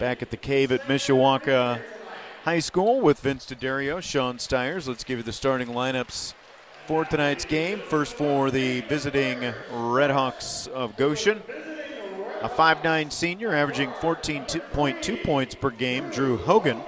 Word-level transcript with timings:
back 0.00 0.22
at 0.22 0.30
the 0.30 0.36
cave 0.36 0.72
at 0.72 0.80
Mishawaka 0.88 1.78
High 2.44 2.58
School 2.60 3.02
with 3.02 3.20
Vince 3.20 3.44
D'Addario, 3.44 4.02
Sean 4.02 4.38
Stiers. 4.38 4.88
Let's 4.88 5.04
give 5.04 5.18
you 5.18 5.22
the 5.22 5.30
starting 5.30 5.68
lineups 5.68 6.32
for 6.86 7.04
tonight's 7.04 7.44
game. 7.44 7.80
First 7.80 8.14
for 8.14 8.50
the 8.50 8.80
visiting 8.80 9.40
Redhawks 9.70 10.66
of 10.68 10.96
Goshen. 10.96 11.42
A 12.40 12.48
5'9 12.48 13.12
senior 13.12 13.54
averaging 13.54 13.90
14.2 13.90 15.22
points 15.22 15.54
per 15.54 15.68
game, 15.68 16.08
Drew 16.08 16.38
Hogan. 16.38 16.80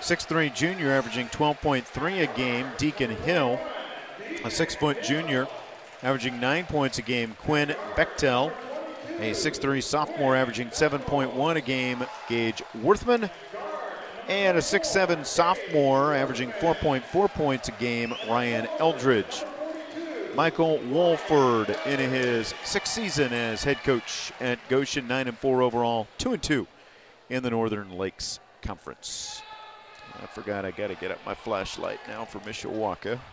6'3 0.00 0.52
junior 0.52 0.90
averaging 0.90 1.28
12.3 1.28 2.22
a 2.24 2.36
game, 2.36 2.66
Deacon 2.76 3.10
Hill. 3.10 3.60
A 4.44 4.50
6 4.50 4.74
foot 4.74 5.00
junior 5.04 5.46
averaging 6.02 6.40
9 6.40 6.66
points 6.66 6.98
a 6.98 7.02
game, 7.02 7.36
Quinn 7.38 7.76
Bechtel. 7.94 8.52
A 9.18 9.32
6'3 9.32 9.82
sophomore 9.82 10.36
averaging 10.36 10.68
7.1 10.68 11.56
a 11.56 11.60
game, 11.60 12.04
Gage 12.28 12.62
Worthman. 12.82 13.30
And 14.28 14.58
a 14.58 14.60
6'7 14.60 15.24
sophomore 15.24 16.14
averaging 16.14 16.50
4.4 16.52 17.28
points 17.30 17.68
a 17.68 17.72
game, 17.72 18.14
Ryan 18.28 18.68
Eldridge. 18.78 19.42
Michael 20.34 20.78
Wolford 20.90 21.76
in 21.86 21.98
his 21.98 22.54
sixth 22.62 22.92
season 22.92 23.32
as 23.32 23.64
head 23.64 23.82
coach 23.82 24.32
at 24.38 24.58
Goshen, 24.68 25.08
9 25.08 25.28
and 25.28 25.38
4 25.38 25.62
overall, 25.62 26.06
2 26.18 26.34
and 26.34 26.42
2 26.42 26.66
in 27.28 27.42
the 27.42 27.50
Northern 27.50 27.98
Lakes 27.98 28.38
Conference. 28.62 29.42
I 30.22 30.26
forgot 30.26 30.64
I 30.64 30.70
got 30.70 30.88
to 30.88 30.94
get 30.94 31.10
up 31.10 31.18
my 31.26 31.34
flashlight 31.34 31.98
now 32.06 32.24
for 32.24 32.38
Mishawaka. 32.40 33.18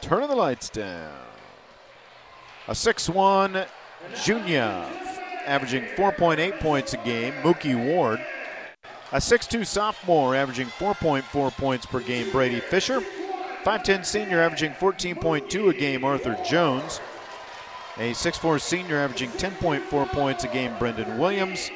Turning 0.00 0.28
the 0.28 0.36
lights 0.36 0.68
down. 0.68 1.35
A 2.68 2.72
6'1 2.72 3.64
junior, 4.24 4.84
averaging 5.46 5.84
4.8 5.84 6.58
points 6.58 6.94
a 6.94 6.96
game, 6.98 7.32
Mookie 7.34 7.76
Ward. 7.76 8.20
A 9.12 9.18
6'2 9.18 9.64
sophomore, 9.64 10.34
averaging 10.34 10.66
4.4 10.66 11.52
points 11.52 11.86
per 11.86 12.00
game, 12.00 12.28
Brady 12.32 12.58
Fisher. 12.58 13.00
5'10 13.62 14.04
senior, 14.04 14.40
averaging 14.40 14.72
14.2 14.72 15.70
a 15.70 15.74
game, 15.78 16.04
Arthur 16.04 16.36
Jones. 16.44 17.00
A 17.98 18.10
6'4 18.10 18.60
senior, 18.60 18.96
averaging 18.96 19.30
10.4 19.30 20.08
points 20.08 20.42
a 20.42 20.48
game, 20.48 20.76
Brendan 20.80 21.18
Williams. 21.18 21.70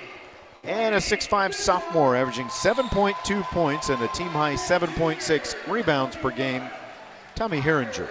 And 0.64 0.92
a 0.96 0.98
6'5 0.98 1.54
sophomore, 1.54 2.16
averaging 2.16 2.48
7.2 2.48 3.42
points 3.44 3.90
and 3.90 4.02
a 4.02 4.08
team 4.08 4.28
high 4.28 4.54
7.6 4.54 5.72
rebounds 5.72 6.16
per 6.16 6.30
game, 6.30 6.64
Tommy 7.36 7.60
Herringer. 7.60 8.08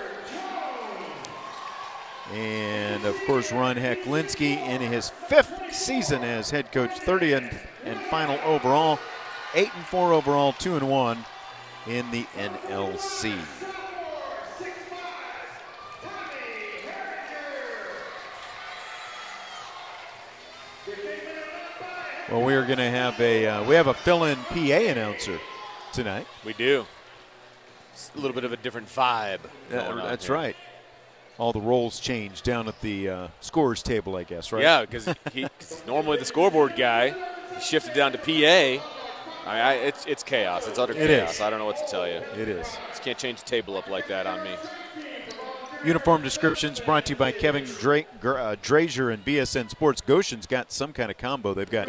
And 2.33 3.05
of 3.05 3.15
course, 3.25 3.51
Ron 3.51 3.75
Heclinski 3.75 4.57
in 4.57 4.81
his 4.81 5.09
fifth 5.09 5.73
season 5.73 6.23
as 6.23 6.51
head 6.51 6.71
coach, 6.71 6.91
30 6.99 7.33
and, 7.33 7.59
and 7.85 7.99
final 8.01 8.39
overall, 8.45 8.99
8 9.55 9.69
and 9.75 9.85
4 9.85 10.13
overall, 10.13 10.53
2 10.53 10.75
and 10.75 10.87
1 10.87 11.25
in 11.87 12.11
the 12.11 12.23
NLC. 12.35 13.35
Well, 22.29 22.43
we 22.43 22.53
are 22.53 22.63
going 22.63 22.77
to 22.77 22.91
have 22.91 23.19
a 23.19 23.47
uh, 23.47 23.63
we 23.63 23.73
have 23.73 23.87
a 23.87 23.93
fill-in 23.93 24.37
PA 24.49 24.55
announcer 24.55 25.39
tonight. 25.91 26.27
We 26.45 26.53
do. 26.53 26.85
It's 27.91 28.11
a 28.15 28.19
little 28.19 28.35
bit 28.35 28.43
of 28.43 28.53
a 28.53 28.57
different 28.57 28.87
vibe. 28.87 29.39
Uh, 29.73 29.95
that's 30.05 30.27
here. 30.27 30.35
right. 30.35 30.55
All 31.39 31.53
the 31.53 31.61
roles 31.61 31.99
change 32.01 32.41
down 32.41 32.67
at 32.67 32.79
the 32.81 33.09
uh, 33.09 33.27
scores 33.39 33.81
table, 33.81 34.17
I 34.17 34.23
guess, 34.23 34.51
right? 34.51 34.61
Yeah, 34.61 34.81
because 34.81 35.07
he's 35.33 35.47
normally 35.87 36.17
the 36.17 36.25
scoreboard 36.25 36.75
guy. 36.75 37.15
He 37.55 37.61
shifted 37.61 37.93
down 37.93 38.11
to 38.11 38.17
PA. 38.17 38.29
I 38.29 38.75
mean, 38.75 38.81
I, 39.47 39.73
it's 39.75 40.05
it's 40.05 40.21
chaos. 40.21 40.67
It's 40.67 40.77
utter 40.77 40.93
chaos. 40.93 41.39
I 41.39 41.49
don't 41.49 41.59
know 41.59 41.65
what 41.65 41.77
to 41.77 41.89
tell 41.89 42.05
you. 42.05 42.21
It 42.37 42.49
is. 42.49 42.67
Just 42.89 43.01
can't 43.03 43.17
change 43.17 43.39
the 43.39 43.49
table 43.49 43.77
up 43.77 43.89
like 43.89 44.07
that 44.09 44.27
on 44.27 44.43
me. 44.43 44.51
Uniform 45.85 46.21
descriptions 46.21 46.81
brought 46.81 47.05
to 47.05 47.13
you 47.13 47.15
by 47.15 47.31
Kevin 47.31 47.63
Dra- 47.63 47.99
uh, 48.01 48.55
Drazier 48.57 49.13
and 49.13 49.23
BSN 49.23 49.69
Sports. 49.69 50.01
Goshen's 50.01 50.45
got 50.45 50.73
some 50.73 50.91
kind 50.91 51.09
of 51.09 51.17
combo. 51.17 51.53
They've 51.53 51.69
got 51.69 51.87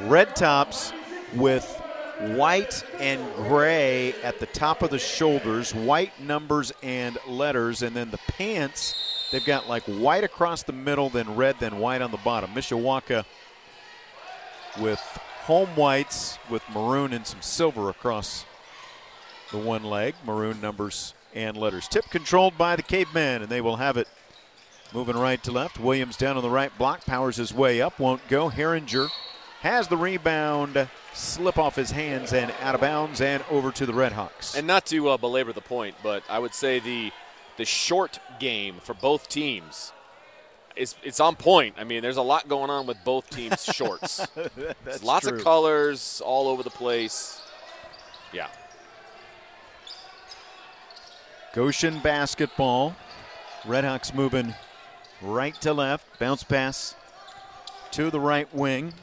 red 0.00 0.34
tops 0.34 0.92
with 1.36 1.80
white 2.20 2.84
and 2.98 3.22
gray 3.34 4.12
at 4.22 4.40
the 4.40 4.46
top 4.46 4.82
of 4.82 4.90
the 4.90 4.98
shoulders, 4.98 5.74
white 5.74 6.20
numbers 6.20 6.72
and 6.82 7.18
letters, 7.26 7.82
and 7.82 7.96
then 7.96 8.10
the 8.10 8.18
pants, 8.28 9.28
they've 9.32 9.44
got 9.44 9.68
like 9.68 9.82
white 9.84 10.24
across 10.24 10.62
the 10.62 10.72
middle, 10.72 11.08
then 11.08 11.34
red, 11.36 11.56
then 11.60 11.78
white 11.78 12.02
on 12.02 12.10
the 12.10 12.18
bottom. 12.18 12.50
Mishawaka 12.50 13.24
with 14.80 15.00
home 15.44 15.70
whites 15.76 16.38
with 16.48 16.62
maroon 16.72 17.12
and 17.12 17.26
some 17.26 17.42
silver 17.42 17.88
across 17.88 18.44
the 19.50 19.58
one 19.58 19.82
leg. 19.82 20.14
Maroon 20.24 20.60
numbers 20.60 21.14
and 21.34 21.56
letters. 21.56 21.88
Tip 21.88 22.08
controlled 22.10 22.56
by 22.58 22.76
the 22.76 22.82
Cavemen, 22.82 23.42
and 23.42 23.48
they 23.48 23.60
will 23.60 23.76
have 23.76 23.96
it 23.96 24.08
moving 24.92 25.16
right 25.16 25.42
to 25.42 25.52
left. 25.52 25.78
Williams 25.78 26.16
down 26.16 26.36
on 26.36 26.42
the 26.42 26.50
right 26.50 26.76
block, 26.76 27.04
powers 27.06 27.36
his 27.36 27.54
way 27.54 27.80
up, 27.80 27.98
won't 27.98 28.26
go. 28.28 28.50
Herringer 28.50 29.08
has 29.60 29.88
the 29.88 29.96
rebound, 29.96 30.88
slip 31.12 31.58
off 31.58 31.76
his 31.76 31.90
hands 31.90 32.32
and 32.32 32.52
out 32.62 32.74
of 32.74 32.80
bounds, 32.80 33.20
and 33.20 33.42
over 33.50 33.70
to 33.72 33.86
the 33.86 33.92
Redhawks. 33.92 34.56
And 34.56 34.66
not 34.66 34.86
to 34.86 35.08
uh, 35.08 35.16
belabor 35.16 35.52
the 35.52 35.60
point, 35.60 35.96
but 36.02 36.22
I 36.28 36.38
would 36.38 36.54
say 36.54 36.78
the 36.78 37.12
the 37.56 37.64
short 37.64 38.18
game 38.38 38.76
for 38.80 38.94
both 38.94 39.28
teams 39.28 39.92
is 40.76 40.94
it's 41.02 41.20
on 41.20 41.36
point. 41.36 41.74
I 41.78 41.84
mean, 41.84 42.02
there's 42.02 42.16
a 42.16 42.22
lot 42.22 42.48
going 42.48 42.70
on 42.70 42.86
with 42.86 42.96
both 43.04 43.28
teams' 43.30 43.64
shorts. 43.74 44.26
lots 45.02 45.26
true. 45.26 45.36
of 45.36 45.44
colors 45.44 46.22
all 46.24 46.48
over 46.48 46.62
the 46.62 46.70
place. 46.70 47.42
Yeah. 48.32 48.48
Goshen 51.52 51.98
basketball. 52.00 52.96
Redhawks 53.64 54.14
moving 54.14 54.54
right 55.20 55.54
to 55.60 55.74
left. 55.74 56.18
Bounce 56.18 56.44
pass 56.44 56.94
to 57.90 58.10
the 58.10 58.20
right 58.20 58.52
wing. 58.54 58.94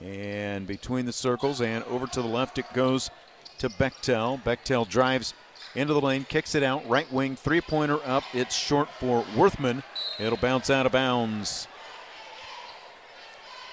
And 0.00 0.66
between 0.66 1.06
the 1.06 1.12
circles 1.12 1.60
and 1.60 1.82
over 1.84 2.06
to 2.06 2.22
the 2.22 2.28
left 2.28 2.58
it 2.58 2.72
goes 2.74 3.10
to 3.58 3.68
Bechtel. 3.68 4.42
Bechtel 4.42 4.88
drives 4.88 5.34
into 5.74 5.94
the 5.94 6.00
lane, 6.00 6.24
kicks 6.28 6.54
it 6.54 6.62
out. 6.62 6.88
Right 6.88 7.10
wing 7.12 7.36
three 7.36 7.60
pointer 7.60 7.98
up. 8.04 8.24
It's 8.32 8.54
short 8.54 8.88
for 9.00 9.24
Worthman. 9.34 9.82
It'll 10.18 10.38
bounce 10.38 10.70
out 10.70 10.86
of 10.86 10.92
bounds 10.92 11.66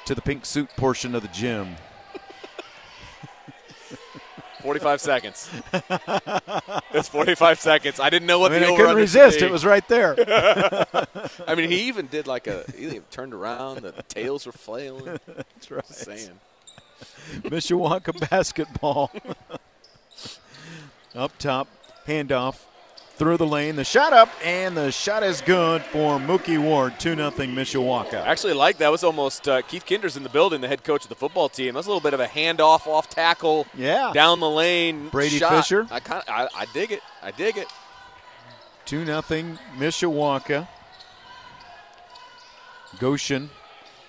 to 0.06 0.16
the 0.16 0.22
pink 0.22 0.46
suit 0.46 0.70
portion 0.76 1.16
of 1.16 1.22
the 1.22 1.28
gym. 1.30 1.76
45 4.64 5.02
seconds. 5.02 5.50
it's 6.94 7.10
45 7.10 7.60
seconds. 7.60 8.00
I 8.00 8.10
didn't 8.10 8.28
know 8.28 8.40
what 8.40 8.54
I 8.54 8.60
mean, 8.60 8.70
the 8.70 8.74
I 8.74 8.78
couldn't 8.78 8.96
resist. 8.96 9.42
It 9.42 9.52
was 9.52 9.66
right 9.66 9.86
there. 9.90 10.16
I 11.46 11.56
mean, 11.56 11.70
he 11.70 11.90
even 11.90 12.08
did 12.08 12.28
like 12.28 12.48
a. 12.48 12.64
He 12.78 12.98
turned 13.12 13.34
around. 13.34 13.82
The 13.82 13.92
tails 14.08 14.46
were 14.46 14.54
flailing. 14.54 15.20
That's 15.28 15.70
right. 15.70 15.86
Just 15.86 16.06
saying. 16.06 16.40
Mishawaka 17.42 18.30
basketball. 18.30 19.12
up 21.16 21.38
top, 21.40 21.68
handoff 22.08 22.60
through 23.16 23.38
the 23.38 23.46
lane. 23.46 23.76
The 23.76 23.84
shot 23.84 24.14
up, 24.14 24.30
and 24.44 24.76
the 24.76 24.92
shot 24.92 25.24
is 25.24 25.42
good 25.42 25.82
for 25.84 26.18
Mookie 26.20 26.62
Ward. 26.62 27.00
2 27.00 27.16
0 27.16 27.32
Mishawaka. 27.32 28.26
Actually, 28.26 28.54
like 28.54 28.78
that 28.78 28.92
was 28.92 29.04
almost 29.04 29.48
uh, 29.48 29.62
Keith 29.62 29.86
Kinders 29.86 30.18
in 30.18 30.24
the 30.24 30.30
building, 30.30 30.62
the 30.62 30.68
head 30.68 30.84
coach 30.84 31.04
of 31.04 31.10
the 31.10 31.16
football 31.16 31.50
team. 31.50 31.76
That's 31.76 31.88
a 31.88 31.90
little 31.90 32.02
bit 32.02 32.14
of 32.14 32.20
a 32.20 32.28
handoff, 32.28 32.88
off 32.88 33.10
tackle, 33.10 33.68
yeah, 33.76 34.12
down 34.14 34.40
the 34.40 34.50
lane. 34.50 35.10
Brady 35.10 35.38
shot. 35.38 35.64
Fisher. 35.64 35.88
I 35.92 36.00
kind 36.00 36.24
I, 36.28 36.48
I 36.56 36.66
dig 36.74 36.92
it. 36.92 37.02
I 37.22 37.32
dig 37.32 37.58
it. 37.58 37.68
2 38.86 39.06
0 39.06 39.22
Mishawaka. 39.78 40.68
Goshen 43.00 43.50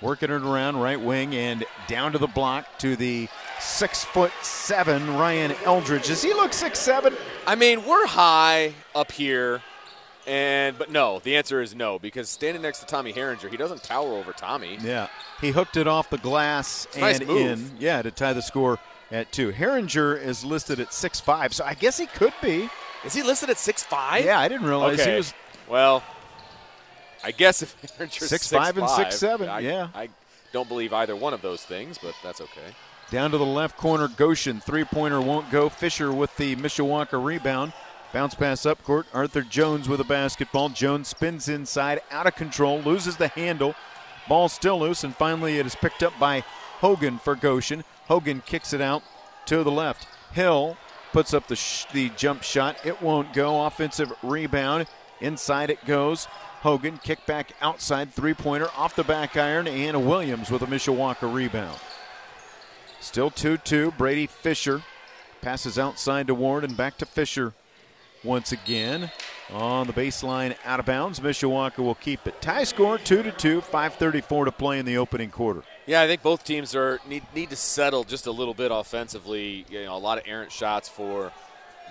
working 0.00 0.31
it 0.31 0.43
around 0.43 0.76
right 0.76 1.00
wing 1.00 1.34
and 1.34 1.64
down 1.88 2.12
to 2.12 2.19
the 2.19 2.26
block 2.26 2.67
to 2.79 2.94
the 2.94 3.29
six 3.61 4.05
foot 4.05 4.33
seven 4.43 5.17
Ryan 5.17 5.53
Eldridge. 5.65 6.06
Does 6.06 6.23
he 6.23 6.33
look 6.33 6.53
six 6.53 6.79
seven? 6.79 7.15
I 7.47 7.55
mean, 7.55 7.85
we're 7.85 8.06
high 8.06 8.75
up 8.95 9.12
here, 9.12 9.62
and 10.27 10.77
but 10.79 10.91
no. 10.91 11.21
The 11.21 11.37
answer 11.37 11.62
is 11.62 11.75
no 11.75 11.99
because 11.99 12.29
standing 12.29 12.62
next 12.62 12.81
to 12.81 12.87
Tommy 12.87 13.12
Herringer, 13.12 13.51
he 13.51 13.56
doesn't 13.56 13.83
tower 13.83 14.12
over 14.12 14.33
Tommy. 14.33 14.79
Yeah, 14.81 15.09
he 15.41 15.51
hooked 15.51 15.77
it 15.77 15.87
off 15.87 16.11
the 16.11 16.19
glass 16.19 16.87
and 16.95 17.03
nice 17.03 17.21
in. 17.21 17.71
Yeah, 17.79 18.03
to 18.03 18.11
tie 18.11 18.33
the 18.33 18.43
score 18.43 18.79
at 19.11 19.33
two. 19.33 19.53
Herringer 19.53 20.21
is 20.21 20.45
listed 20.45 20.81
at 20.81 20.93
six 20.93 21.21
five, 21.21 21.55
so 21.55 21.65
I 21.65 21.75
guess 21.75 21.99
he 21.99 22.06
could 22.06 22.35
be. 22.43 22.69
Is 23.05 23.12
he 23.12 23.23
listed 23.23 23.51
at 23.51 23.59
six 23.59 23.83
five? 23.83 24.25
Yeah, 24.25 24.39
I 24.39 24.49
didn't 24.49 24.67
realize 24.67 25.01
okay. 25.01 25.11
he 25.11 25.17
was 25.17 25.35
Well, 25.69 26.03
I 27.23 27.31
guess 27.31 27.62
if 27.62 27.81
Herringer's 27.99 28.29
Six 28.29 28.49
five 28.49 28.79
and 28.79 28.89
six 28.89 29.17
seven, 29.17 29.49
I, 29.49 29.61
yeah. 29.61 29.89
I 29.95 30.09
don't 30.53 30.69
believe 30.69 30.93
either 30.93 31.17
one 31.17 31.35
of 31.35 31.43
those 31.43 31.62
things, 31.62 31.99
but 31.99 32.15
that's 32.23 32.41
okay. 32.41 32.75
Down 33.11 33.31
to 33.31 33.39
the 33.39 33.45
left 33.45 33.77
corner, 33.77 34.09
Goshen. 34.09 34.61
Three 34.61 34.85
pointer 34.85 35.21
won't 35.21 35.51
go. 35.51 35.69
Fisher 35.69 36.12
with 36.12 36.37
the 36.37 36.56
Mishawaka 36.56 37.23
rebound. 37.23 37.73
Bounce 38.12 38.35
pass 38.35 38.65
up 38.65 38.83
court. 38.83 39.06
Arthur 39.12 39.43
Jones 39.43 39.89
with 39.89 40.01
a 40.01 40.05
basketball. 40.05 40.69
Jones 40.69 41.09
spins 41.09 41.49
inside, 41.49 42.01
out 42.11 42.27
of 42.27 42.35
control, 42.37 42.81
loses 42.81 43.17
the 43.17 43.29
handle. 43.29 43.75
Ball 44.29 44.49
still 44.49 44.79
loose, 44.79 45.05
and 45.05 45.15
finally 45.15 45.59
it 45.59 45.67
is 45.67 45.75
picked 45.75 46.03
up 46.03 46.19
by 46.19 46.41
Hogan 46.81 47.19
for 47.19 47.35
Goshen. 47.35 47.85
Hogan 48.06 48.43
kicks 48.47 48.73
it 48.73 48.81
out 48.81 49.03
to 49.47 49.62
the 49.62 49.71
left. 49.71 50.06
Hill 50.33 50.77
puts 51.12 51.35
up 51.35 51.47
the, 51.47 51.56
sh- 51.56 51.87
the 51.93 52.11
jump 52.11 52.43
shot. 52.43 52.77
It 52.85 53.03
won't 53.03 53.33
go. 53.33 53.65
Offensive 53.67 54.12
rebound. 54.23 54.87
Inside 55.21 55.71
it 55.71 55.85
goes. 55.85 56.27
Hogan 56.62 56.99
kick 56.99 57.27
back 57.27 57.53
outside 57.61 58.12
three 58.12 58.35
pointer 58.35 58.69
off 58.77 58.97
the 58.97 59.05
back 59.05 59.37
iron, 59.37 59.69
and 59.69 60.06
Williams 60.06 60.51
with 60.51 60.62
a 60.62 60.67
Mishawaka 60.67 61.33
rebound. 61.33 61.79
Still 63.05 63.31
2 63.31 63.59
2. 63.59 63.93
Brady 63.99 64.27
Fisher 64.27 64.83
passes 65.43 65.79
outside 65.79 66.27
to 66.27 66.35
Ward 66.35 66.65
and 66.65 66.75
back 66.75 66.97
to 66.99 67.06
Fisher 67.06 67.53
once 68.25 68.51
again 68.51 69.11
on 69.53 69.87
the 69.87 69.93
baseline 69.93 70.56
out 70.65 70.81
of 70.81 70.87
bounds. 70.87 71.21
Mishawaka 71.21 71.79
will 71.79 71.97
keep 71.97 72.27
it. 72.27 72.41
Tie 72.41 72.65
score 72.65 72.97
2 72.97 73.23
to 73.23 73.31
2, 73.31 73.61
534 73.61 74.47
to 74.47 74.53
play 74.53 74.79
in 74.79 74.87
the 74.87 74.97
opening 74.97 75.31
quarter. 75.31 75.62
Yeah, 75.85 76.01
I 76.01 76.06
think 76.06 76.23
both 76.23 76.45
teams 76.45 76.75
are 76.75 76.99
need 77.06 77.25
need 77.35 77.51
to 77.51 77.56
settle 77.56 78.05
just 78.05 78.27
a 78.27 78.33
little 78.33 78.55
bit 78.55 78.73
offensively. 78.73 79.67
You 79.69 79.85
know, 79.85 79.97
a 79.97 79.99
lot 79.99 80.17
of 80.17 80.25
errant 80.27 80.51
shots 80.51 80.89
for 80.89 81.31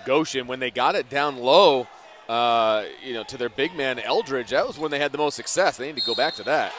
Goshen 0.04 0.48
when 0.48 0.58
they 0.58 0.72
got 0.72 0.96
it 0.96 1.08
down 1.08 1.38
low. 1.38 1.86
Uh, 2.28 2.86
you 3.04 3.14
know, 3.14 3.22
to 3.22 3.36
their 3.36 3.50
big 3.50 3.74
man 3.76 4.00
Eldridge, 4.00 4.50
that 4.50 4.66
was 4.66 4.78
when 4.78 4.90
they 4.90 4.98
had 4.98 5.12
the 5.12 5.18
most 5.18 5.36
success. 5.36 5.76
They 5.76 5.86
need 5.86 6.00
to 6.00 6.06
go 6.06 6.16
back 6.16 6.34
to 6.34 6.42
that. 6.42 6.72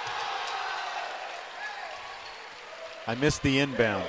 I 3.08 3.16
missed 3.16 3.44
the 3.44 3.60
inbound. 3.60 4.06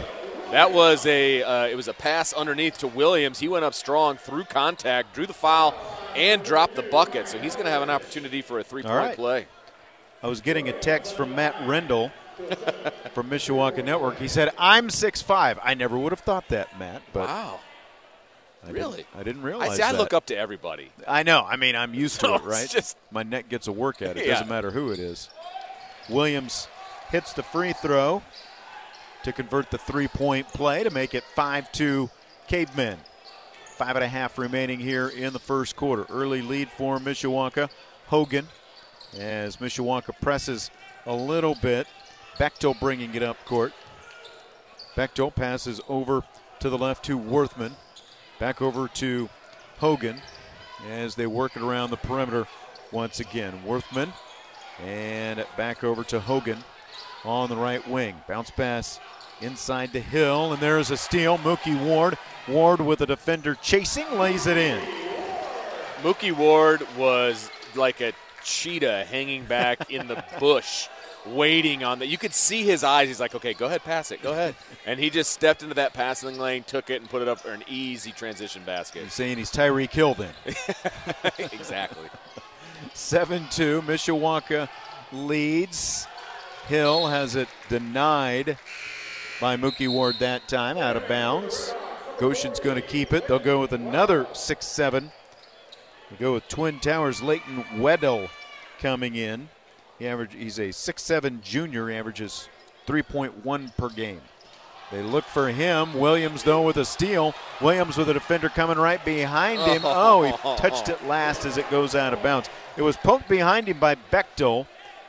That 0.52 0.72
was 0.72 1.04
a 1.06 1.42
uh, 1.42 1.66
it 1.66 1.74
was 1.74 1.88
a 1.88 1.92
pass 1.92 2.32
underneath 2.32 2.78
to 2.78 2.86
Williams. 2.86 3.40
He 3.40 3.48
went 3.48 3.64
up 3.64 3.74
strong 3.74 4.16
through 4.16 4.44
contact, 4.44 5.14
drew 5.14 5.26
the 5.26 5.32
foul, 5.34 5.74
and 6.14 6.42
dropped 6.42 6.76
the 6.76 6.82
bucket. 6.82 7.28
So 7.28 7.38
he's 7.38 7.54
going 7.54 7.66
to 7.66 7.72
have 7.72 7.82
an 7.82 7.90
opportunity 7.90 8.42
for 8.42 8.58
a 8.60 8.64
three-point 8.64 8.94
right. 8.94 9.16
play. 9.16 9.46
I 10.22 10.28
was 10.28 10.40
getting 10.40 10.68
a 10.68 10.72
text 10.72 11.16
from 11.16 11.34
Matt 11.34 11.56
Rendell 11.66 12.12
from 13.12 13.28
Mishawaka 13.28 13.84
Network. 13.84 14.18
He 14.18 14.28
said, 14.28 14.50
"I'm 14.56 14.88
6'5". 14.88 15.58
I 15.62 15.74
never 15.74 15.98
would 15.98 16.12
have 16.12 16.20
thought 16.20 16.48
that, 16.48 16.78
Matt. 16.78 17.02
But 17.12 17.28
wow, 17.28 17.60
I 18.64 18.70
really? 18.70 18.98
Didn't, 18.98 19.08
I 19.16 19.22
didn't 19.24 19.42
realize. 19.42 19.70
I 19.70 19.74
see. 19.74 19.82
I 19.82 19.90
look 19.92 20.12
up 20.12 20.26
to 20.26 20.36
everybody. 20.36 20.90
I 21.08 21.24
know. 21.24 21.44
I 21.44 21.56
mean, 21.56 21.74
I'm 21.74 21.92
used 21.92 22.20
to 22.20 22.26
No, 22.28 22.34
it, 22.36 22.44
right? 22.44 22.68
just- 22.68 22.96
My 23.10 23.24
neck 23.24 23.48
gets 23.48 23.66
a 23.66 23.72
work 23.72 24.00
at 24.00 24.16
it. 24.16 24.26
Yeah. 24.26 24.34
Doesn't 24.34 24.48
matter 24.48 24.70
who 24.70 24.90
it 24.90 24.98
is. 25.00 25.28
Williams 26.08 26.68
hits 27.10 27.32
the 27.32 27.42
free 27.42 27.72
throw 27.72 28.22
to 29.26 29.32
convert 29.32 29.72
the 29.72 29.78
three-point 29.78 30.46
play 30.50 30.84
to 30.84 30.90
make 30.90 31.12
it 31.12 31.24
5-2 31.36 32.08
Cavemen. 32.46 32.96
Five 33.76 33.96
and 33.96 34.04
a 34.04 34.08
half 34.08 34.38
remaining 34.38 34.78
here 34.78 35.08
in 35.08 35.32
the 35.32 35.40
first 35.40 35.74
quarter. 35.74 36.06
Early 36.08 36.42
lead 36.42 36.70
for 36.70 36.98
Mishawaka. 36.98 37.68
Hogan 38.06 38.46
as 39.18 39.56
Mishawaka 39.56 40.12
presses 40.20 40.70
a 41.06 41.12
little 41.12 41.56
bit. 41.56 41.88
Bechtel 42.38 42.78
bringing 42.78 43.16
it 43.16 43.22
up 43.24 43.44
court. 43.44 43.72
Bechtel 44.94 45.34
passes 45.34 45.80
over 45.88 46.22
to 46.60 46.70
the 46.70 46.78
left 46.78 47.04
to 47.06 47.18
Worthman. 47.18 47.72
Back 48.38 48.62
over 48.62 48.86
to 48.86 49.28
Hogan 49.78 50.22
as 50.88 51.16
they 51.16 51.26
work 51.26 51.56
it 51.56 51.62
around 51.62 51.90
the 51.90 51.96
perimeter 51.96 52.46
once 52.92 53.18
again. 53.18 53.64
Worthman 53.64 54.12
and 54.80 55.44
back 55.56 55.82
over 55.82 56.04
to 56.04 56.20
Hogan 56.20 56.62
on 57.26 57.48
the 57.48 57.56
right 57.56 57.86
wing. 57.88 58.14
Bounce 58.28 58.50
pass 58.50 59.00
inside 59.40 59.92
to 59.92 60.00
Hill, 60.00 60.52
and 60.52 60.62
there's 60.62 60.90
a 60.90 60.96
steal. 60.96 61.38
Mookie 61.38 61.80
Ward. 61.84 62.18
Ward 62.48 62.80
with 62.80 63.00
a 63.00 63.06
defender 63.06 63.56
chasing, 63.56 64.06
lays 64.18 64.46
it 64.46 64.56
in. 64.56 64.80
Mookie 66.02 66.32
Ward 66.32 66.86
was 66.96 67.50
like 67.74 68.00
a 68.00 68.12
cheetah 68.44 69.04
hanging 69.04 69.44
back 69.44 69.90
in 69.90 70.06
the 70.06 70.22
bush, 70.38 70.88
waiting 71.26 71.82
on 71.82 71.98
that. 71.98 72.06
You 72.06 72.18
could 72.18 72.32
see 72.32 72.62
his 72.62 72.84
eyes. 72.84 73.08
He's 73.08 73.18
like, 73.18 73.34
"Okay, 73.34 73.54
go 73.54 73.66
ahead, 73.66 73.82
pass 73.82 74.12
it, 74.12 74.22
go 74.22 74.32
ahead." 74.32 74.54
And 74.86 75.00
he 75.00 75.10
just 75.10 75.32
stepped 75.32 75.64
into 75.64 75.74
that 75.74 75.94
passing 75.94 76.38
lane, 76.38 76.62
took 76.62 76.90
it, 76.90 77.00
and 77.00 77.10
put 77.10 77.20
it 77.20 77.26
up 77.26 77.40
for 77.40 77.50
an 77.50 77.64
easy 77.66 78.12
transition 78.12 78.62
basket. 78.64 79.02
He's 79.02 79.14
saying 79.14 79.36
he's 79.36 79.50
Tyreek 79.50 79.90
Hill 79.90 80.14
then. 80.14 80.32
exactly. 81.52 82.08
7 82.94 83.48
2. 83.50 83.82
Mishawaka 83.82 84.68
leads. 85.10 86.06
Hill 86.68 87.06
has 87.06 87.36
it 87.36 87.48
denied 87.68 88.58
by 89.40 89.56
Mookie 89.56 89.88
Ward 89.88 90.16
that 90.18 90.48
time, 90.48 90.78
out 90.78 90.96
of 90.96 91.06
bounds. 91.06 91.74
Goshen's 92.18 92.60
going 92.60 92.76
to 92.76 92.82
keep 92.82 93.12
it. 93.12 93.28
They'll 93.28 93.38
go 93.38 93.60
with 93.60 93.72
another 93.72 94.26
6 94.32 94.66
7. 94.66 95.12
They 96.10 96.16
go 96.16 96.32
with 96.34 96.48
Twin 96.48 96.80
Towers. 96.80 97.22
Leighton 97.22 97.64
Weddle 97.74 98.30
coming 98.80 99.14
in. 99.14 99.48
He 99.98 100.06
average, 100.06 100.34
he's 100.34 100.58
a 100.58 100.68
6'7 100.68 101.40
junior, 101.42 101.88
he 101.88 101.96
averages 101.96 102.48
3.1 102.86 103.76
per 103.76 103.88
game. 103.88 104.20
They 104.92 105.02
look 105.02 105.24
for 105.24 105.48
him. 105.48 105.94
Williams, 105.94 106.44
though, 106.44 106.62
with 106.62 106.76
a 106.76 106.84
steal. 106.84 107.34
Williams 107.60 107.96
with 107.96 108.08
a 108.08 108.14
defender 108.14 108.48
coming 108.48 108.78
right 108.78 109.04
behind 109.04 109.60
him. 109.62 109.82
Oh, 109.84 110.22
he 110.22 110.32
touched 110.56 110.88
it 110.88 111.04
last 111.06 111.44
as 111.44 111.58
it 111.58 111.68
goes 111.70 111.96
out 111.96 112.12
of 112.12 112.22
bounds. 112.22 112.48
It 112.76 112.82
was 112.82 112.96
poked 112.96 113.28
behind 113.28 113.66
him 113.66 113.80
by 113.80 113.96
Bechtel. 114.12 114.66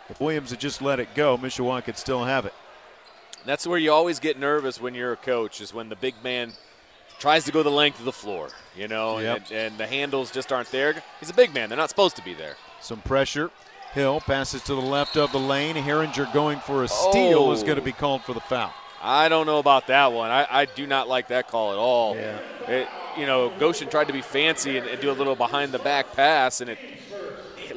If 0.09 0.19
Williams 0.21 0.51
had 0.51 0.59
just 0.59 0.81
let 0.81 0.99
it 0.99 1.13
go, 1.15 1.37
Mishawaka 1.37 1.85
could 1.85 1.97
still 1.97 2.23
have 2.23 2.45
it. 2.45 2.53
That's 3.45 3.65
where 3.67 3.77
you 3.79 3.91
always 3.91 4.19
get 4.19 4.39
nervous 4.39 4.79
when 4.81 4.93
you're 4.95 5.13
a 5.13 5.17
coach, 5.17 5.61
is 5.61 5.73
when 5.73 5.89
the 5.89 5.95
big 5.95 6.15
man 6.23 6.53
tries 7.19 7.45
to 7.45 7.51
go 7.51 7.63
the 7.63 7.69
length 7.71 7.99
of 7.99 8.05
the 8.05 8.11
floor, 8.11 8.49
you 8.75 8.87
know, 8.87 9.19
Yep. 9.19 9.37
and, 9.37 9.51
and 9.51 9.77
the 9.77 9.87
handles 9.87 10.31
just 10.31 10.51
aren't 10.51 10.71
there. 10.71 11.01
He's 11.19 11.29
a 11.29 11.33
big 11.33 11.53
man; 11.53 11.69
they're 11.69 11.77
not 11.77 11.89
supposed 11.89 12.15
to 12.17 12.21
be 12.23 12.33
there. 12.33 12.55
Some 12.81 13.01
pressure. 13.01 13.51
Hill 13.93 14.19
passes 14.19 14.61
to 14.63 14.75
the 14.75 14.81
left 14.81 15.15
of 15.17 15.31
the 15.31 15.39
lane. 15.39 15.75
Herringer 15.75 16.31
going 16.33 16.59
for 16.59 16.83
a 16.83 16.87
steal 16.87 17.39
Oh. 17.45 17.51
is 17.53 17.63
going 17.63 17.77
to 17.77 17.81
be 17.81 17.93
called 17.93 18.21
for 18.23 18.33
the 18.33 18.41
foul. 18.41 18.71
I 19.01 19.29
don't 19.29 19.45
know 19.45 19.59
about 19.59 19.87
that 19.87 20.11
one. 20.11 20.29
I, 20.29 20.45
I 20.49 20.65
do 20.65 20.85
not 20.85 21.07
like 21.07 21.29
that 21.29 21.47
call 21.47 21.71
at 21.71 21.77
all. 21.77 22.15
Yeah. 22.15 22.37
It, 22.67 22.87
you 23.17 23.25
know, 23.25 23.51
Goshen 23.57 23.89
tried 23.89 24.07
to 24.07 24.13
be 24.13 24.21
fancy 24.21 24.77
and, 24.77 24.87
and 24.87 24.99
do 25.01 25.09
a 25.09 25.13
little 25.13 25.35
behind 25.35 25.71
the 25.71 25.79
back 25.79 26.13
pass, 26.13 26.59
and 26.61 26.69
it, 26.69 26.77
it 26.81 27.06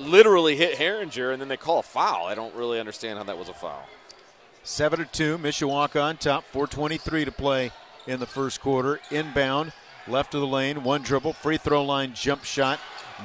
literally 0.01 0.57
hit 0.57 0.79
Herringer, 0.79 1.33
and 1.33 1.41
then 1.41 1.49
they 1.49 1.57
call 1.57 1.81
a 1.81 1.83
foul. 1.83 2.27
I 2.27 2.35
don't 2.35 2.55
really 2.55 2.81
understand 2.81 3.19
how 3.19 3.25
that 3.25 3.39
was 3.39 3.49
a 3.49 3.55
foul. 3.55 3.85
Seven 4.63 4.99
to 5.01 5.05
two. 5.07 5.39
Mishawaka 5.39 6.03
on 6.03 6.17
top. 6.17 6.45
4:23 6.53 7.25
to 7.25 7.33
play 7.33 7.73
in 8.07 8.21
the 8.21 8.27
first 8.27 8.61
quarter. 8.61 9.01
Inbound, 9.11 9.73
left 10.07 10.35
of 10.35 10.41
the 10.41 10.47
lane, 10.47 10.83
one 10.83 11.03
dribble, 11.03 11.33
free 11.33 11.57
throw 11.57 11.85
line 11.85 12.15
jump 12.15 12.45
shot, 12.45 12.81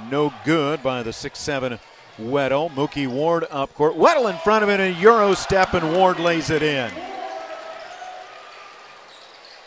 no 0.10 0.34
good 0.44 0.82
by 0.84 1.04
the 1.04 1.14
six-seven 1.14 1.80
Weddle. 2.20 2.72
Mookie 2.72 3.08
Ward 3.08 3.46
up 3.52 3.74
court. 3.74 3.96
Weddle 3.96 4.30
in 4.30 4.38
front 4.38 4.64
of 4.64 4.70
it, 4.70 4.80
a 4.80 4.92
euro 4.92 5.34
step, 5.34 5.74
and 5.74 5.94
Ward 5.94 6.20
lays 6.20 6.50
it 6.50 6.64
in. 6.64 6.92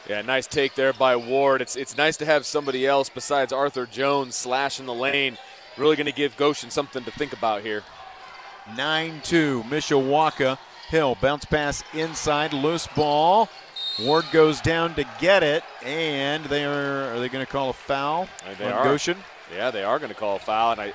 Yeah, 0.08 0.22
nice 0.22 0.46
take 0.46 0.74
there 0.74 0.94
by 0.94 1.16
Ward. 1.16 1.60
It's 1.60 1.76
it's 1.76 1.94
nice 1.94 2.16
to 2.16 2.24
have 2.24 2.46
somebody 2.46 2.86
else 2.86 3.10
besides 3.10 3.52
Arthur 3.52 3.84
Jones 3.84 4.34
slashing 4.34 4.86
the 4.86 4.94
lane. 4.94 5.36
Really 5.78 5.96
going 5.96 6.06
to 6.06 6.12
give 6.12 6.36
Goshen 6.36 6.70
something 6.70 7.04
to 7.04 7.10
think 7.12 7.32
about 7.32 7.62
here. 7.62 7.84
9-2. 8.74 9.62
Mishawaka. 9.64 10.58
Hill 10.88 11.16
bounce 11.20 11.44
pass 11.44 11.84
inside, 11.92 12.54
loose 12.54 12.86
ball. 12.86 13.50
Ward 14.00 14.24
goes 14.32 14.62
down 14.62 14.94
to 14.94 15.04
get 15.20 15.42
it, 15.42 15.62
and 15.84 16.42
they 16.46 16.64
are 16.64 17.12
are 17.12 17.20
they 17.20 17.28
going 17.28 17.44
to 17.44 17.50
call 17.50 17.68
a 17.68 17.74
foul 17.74 18.26
they 18.58 18.64
on 18.64 18.72
are. 18.72 18.84
Goshen? 18.84 19.18
Yeah, 19.54 19.70
they 19.70 19.84
are 19.84 19.98
going 19.98 20.08
to 20.08 20.14
call 20.14 20.36
a 20.36 20.38
foul, 20.38 20.72
and 20.72 20.80
I 20.80 20.94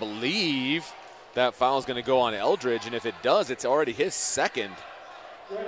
believe 0.00 0.92
that 1.34 1.54
foul 1.54 1.78
is 1.78 1.84
going 1.84 2.02
to 2.02 2.06
go 2.06 2.18
on 2.18 2.34
Eldridge. 2.34 2.86
And 2.86 2.96
if 2.96 3.06
it 3.06 3.14
does, 3.22 3.48
it's 3.48 3.64
already 3.64 3.92
his 3.92 4.12
second. 4.12 4.74
Yeah, 5.52 5.60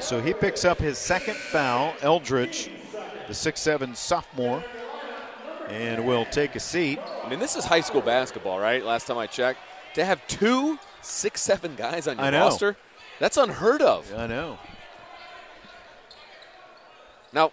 so 0.00 0.22
he 0.22 0.32
picks 0.32 0.64
up 0.64 0.78
his 0.78 0.96
second 0.96 1.36
foul. 1.36 1.92
Eldridge, 2.00 2.70
the 3.28 3.34
six-seven 3.34 3.94
sophomore, 3.94 4.64
and 5.68 6.04
will 6.06 6.24
take 6.26 6.54
a 6.54 6.60
seat. 6.60 6.98
I 7.24 7.28
mean, 7.28 7.38
this 7.38 7.56
is 7.56 7.64
high 7.64 7.80
school 7.80 8.00
basketball, 8.00 8.58
right? 8.58 8.84
Last 8.84 9.06
time 9.06 9.18
I 9.18 9.26
checked, 9.26 9.60
to 9.94 10.04
have 10.04 10.26
two 10.26 10.78
six 11.02 11.40
seven 11.40 11.74
guys 11.74 12.06
on 12.08 12.18
your 12.18 12.30
roster, 12.30 12.76
that's 13.18 13.36
unheard 13.36 13.82
of. 13.82 14.12
I 14.14 14.26
know. 14.26 14.58
Now, 17.32 17.52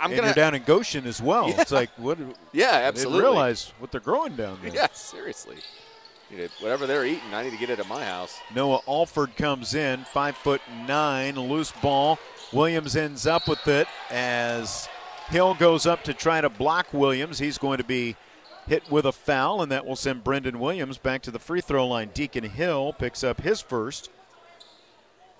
I'm 0.00 0.12
and 0.12 0.20
gonna 0.20 0.34
down 0.34 0.54
in 0.54 0.62
Goshen 0.62 1.06
as 1.06 1.20
well. 1.20 1.48
It's 1.58 1.72
like 1.72 1.90
what? 1.96 2.18
yeah, 2.52 2.72
absolutely. 2.72 3.20
realize 3.20 3.72
what 3.78 3.90
they're 3.90 4.00
growing 4.00 4.36
down 4.36 4.58
there. 4.62 4.74
Yeah, 4.74 4.88
seriously. 4.92 5.56
You 6.30 6.38
know, 6.38 6.48
whatever 6.60 6.86
they're 6.86 7.06
eating, 7.06 7.32
I 7.32 7.42
need 7.42 7.52
to 7.52 7.56
get 7.56 7.70
it 7.70 7.78
at 7.78 7.88
my 7.88 8.04
house. 8.04 8.38
Noah 8.54 8.80
Alford 8.86 9.34
comes 9.36 9.74
in, 9.74 10.04
five 10.04 10.36
foot 10.36 10.60
nine, 10.86 11.36
loose 11.36 11.72
ball. 11.72 12.18
Williams 12.52 12.96
ends 12.96 13.26
up 13.26 13.48
with 13.48 13.66
it 13.66 13.88
as 14.10 14.88
Hill 15.30 15.54
goes 15.54 15.86
up 15.86 16.04
to 16.04 16.14
try 16.14 16.40
to 16.40 16.48
block 16.48 16.92
Williams. 16.92 17.38
He's 17.38 17.58
going 17.58 17.78
to 17.78 17.84
be 17.84 18.16
hit 18.66 18.90
with 18.90 19.04
a 19.04 19.12
foul, 19.12 19.62
and 19.62 19.70
that 19.70 19.84
will 19.84 19.96
send 19.96 20.24
Brendan 20.24 20.58
Williams 20.58 20.98
back 20.98 21.22
to 21.22 21.30
the 21.30 21.38
free 21.38 21.60
throw 21.60 21.86
line. 21.86 22.10
Deacon 22.14 22.44
Hill 22.44 22.94
picks 22.94 23.22
up 23.22 23.40
his 23.40 23.60
first. 23.60 24.10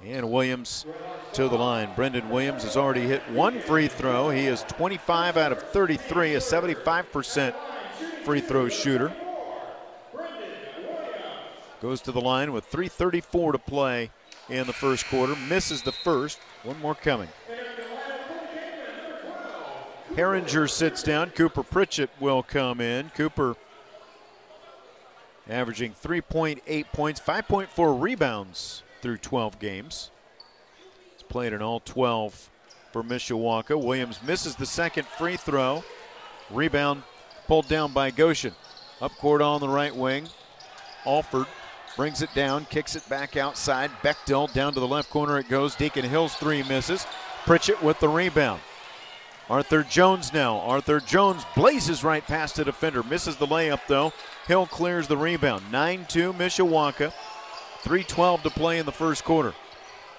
And 0.04 0.30
Williams 0.30 0.86
to 1.32 1.48
the 1.48 1.56
line. 1.56 1.90
Brendan 1.96 2.30
Williams 2.30 2.62
has 2.62 2.76
already 2.76 3.00
hit 3.02 3.20
one 3.30 3.60
free 3.60 3.88
throw. 3.88 4.30
He 4.30 4.46
is 4.46 4.62
25 4.68 5.36
out 5.36 5.50
of 5.50 5.60
33, 5.60 6.34
a 6.34 6.38
75% 6.38 7.54
free 8.24 8.40
throw 8.40 8.68
shooter. 8.68 9.12
Goes 11.80 12.00
to 12.02 12.12
the 12.12 12.20
line 12.20 12.52
with 12.52 12.70
3.34 12.70 13.52
to 13.52 13.58
play 13.58 14.10
in 14.48 14.66
the 14.66 14.72
first 14.72 15.06
quarter. 15.06 15.34
Misses 15.48 15.82
the 15.82 15.92
first. 15.92 16.38
One 16.62 16.78
more 16.80 16.94
coming. 16.94 17.28
Herringer 20.14 20.68
sits 20.68 21.02
down. 21.02 21.30
Cooper 21.30 21.62
Pritchett 21.62 22.10
will 22.20 22.42
come 22.42 22.80
in. 22.80 23.10
Cooper 23.10 23.56
averaging 25.48 25.92
3.8 25.92 26.86
points, 26.92 27.20
5.4 27.20 28.00
rebounds 28.00 28.82
through 29.00 29.18
12 29.18 29.58
games. 29.58 30.10
He's 31.14 31.22
played 31.22 31.52
in 31.52 31.62
all 31.62 31.80
12 31.80 32.50
for 32.92 33.02
Mishawaka. 33.02 33.82
Williams 33.82 34.20
misses 34.22 34.56
the 34.56 34.66
second 34.66 35.06
free 35.06 35.36
throw. 35.36 35.84
Rebound 36.50 37.02
pulled 37.46 37.68
down 37.68 37.92
by 37.92 38.10
Goshen. 38.10 38.54
Up 39.00 39.12
court 39.12 39.40
on 39.40 39.60
the 39.60 39.68
right 39.68 39.94
wing. 39.94 40.28
Alford 41.06 41.46
brings 41.96 42.22
it 42.22 42.32
down, 42.34 42.66
kicks 42.66 42.96
it 42.96 43.08
back 43.08 43.36
outside. 43.36 43.90
Bechtel 44.02 44.52
down 44.52 44.72
to 44.74 44.80
the 44.80 44.88
left 44.88 45.10
corner 45.10 45.38
it 45.38 45.48
goes. 45.48 45.74
Deacon 45.74 46.04
Hill's 46.04 46.34
three 46.34 46.62
misses. 46.64 47.06
Pritchett 47.44 47.82
with 47.82 47.98
the 48.00 48.08
rebound. 48.08 48.60
Arthur 49.50 49.82
Jones 49.82 50.32
now. 50.32 50.58
Arthur 50.60 51.00
Jones 51.00 51.44
blazes 51.54 52.04
right 52.04 52.26
past 52.26 52.56
the 52.56 52.64
defender. 52.64 53.02
Misses 53.02 53.36
the 53.36 53.46
layup 53.46 53.80
though. 53.86 54.12
Hill 54.46 54.66
clears 54.66 55.08
the 55.08 55.16
rebound. 55.16 55.72
9 55.72 56.06
2 56.08 56.32
Mishawaka. 56.34 57.12
3.12 57.82 58.42
to 58.42 58.50
play 58.50 58.78
in 58.78 58.86
the 58.86 58.92
first 58.92 59.24
quarter. 59.24 59.54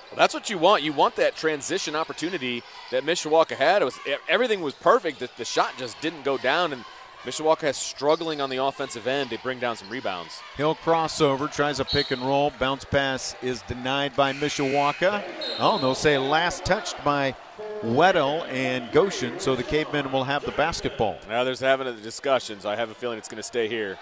Well, 0.09 0.17
that's 0.17 0.33
what 0.33 0.49
you 0.49 0.57
want. 0.57 0.81
You 0.81 0.93
want 0.93 1.15
that 1.17 1.35
transition 1.35 1.95
opportunity 1.95 2.63
that 2.89 3.03
Mishawaka 3.03 3.55
had. 3.55 3.81
It 3.83 3.85
was 3.85 3.99
everything 4.27 4.61
was 4.61 4.73
perfect. 4.73 5.19
The, 5.19 5.29
the 5.37 5.45
shot 5.45 5.73
just 5.77 5.99
didn't 6.01 6.23
go 6.23 6.37
down, 6.37 6.73
and 6.73 6.83
Mishawaka 7.23 7.69
is 7.69 7.77
struggling 7.77 8.41
on 8.41 8.49
the 8.49 8.57
offensive 8.57 9.05
end 9.05 9.29
to 9.29 9.37
bring 9.39 9.59
down 9.59 9.75
some 9.75 9.89
rebounds. 9.89 10.41
Hill 10.55 10.73
crossover, 10.73 11.51
tries 11.51 11.79
a 11.79 11.85
pick 11.85 12.09
and 12.09 12.23
roll. 12.23 12.51
Bounce 12.59 12.85
pass 12.85 13.35
is 13.43 13.61
denied 13.63 14.15
by 14.15 14.33
Mishawaka. 14.33 15.23
Oh, 15.59 15.77
they'll 15.77 15.93
say 15.93 16.17
last 16.17 16.65
touched 16.65 17.03
by 17.03 17.35
Weddle 17.81 18.47
and 18.49 18.91
Goshen, 18.91 19.39
so 19.39 19.55
the 19.55 19.63
Cavemen 19.63 20.11
will 20.11 20.25
have 20.25 20.45
the 20.45 20.51
basketball. 20.51 21.17
Now 21.27 21.43
there's 21.43 21.59
having 21.59 21.87
a 21.87 21.93
discussion, 21.93 22.59
so 22.59 22.69
I 22.69 22.75
have 22.75 22.89
a 22.89 22.93
feeling 22.93 23.17
it's 23.17 23.29
going 23.29 23.37
to 23.37 23.43
stay 23.43 23.67
here. 23.67 23.97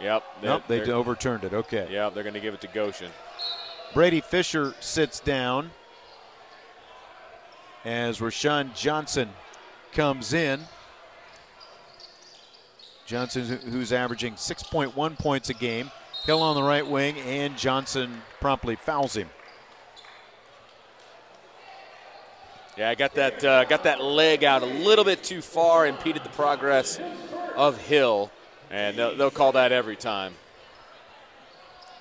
Yep. 0.00 0.22
Nope, 0.42 0.62
they 0.68 0.80
overturned 0.90 1.44
it. 1.44 1.52
Okay. 1.52 1.88
Yep, 1.90 2.14
they're 2.14 2.22
going 2.22 2.34
to 2.34 2.40
give 2.40 2.54
it 2.54 2.60
to 2.60 2.68
Goshen. 2.68 3.10
Brady 3.94 4.20
Fisher 4.20 4.74
sits 4.80 5.20
down 5.20 5.70
as 7.84 8.18
Rashawn 8.18 8.74
Johnson 8.74 9.30
comes 9.92 10.32
in. 10.32 10.60
Johnson, 13.06 13.58
who's 13.70 13.92
averaging 13.92 14.34
6.1 14.34 15.18
points 15.18 15.48
a 15.48 15.54
game. 15.54 15.90
Hill 16.26 16.42
on 16.42 16.54
the 16.54 16.62
right 16.62 16.86
wing, 16.86 17.18
and 17.20 17.56
Johnson 17.56 18.20
promptly 18.38 18.76
fouls 18.76 19.16
him. 19.16 19.30
Yeah, 22.78 22.90
I 22.90 22.94
got 22.94 23.14
that 23.14 23.44
uh, 23.44 23.64
got 23.64 23.82
that 23.82 24.00
leg 24.00 24.44
out 24.44 24.62
a 24.62 24.66
little 24.66 25.04
bit 25.04 25.24
too 25.24 25.42
far, 25.42 25.84
impeded 25.84 26.22
the 26.22 26.28
progress 26.28 27.00
of 27.56 27.76
Hill, 27.76 28.30
and 28.70 28.96
they'll, 28.96 29.16
they'll 29.16 29.30
call 29.32 29.50
that 29.52 29.72
every 29.72 29.96
time. 29.96 30.34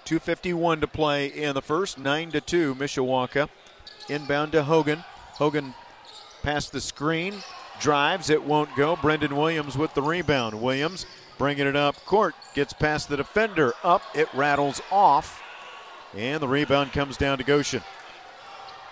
251 0.06 0.82
to 0.82 0.88
play 0.88 1.26
in 1.26 1.56
the 1.56 1.64
first, 1.64 1.98
9 1.98 2.32
to 2.32 2.42
2 2.42 2.76
Mishawaka. 2.76 3.50
Inbound 4.08 4.52
to 4.52 4.64
Hogan. 4.64 5.04
Hogan 5.34 5.74
past 6.44 6.72
the 6.72 6.80
screen, 6.80 7.34
drives, 7.80 8.30
it 8.30 8.44
won't 8.44 8.70
go. 8.76 8.96
Brendan 8.96 9.36
Williams 9.36 9.76
with 9.78 9.96
the 9.96 10.02
rebound. 10.04 10.62
Williams 10.62 11.08
bringing 11.40 11.66
it 11.66 11.76
up 11.76 11.96
court, 12.06 12.36
gets 12.54 12.74
past 12.74 13.10
the 13.10 13.18
defender, 13.18 13.74
up, 13.84 14.04
it 14.14 14.32
rattles 14.34 14.80
off, 14.92 15.42
and 16.16 16.40
the 16.40 16.48
rebound 16.48 16.94
comes 16.94 17.18
down 17.18 17.40
to 17.40 17.44
Goshen. 17.44 17.82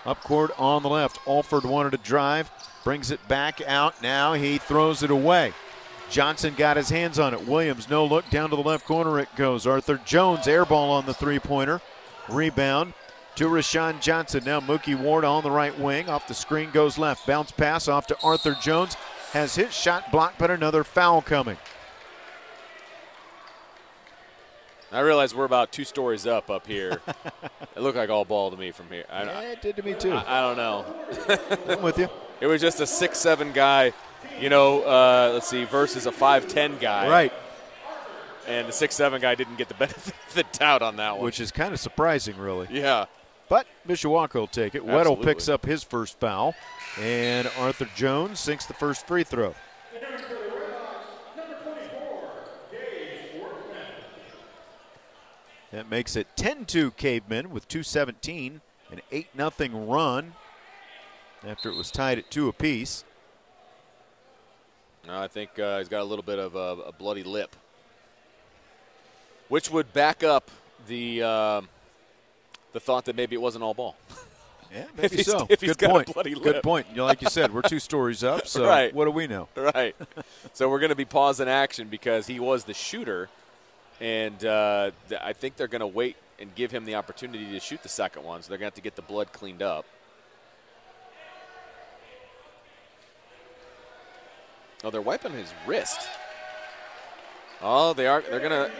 Up 0.06 0.22
court 0.22 0.52
on 0.58 0.82
the 0.82 0.88
left, 0.88 1.18
Alford 1.26 1.64
wanted 1.64 1.90
to 1.90 1.98
drive, 1.98 2.50
brings 2.84 3.10
it 3.10 3.26
back 3.26 3.60
out. 3.66 4.00
Now 4.02 4.34
he 4.34 4.58
throws 4.58 5.02
it 5.02 5.10
away. 5.10 5.52
Johnson 6.08 6.54
got 6.56 6.76
his 6.76 6.88
hands 6.88 7.18
on 7.18 7.34
it. 7.34 7.46
Williams, 7.46 7.90
no 7.90 8.04
look, 8.04 8.30
down 8.30 8.50
to 8.50 8.56
the 8.56 8.62
left 8.62 8.86
corner 8.86 9.18
it 9.18 9.28
goes. 9.34 9.66
Arthur 9.66 10.00
Jones, 10.04 10.46
air 10.46 10.64
ball 10.64 10.92
on 10.92 11.06
the 11.06 11.14
three 11.14 11.40
pointer. 11.40 11.80
Rebound 12.28 12.94
to 13.34 13.48
Rashawn 13.48 14.00
Johnson. 14.00 14.44
Now 14.44 14.60
Mookie 14.60 14.98
Ward 14.98 15.24
on 15.24 15.42
the 15.42 15.50
right 15.50 15.76
wing. 15.78 16.08
Off 16.08 16.28
the 16.28 16.34
screen 16.34 16.70
goes 16.70 16.98
left. 16.98 17.26
Bounce 17.26 17.50
pass 17.50 17.88
off 17.88 18.06
to 18.06 18.16
Arthur 18.22 18.56
Jones. 18.62 18.94
Has 19.32 19.56
his 19.56 19.74
shot 19.74 20.12
blocked, 20.12 20.38
but 20.38 20.50
another 20.50 20.84
foul 20.84 21.20
coming. 21.20 21.56
I 24.96 25.00
realize 25.00 25.34
we're 25.34 25.44
about 25.44 25.72
two 25.72 25.84
stories 25.84 26.26
up 26.26 26.48
up 26.48 26.66
here. 26.66 27.02
it 27.76 27.82
looked 27.82 27.98
like 27.98 28.08
all 28.08 28.24
ball 28.24 28.50
to 28.50 28.56
me 28.56 28.70
from 28.70 28.88
here. 28.88 29.04
I, 29.10 29.24
yeah, 29.24 29.40
it 29.52 29.60
did 29.60 29.76
to 29.76 29.82
me 29.82 29.92
too. 29.92 30.10
I, 30.10 30.38
I 30.38 30.40
don't 30.40 30.56
know. 30.56 30.86
I'm 31.68 31.82
with 31.82 31.98
you. 31.98 32.08
It 32.40 32.46
was 32.46 32.62
just 32.62 32.80
a 32.80 32.86
six-seven 32.86 33.52
guy, 33.52 33.92
you 34.40 34.48
know. 34.48 34.82
Uh, 34.84 35.32
let's 35.34 35.48
see, 35.48 35.64
versus 35.64 36.06
a 36.06 36.12
five-ten 36.12 36.78
guy. 36.78 37.10
Right. 37.10 37.32
And 38.48 38.66
the 38.66 38.72
six-seven 38.72 39.20
guy 39.20 39.34
didn't 39.34 39.56
get 39.56 39.68
the 39.68 39.74
benefit 39.78 40.14
of 40.28 40.34
the 40.34 40.44
doubt 40.58 40.80
on 40.80 40.96
that 40.96 41.16
one, 41.16 41.26
which 41.26 41.40
is 41.40 41.52
kind 41.52 41.74
of 41.74 41.80
surprising, 41.80 42.38
really. 42.38 42.68
Yeah. 42.70 43.04
But 43.50 43.66
Mishawaka 43.86 44.34
will 44.36 44.46
take 44.46 44.74
it. 44.74 44.82
Weddle 44.82 45.22
picks 45.22 45.46
up 45.46 45.66
his 45.66 45.82
first 45.82 46.18
foul, 46.18 46.54
and 46.98 47.50
Arthur 47.58 47.88
Jones 47.96 48.40
sinks 48.40 48.64
the 48.64 48.72
first 48.72 49.06
free 49.06 49.24
throw. 49.24 49.54
That 55.72 55.90
makes 55.90 56.16
it 56.16 56.28
10-2 56.36 56.96
Cavemen 56.96 57.50
with 57.50 57.66
217, 57.68 58.60
an 58.90 59.00
8-0 59.10 59.92
run 59.92 60.34
after 61.46 61.70
it 61.70 61.76
was 61.76 61.90
tied 61.90 62.18
at 62.18 62.30
two 62.30 62.48
apiece. 62.48 63.04
No, 65.06 65.20
I 65.20 65.28
think 65.28 65.58
uh, 65.58 65.78
he's 65.78 65.88
got 65.88 66.02
a 66.02 66.04
little 66.04 66.24
bit 66.24 66.38
of 66.38 66.54
a, 66.56 66.88
a, 66.88 66.92
bloody 66.92 67.22
lip, 67.22 67.54
which 69.48 69.70
would 69.70 69.92
back 69.92 70.24
up 70.24 70.50
the 70.88 71.22
uh, 71.22 71.60
the 72.72 72.80
thought 72.80 73.04
that 73.04 73.14
maybe 73.14 73.36
it 73.36 73.40
wasn't 73.40 73.62
all 73.62 73.74
ball. 73.74 73.96
Yeah, 74.74 74.84
maybe 74.96 75.22
so. 75.22 75.46
Good 75.60 75.78
point. 75.78 76.12
Good 76.42 76.62
point. 76.62 76.96
Like 76.96 77.22
you 77.22 77.30
said, 77.30 77.54
we're 77.54 77.62
two 77.62 77.78
stories 77.78 78.24
up, 78.24 78.48
so 78.48 78.66
right. 78.66 78.92
what 78.92 79.04
do 79.04 79.12
we 79.12 79.28
know? 79.28 79.46
Right. 79.54 79.94
so 80.52 80.68
we're 80.68 80.80
going 80.80 80.90
to 80.90 80.96
be 80.96 81.04
pausing 81.04 81.48
action 81.48 81.86
because 81.88 82.26
he 82.26 82.40
was 82.40 82.64
the 82.64 82.74
shooter, 82.74 83.28
and 84.00 84.44
uh, 84.44 84.90
I 85.22 85.32
think 85.32 85.56
they're 85.56 85.68
going 85.68 85.80
to 85.80 85.86
wait 85.86 86.16
and 86.38 86.54
give 86.54 86.70
him 86.70 86.84
the 86.84 86.94
opportunity 86.94 87.50
to 87.52 87.60
shoot 87.60 87.82
the 87.82 87.88
second 87.88 88.24
one. 88.24 88.42
So 88.42 88.48
they're 88.48 88.58
going 88.58 88.70
to 88.70 88.74
have 88.74 88.74
to 88.74 88.82
get 88.82 88.96
the 88.96 89.02
blood 89.02 89.32
cleaned 89.32 89.62
up. 89.62 89.86
Oh, 94.84 94.90
they're 94.90 95.00
wiping 95.00 95.32
his 95.32 95.52
wrist. 95.66 96.08
Oh, 97.62 97.94
they 97.94 98.06
are. 98.06 98.20
They're 98.20 98.40
going 98.40 98.50
to 98.50 98.70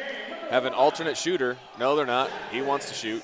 have 0.50 0.66
an 0.66 0.74
alternate 0.74 1.16
shooter. 1.16 1.56
No, 1.78 1.96
they're 1.96 2.06
not. 2.06 2.30
He 2.50 2.60
wants 2.60 2.88
to 2.88 2.94
shoot. 2.94 3.22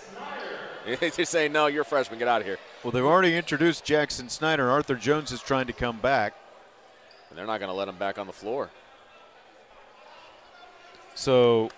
They're 1.00 1.24
saying, 1.24 1.52
no, 1.52 1.68
you're 1.68 1.82
a 1.82 1.84
freshman. 1.84 2.18
Get 2.18 2.26
out 2.26 2.40
of 2.40 2.46
here. 2.46 2.58
Well, 2.82 2.90
they've 2.90 3.04
already 3.04 3.36
introduced 3.36 3.84
Jackson 3.84 4.28
Snyder. 4.28 4.68
Arthur 4.68 4.96
Jones 4.96 5.30
is 5.30 5.40
trying 5.40 5.68
to 5.68 5.72
come 5.72 6.00
back. 6.00 6.34
And 7.28 7.38
they're 7.38 7.46
not 7.46 7.60
going 7.60 7.68
to 7.68 7.74
let 7.74 7.86
him 7.86 7.94
back 7.98 8.18
on 8.18 8.26
the 8.26 8.32
floor. 8.32 8.68
So 11.14 11.70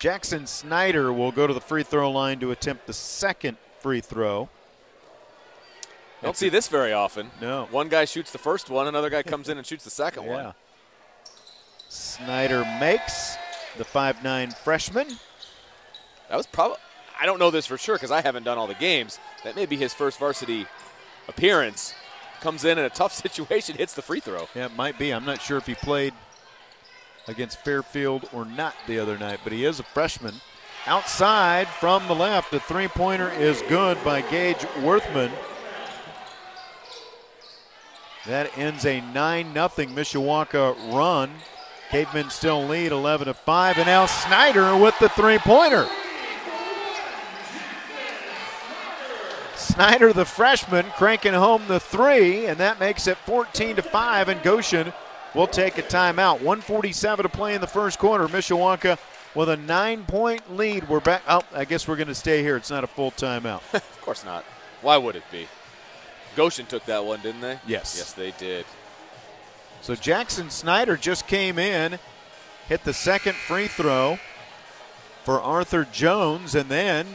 Jackson 0.00 0.46
Snyder 0.46 1.12
will 1.12 1.30
go 1.30 1.46
to 1.46 1.52
the 1.52 1.60
free 1.60 1.82
throw 1.82 2.10
line 2.10 2.40
to 2.40 2.50
attempt 2.50 2.86
the 2.86 2.92
second 2.94 3.58
free 3.80 4.00
throw. 4.00 4.48
Don't 6.22 6.36
see 6.36 6.48
this 6.48 6.68
very 6.68 6.94
often. 6.94 7.30
No. 7.38 7.68
One 7.70 7.90
guy 7.90 8.06
shoots 8.06 8.32
the 8.32 8.38
first 8.38 8.70
one, 8.70 8.88
another 8.88 9.10
guy 9.10 9.22
comes 9.22 9.50
in 9.50 9.58
and 9.58 9.66
shoots 9.66 9.84
the 9.84 9.90
second 9.90 10.24
yeah. 10.24 10.44
one. 10.44 10.54
Snyder 11.90 12.64
makes 12.80 13.36
the 13.76 13.84
five-nine 13.84 14.52
freshman. 14.52 15.06
That 16.30 16.36
was 16.36 16.46
probably 16.46 16.78
I 17.20 17.26
don't 17.26 17.38
know 17.38 17.50
this 17.50 17.66
for 17.66 17.76
sure 17.76 17.96
because 17.96 18.10
I 18.10 18.22
haven't 18.22 18.44
done 18.44 18.56
all 18.56 18.66
the 18.66 18.74
games. 18.74 19.18
That 19.44 19.54
may 19.54 19.66
be 19.66 19.76
his 19.76 19.92
first 19.92 20.18
varsity 20.18 20.66
appearance. 21.28 21.94
Comes 22.40 22.64
in 22.64 22.78
in 22.78 22.86
a 22.86 22.90
tough 22.90 23.12
situation, 23.22 23.76
hits 23.76 23.92
the 23.92 24.00
free 24.00 24.20
throw. 24.20 24.48
Yeah, 24.54 24.66
it 24.66 24.76
might 24.76 24.98
be. 24.98 25.12
I'm 25.12 25.26
not 25.26 25.42
sure 25.42 25.58
if 25.58 25.66
he 25.66 25.74
played 25.74 26.14
against 27.30 27.60
Fairfield 27.60 28.28
or 28.32 28.44
not 28.44 28.74
the 28.86 28.98
other 28.98 29.16
night, 29.16 29.40
but 29.44 29.52
he 29.52 29.64
is 29.64 29.78
a 29.78 29.84
freshman. 29.84 30.34
Outside 30.86 31.68
from 31.68 32.06
the 32.08 32.14
left, 32.14 32.50
the 32.50 32.60
three 32.60 32.88
pointer 32.88 33.30
is 33.30 33.62
good 33.68 34.02
by 34.02 34.20
Gage 34.22 34.64
Worthman. 34.82 35.30
That 38.26 38.56
ends 38.58 38.84
a 38.84 39.00
9 39.00 39.52
0 39.54 39.68
Mishawaka 39.68 40.92
run. 40.92 41.30
Cavemen 41.90 42.30
still 42.30 42.66
lead 42.66 42.92
11 42.92 43.26
to 43.26 43.34
5, 43.34 43.78
and 43.78 43.86
now 43.86 44.06
Snyder 44.06 44.76
with 44.76 44.98
the 44.98 45.08
three 45.08 45.38
pointer. 45.38 45.88
Snyder, 49.56 50.12
the 50.12 50.24
freshman, 50.24 50.86
cranking 50.96 51.32
home 51.32 51.62
the 51.68 51.80
three, 51.80 52.46
and 52.46 52.58
that 52.58 52.80
makes 52.80 53.06
it 53.06 53.16
14 53.18 53.76
to 53.76 53.82
5. 53.82 54.28
And 54.28 54.42
Goshen 54.42 54.92
will 55.34 55.46
take 55.46 55.78
a 55.78 55.82
timeout. 55.82 56.34
147 56.36 57.22
to 57.22 57.28
play 57.28 57.54
in 57.54 57.60
the 57.60 57.66
first 57.66 57.98
quarter. 57.98 58.26
Mishawaka 58.26 58.98
with 59.34 59.48
a 59.48 59.56
nine 59.56 60.04
point 60.04 60.56
lead. 60.56 60.88
We're 60.88 61.00
back. 61.00 61.22
Oh, 61.28 61.42
I 61.54 61.64
guess 61.64 61.86
we're 61.86 61.96
going 61.96 62.08
to 62.08 62.14
stay 62.14 62.42
here. 62.42 62.56
It's 62.56 62.70
not 62.70 62.84
a 62.84 62.88
full 62.88 63.10
timeout. 63.10 63.62
of 63.74 64.00
course 64.00 64.24
not. 64.24 64.44
Why 64.82 64.96
would 64.96 65.16
it 65.16 65.24
be? 65.30 65.46
Goshen 66.36 66.66
took 66.66 66.84
that 66.86 67.04
one, 67.04 67.20
didn't 67.20 67.40
they? 67.40 67.58
Yes. 67.66 67.94
Yes, 67.96 68.12
they 68.12 68.32
did. 68.32 68.64
So 69.82 69.94
Jackson 69.94 70.50
Snyder 70.50 70.96
just 70.96 71.26
came 71.26 71.58
in, 71.58 71.98
hit 72.68 72.84
the 72.84 72.92
second 72.92 73.34
free 73.34 73.66
throw 73.66 74.18
for 75.24 75.40
Arthur 75.40 75.86
Jones, 75.90 76.54
and 76.54 76.68
then 76.68 77.06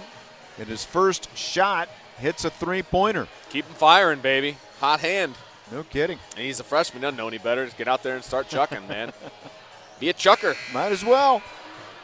in 0.57 0.65
his 0.65 0.83
first 0.83 1.35
shot, 1.37 1.89
hits 2.17 2.45
a 2.45 2.49
three 2.49 2.81
pointer. 2.81 3.27
Keep 3.49 3.65
him 3.65 3.73
firing, 3.75 4.19
baby. 4.19 4.57
Hot 4.79 4.99
hand. 4.99 5.35
No 5.71 5.83
kidding. 5.83 6.19
And 6.35 6.45
he's 6.45 6.59
a 6.59 6.63
freshman. 6.63 7.01
Doesn't 7.01 7.17
know 7.17 7.27
any 7.27 7.37
better. 7.37 7.65
Just 7.65 7.77
get 7.77 7.87
out 7.87 8.03
there 8.03 8.15
and 8.15 8.23
start 8.23 8.47
chucking, 8.47 8.87
man. 8.87 9.11
Be 9.99 10.09
a 10.09 10.13
chucker. 10.13 10.55
Might 10.73 10.91
as 10.91 11.03
well. 11.03 11.41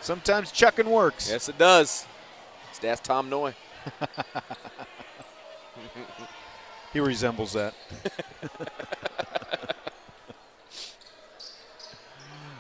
Sometimes 0.02 0.52
chucking 0.52 0.90
works. 0.90 1.30
Yes, 1.30 1.48
it 1.50 1.58
does. 1.58 2.06
Just 2.70 2.86
ask 2.86 3.04
Tom 3.04 3.30
Noy. 3.30 3.54
he 6.94 7.00
resembles 7.00 7.54
that. 7.54 7.74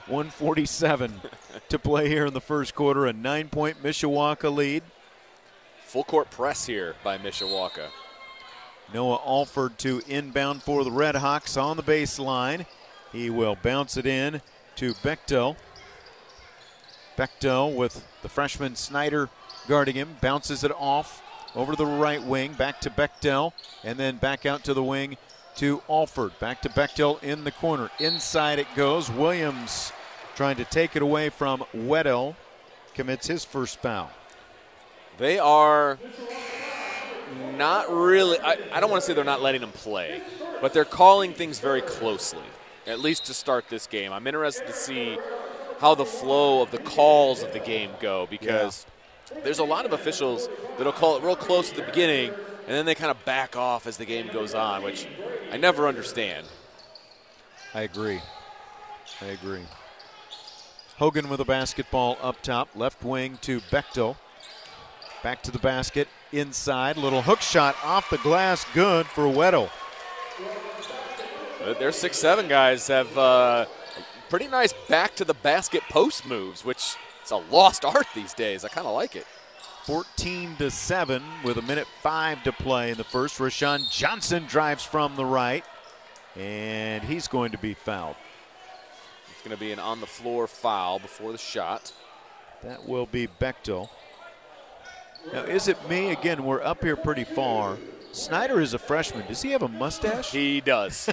147 0.08 1.22
to 1.70 1.79
play 1.79 2.10
here 2.10 2.25
in 2.25 2.34
the 2.34 2.41
first 2.41 2.75
quarter. 2.75 3.05
A 3.05 3.13
nine 3.13 3.48
point 3.48 3.81
Mishawaka 3.81 4.53
lead. 4.53 4.84
Full 5.86 6.03
court 6.03 6.29
press 6.29 6.65
here 6.65 6.96
by 7.03 7.17
Mishawaka. 7.17 7.88
Noah 8.93 9.21
Alford 9.25 9.77
to 9.79 10.01
inbound 10.07 10.63
for 10.63 10.83
the 10.83 10.91
Red 10.91 11.15
Hawks 11.15 11.55
on 11.55 11.77
the 11.77 11.83
baseline. 11.83 12.65
He 13.12 13.29
will 13.29 13.57
bounce 13.62 13.98
it 13.98 14.05
in 14.05 14.41
to 14.75 14.93
Bechtel. 14.95 15.55
Bechtel 17.17 17.75
with 17.75 18.05
the 18.21 18.29
freshman 18.29 18.75
Snyder 18.75 19.29
guarding 19.67 19.95
him, 19.95 20.17
bounces 20.21 20.63
it 20.63 20.71
off 20.77 21.21
over 21.55 21.74
to 21.74 21.77
the 21.77 21.86
right 21.86 22.24
wing, 22.24 22.53
back 22.53 22.79
to 22.81 22.89
Bechtel, 22.89 23.53
and 23.83 23.98
then 23.98 24.17
back 24.17 24.45
out 24.45 24.63
to 24.65 24.74
the 24.74 24.83
wing 24.83 25.17
to 25.57 25.81
Alford. 25.89 26.38
Back 26.39 26.62
to 26.62 26.69
Bechtel 26.69 27.21
in 27.24 27.43
the 27.43 27.51
corner. 27.51 27.89
Inside 28.00 28.60
it 28.60 28.67
goes. 28.75 29.10
Williams 29.12 29.91
trying 30.36 30.55
to 30.57 30.65
take 30.65 30.95
it 30.95 31.01
away 31.01 31.29
from 31.29 31.63
Weddle. 31.75 32.36
Commits 32.93 33.27
his 33.27 33.45
first 33.45 33.79
foul. 33.81 34.12
They 35.17 35.39
are 35.39 35.98
not 37.57 37.91
really, 37.91 38.39
I, 38.39 38.57
I 38.71 38.79
don't 38.79 38.89
want 38.89 39.01
to 39.01 39.07
say 39.07 39.13
they're 39.13 39.23
not 39.23 39.41
letting 39.41 39.61
him 39.61 39.71
play, 39.71 40.21
but 40.61 40.73
they're 40.73 40.85
calling 40.85 41.33
things 41.33 41.59
very 41.59 41.81
closely, 41.81 42.43
at 42.88 43.00
least 43.00 43.25
to 43.25 43.33
start 43.33 43.69
this 43.69 43.88
game. 43.88 44.13
I'm 44.13 44.27
interested 44.27 44.67
to 44.67 44.73
see 44.73 45.17
how 45.79 45.95
the 45.95 46.05
flow 46.05 46.61
of 46.61 46.71
the 46.71 46.77
calls 46.77 47.41
of 47.41 47.53
the 47.53 47.59
game 47.59 47.89
go 48.00 48.27
because 48.29 48.85
yeah. 49.33 49.41
there's 49.43 49.59
a 49.59 49.63
lot 49.63 49.85
of 49.85 49.93
officials 49.93 50.47
that'll 50.77 50.93
call 50.93 51.17
it 51.17 51.23
real 51.23 51.35
close 51.35 51.71
at 51.71 51.75
the 51.75 51.83
beginning 51.83 52.31
and 52.67 52.77
then 52.77 52.85
they 52.85 52.95
kind 52.95 53.11
of 53.11 53.23
back 53.25 53.55
off 53.55 53.88
as 53.88 53.97
the 53.97 54.05
game 54.05 54.27
goes 54.31 54.53
on, 54.53 54.83
which 54.83 55.07
I 55.51 55.57
never 55.57 55.88
understand. 55.88 56.47
I 57.73 57.81
agree. 57.81 58.21
I 59.21 59.25
agree. 59.25 59.63
Hogan 60.97 61.29
with 61.29 61.39
a 61.39 61.45
basketball 61.45 62.17
up 62.21 62.41
top, 62.41 62.69
left 62.75 63.03
wing 63.03 63.39
to 63.41 63.59
Bechtel. 63.59 64.15
Back 65.24 65.44
to 65.44 65.51
the 65.51 65.60
basket, 65.60 66.08
inside. 66.32 66.98
Little 66.98 67.22
hook 67.22 67.42
shot 67.42 67.75
off 67.84 68.10
the 68.10 68.18
glass, 68.20 68.66
good 68.74 69.06
for 69.06 69.24
Weddle. 69.24 69.70
Their 71.78 71.92
six 71.92 72.18
seven 72.18 72.48
guys 72.48 72.88
have 72.88 73.16
uh, 73.16 73.66
pretty 74.30 74.48
nice 74.48 74.74
back 74.90 75.16
to 75.18 75.25
the 75.25 75.36
basket 75.36 75.84
post 75.90 76.25
moves, 76.25 76.66
which 76.66 76.96
is 77.24 77.32
a 77.32 77.36
lost 77.36 77.86
art 77.86 78.08
these 78.16 78.34
days. 78.34 78.66
I 78.66 78.70
kind 78.70 78.88
of 78.88 78.96
like 78.96 79.16
it. 79.16 79.28
14 79.86 80.56
to 80.58 80.72
7 80.72 81.24
with 81.44 81.58
a 81.58 81.62
minute 81.63 81.88
5 82.01 82.44
to 82.44 82.51
play 82.51 82.92
in 82.92 82.98
the 82.98 83.04
first. 83.04 83.40
Rashawn 83.40 83.92
Johnson 83.92 84.46
drives 84.48 84.84
from 84.84 85.16
the 85.16 85.25
right, 85.25 85.66
and 86.36 87.03
he's 87.03 87.27
going 87.27 87.51
to 87.51 87.57
be 87.57 87.74
fouled. 87.74 88.16
It's 89.31 89.42
going 89.42 89.55
to 89.55 89.60
be 89.60 89.72
an 89.72 89.79
on 89.79 90.00
the 90.00 90.07
floor 90.07 90.48
foul 90.48 91.00
before 91.00 91.31
the 91.31 91.38
shot. 91.38 91.94
That 92.64 92.88
will 92.88 93.07
be 93.07 93.27
Bechtel. 93.27 93.90
Now, 95.31 95.44
is 95.44 95.68
it 95.68 95.90
me? 95.90 96.12
Again, 96.12 96.44
we're 96.44 96.62
up 96.62 96.84
here 96.84 96.96
pretty 96.96 97.24
far. 97.24 97.77
Snyder 98.12 98.60
is 98.60 98.74
a 98.74 98.79
freshman. 98.79 99.25
Does 99.27 99.42
he 99.42 99.51
have 99.51 99.62
a 99.62 99.68
mustache? 99.68 100.31
He 100.31 100.62
does. 100.62 101.10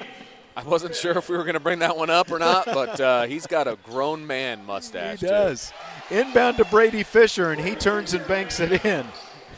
I 0.56 0.62
wasn't 0.64 0.94
sure 0.94 1.16
if 1.16 1.28
we 1.28 1.36
were 1.36 1.44
going 1.44 1.54
to 1.54 1.60
bring 1.60 1.78
that 1.78 1.96
one 1.96 2.10
up 2.10 2.30
or 2.30 2.38
not, 2.38 2.66
but 2.66 3.00
uh, 3.00 3.22
he's 3.24 3.46
got 3.46 3.68
a 3.68 3.78
grown 3.84 4.26
man 4.26 4.64
mustache. 4.66 5.20
He 5.20 5.26
does. 5.26 5.72
Too. 6.08 6.16
Inbound 6.16 6.58
to 6.58 6.64
Brady 6.66 7.04
Fisher, 7.04 7.52
and 7.52 7.60
he 7.60 7.74
turns 7.74 8.12
and 8.12 8.26
banks 8.26 8.60
it 8.60 8.84
in. 8.84 9.06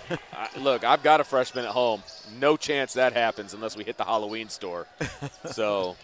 look, 0.59 0.85
I've 0.85 1.03
got 1.03 1.21
a 1.21 1.25
freshman 1.25 1.65
at 1.65 1.71
home. 1.71 2.03
No 2.39 2.57
chance 2.57 2.93
that 2.93 3.13
happens 3.13 3.55
unless 3.55 3.77
we 3.77 3.85
hit 3.85 3.97
the 3.97 4.05
Halloween 4.05 4.49
store. 4.49 4.87
So. 5.51 5.97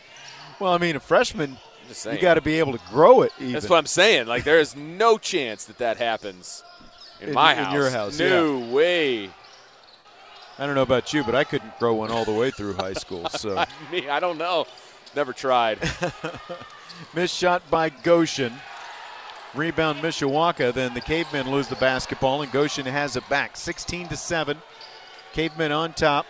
well, 0.58 0.72
I 0.72 0.78
mean, 0.78 0.96
a 0.96 1.00
freshman, 1.00 1.56
you 2.04 2.18
got 2.18 2.34
to 2.34 2.40
be 2.40 2.58
able 2.58 2.72
to 2.72 2.80
grow 2.90 3.22
it. 3.22 3.32
Even. 3.38 3.52
That's 3.54 3.68
what 3.68 3.78
I'm 3.78 3.86
saying. 3.86 4.26
Like, 4.26 4.44
there 4.44 4.60
is 4.60 4.76
no 4.76 5.18
chance 5.18 5.64
that 5.64 5.78
that 5.78 5.96
happens 5.96 6.62
in, 7.20 7.28
in 7.28 7.34
my 7.34 7.54
house. 7.54 7.74
In 7.74 7.80
your 7.80 7.90
house, 7.90 8.18
No 8.18 8.58
yeah. 8.58 8.72
way. 8.72 9.30
I 10.58 10.66
don't 10.66 10.74
know 10.74 10.82
about 10.82 11.14
you, 11.14 11.24
but 11.24 11.34
I 11.34 11.44
couldn't 11.44 11.78
grow 11.78 11.94
one 11.94 12.10
all 12.10 12.24
the 12.24 12.32
way 12.34 12.50
through 12.50 12.74
high 12.74 12.92
school. 12.92 13.26
So 13.30 13.56
I, 13.56 13.66
mean, 13.90 14.10
I 14.10 14.20
don't 14.20 14.36
know. 14.36 14.66
Never 15.16 15.32
tried. 15.32 15.78
Missed 17.14 17.34
shot 17.34 17.62
by 17.70 17.88
Goshen. 17.88 18.52
Rebound 19.54 20.00
Mishawaka. 20.00 20.72
Then 20.72 20.92
the 20.94 21.00
Cavemen 21.00 21.50
lose 21.50 21.68
the 21.68 21.76
basketball, 21.76 22.42
and 22.42 22.52
Goshen 22.52 22.86
has 22.86 23.16
it 23.16 23.26
back. 23.28 23.56
16 23.56 24.08
to 24.08 24.16
7. 24.16 24.58
Cavemen 25.32 25.72
on 25.72 25.92
top. 25.94 26.26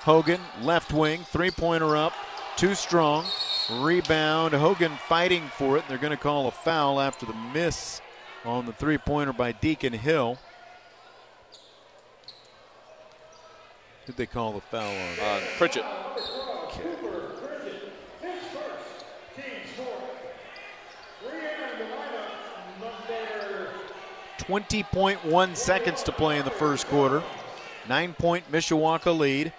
Hogan, 0.00 0.40
left 0.62 0.92
wing, 0.92 1.24
three 1.24 1.50
pointer 1.50 1.96
up, 1.96 2.12
too 2.56 2.74
strong. 2.74 3.24
Rebound. 3.70 4.54
Hogan 4.54 4.92
fighting 5.08 5.44
for 5.56 5.78
it. 5.78 5.84
They're 5.88 5.98
going 5.98 6.10
to 6.10 6.16
call 6.22 6.46
a 6.46 6.50
foul 6.50 7.00
after 7.00 7.24
the 7.26 7.34
miss 7.54 8.00
on 8.44 8.66
the 8.66 8.72
three 8.72 8.98
pointer 8.98 9.32
by 9.32 9.52
Deacon 9.52 9.92
Hill. 9.92 10.38
Did 14.06 14.16
they 14.16 14.26
call 14.26 14.52
the 14.52 14.60
foul 14.60 14.90
on? 14.90 15.18
Uh, 15.20 15.40
Pritchett. 15.56 15.84
Okay. 16.64 16.94
20.1 24.38 25.56
seconds 25.56 26.02
to 26.02 26.12
play 26.12 26.38
in 26.38 26.44
the 26.44 26.50
first 26.50 26.86
quarter. 26.88 27.22
Nine 27.88 28.12
point 28.12 28.50
Mishawaka 28.52 29.16
lead. 29.16 29.54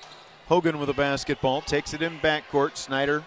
Hogan 0.48 0.78
with 0.80 0.90
a 0.90 0.94
basketball 0.94 1.62
takes 1.62 1.94
it 1.96 2.04
in 2.04 2.20
backcourt. 2.20 2.78
Snyder 2.78 3.24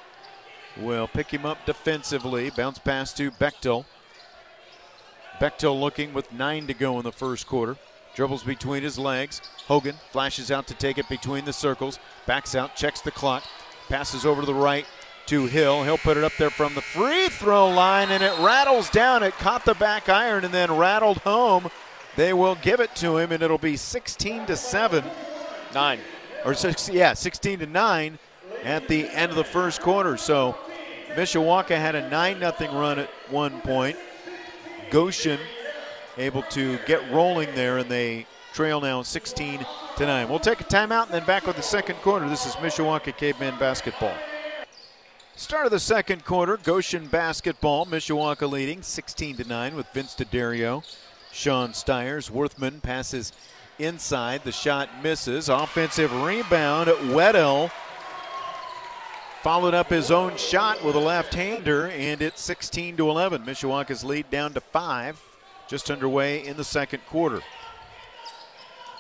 will 0.77 1.09
pick 1.09 1.33
him 1.33 1.44
up 1.44 1.66
defensively. 1.66 2.51
Bounce 2.51 2.79
pass 2.79 3.12
to 3.14 3.33
Bechtel. 3.33 3.87
Bechtel 5.40 5.79
looking 5.79 6.12
with 6.12 6.33
nine 6.33 6.66
to 6.66 6.74
go 6.74 6.98
in 6.98 7.05
the 7.05 7.12
first 7.12 7.46
quarter. 7.46 7.77
Dribbles 8.14 8.42
between 8.42 8.83
his 8.83 8.98
legs. 8.98 9.40
Hogan 9.66 9.94
flashes 10.11 10.51
out 10.51 10.66
to 10.66 10.74
take 10.74 10.98
it 10.98 11.09
between 11.09 11.44
the 11.44 11.53
circles. 11.53 11.98
Backs 12.27 12.55
out, 12.55 12.74
checks 12.74 13.01
the 13.01 13.12
clock. 13.12 13.44
Passes 13.88 14.27
over 14.27 14.40
to 14.40 14.46
the 14.46 14.55
right 14.55 14.87
to 15.27 15.46
Hill. 15.46 15.85
He'll 15.85 15.98
put 15.98 16.16
it 16.16 16.24
up 16.24 16.33
there 16.38 16.51
from 16.51 16.74
the 16.74 16.81
free 16.81 17.29
throw 17.29 17.68
line, 17.68 18.11
and 18.11 18.22
it 18.22 18.37
rattles 18.40 18.90
down. 18.90 19.22
It 19.22 19.35
caught 19.35 19.64
the 19.64 19.74
back 19.74 20.09
iron 20.09 20.44
and 20.44 20.53
then 20.53 20.77
rattled 20.77 21.18
home. 21.18 21.70
They 22.16 22.33
will 22.33 22.57
give 22.57 22.81
it 22.81 22.96
to 22.96 23.18
him, 23.18 23.31
and 23.31 23.42
it'll 23.42 23.59
be 23.59 23.77
16 23.77 24.46
to 24.46 24.57
7. 24.57 25.05
Nine. 25.74 26.01
Or 26.44 26.55
six, 26.55 26.88
yeah, 26.88 27.14
16 27.14 27.61
to 27.61 27.66
9 27.66 28.18
at 28.64 28.88
the 28.88 29.07
end 29.11 29.31
of 29.31 29.37
the 29.37 29.44
first 29.44 29.81
quarter. 29.81 30.16
So 30.16 30.57
Mishawaka 31.14 31.77
had 31.77 31.94
a 31.94 32.09
9 32.09 32.40
0 32.40 32.72
run 32.72 32.98
at 32.98 33.11
one 33.31 33.61
point. 33.61 33.96
Goshen 34.90 35.38
able 36.16 36.42
to 36.42 36.79
get 36.87 37.11
rolling 37.11 37.55
there, 37.55 37.79
and 37.79 37.90
they 37.90 38.27
trail 38.53 38.81
now 38.81 39.03
16 39.03 39.64
to 39.96 40.07
9. 40.07 40.29
We'll 40.29 40.38
take 40.38 40.61
a 40.61 40.64
timeout 40.64 41.05
and 41.05 41.12
then 41.12 41.24
back 41.24 41.46
with 41.46 41.57
the 41.57 41.62
second 41.62 41.96
quarter. 41.96 42.29
This 42.29 42.46
is 42.46 42.55
Mishawaka 42.55 43.16
Caveman 43.16 43.59
basketball. 43.59 44.14
Start 45.37 45.66
of 45.66 45.70
the 45.70 45.79
second 45.79 46.24
quarter, 46.24 46.57
Goshen 46.57 47.07
basketball. 47.07 47.87
Mishawaka 47.87 48.51
leading 48.51 48.83
16 48.83 49.37
to 49.37 49.44
9 49.44 49.77
with 49.77 49.87
Vince 49.92 50.14
D'Addario, 50.14 50.83
Sean 51.33 51.72
Stiers. 51.72 52.31
Worthman 52.31 52.81
passes 52.81 53.33
inside. 53.79 54.42
The 54.42 54.53
shot 54.53 54.88
misses. 55.03 55.48
Offensive 55.48 56.12
rebound. 56.22 56.88
Weddle 56.88 57.70
followed 59.42 59.74
up 59.74 59.88
his 59.90 60.11
own 60.11 60.37
shot 60.37 60.85
with 60.85 60.96
a 60.96 61.01
left-hander, 61.01 61.88
and 61.88 62.20
it's 62.20 62.40
16 62.42 62.96
to 62.96 63.09
11. 63.09 63.44
Mishawaka's 63.44 64.05
lead 64.05 64.31
down 64.31 64.53
to 64.55 64.61
five, 64.61 65.20
just 65.68 65.90
underway 65.90 66.44
in 66.44 66.57
the 66.57 66.64
second 66.64 67.05
quarter. 67.07 67.40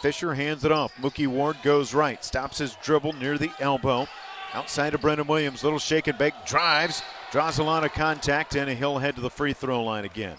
Fisher 0.00 0.34
hands 0.34 0.64
it 0.64 0.70
off. 0.70 0.94
Mookie 0.96 1.26
Ward 1.26 1.56
goes 1.62 1.92
right, 1.92 2.24
stops 2.24 2.58
his 2.58 2.76
dribble 2.82 3.14
near 3.14 3.36
the 3.36 3.50
elbow. 3.58 4.06
Outside 4.54 4.94
of 4.94 5.00
Brendan 5.00 5.26
Williams, 5.26 5.64
little 5.64 5.78
shake 5.78 6.06
and 6.06 6.16
bake, 6.16 6.34
drives, 6.46 7.02
draws 7.32 7.58
a 7.58 7.64
lot 7.64 7.84
of 7.84 7.92
contact, 7.92 8.54
and 8.54 8.70
he'll 8.70 8.98
head 8.98 9.16
to 9.16 9.20
the 9.20 9.30
free 9.30 9.52
throw 9.52 9.82
line 9.82 10.04
again. 10.04 10.36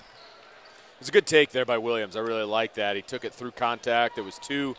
It's 0.99 1.09
a 1.09 1.11
good 1.11 1.27
take 1.27 1.51
there 1.51 1.65
by 1.65 1.77
Williams. 1.77 2.15
I 2.15 2.21
really 2.21 2.43
like 2.43 2.73
that. 2.75 2.95
He 2.95 3.01
took 3.01 3.23
it 3.23 3.33
through 3.33 3.51
contact. 3.51 4.15
There 4.15 4.23
was 4.23 4.39
two 4.39 4.75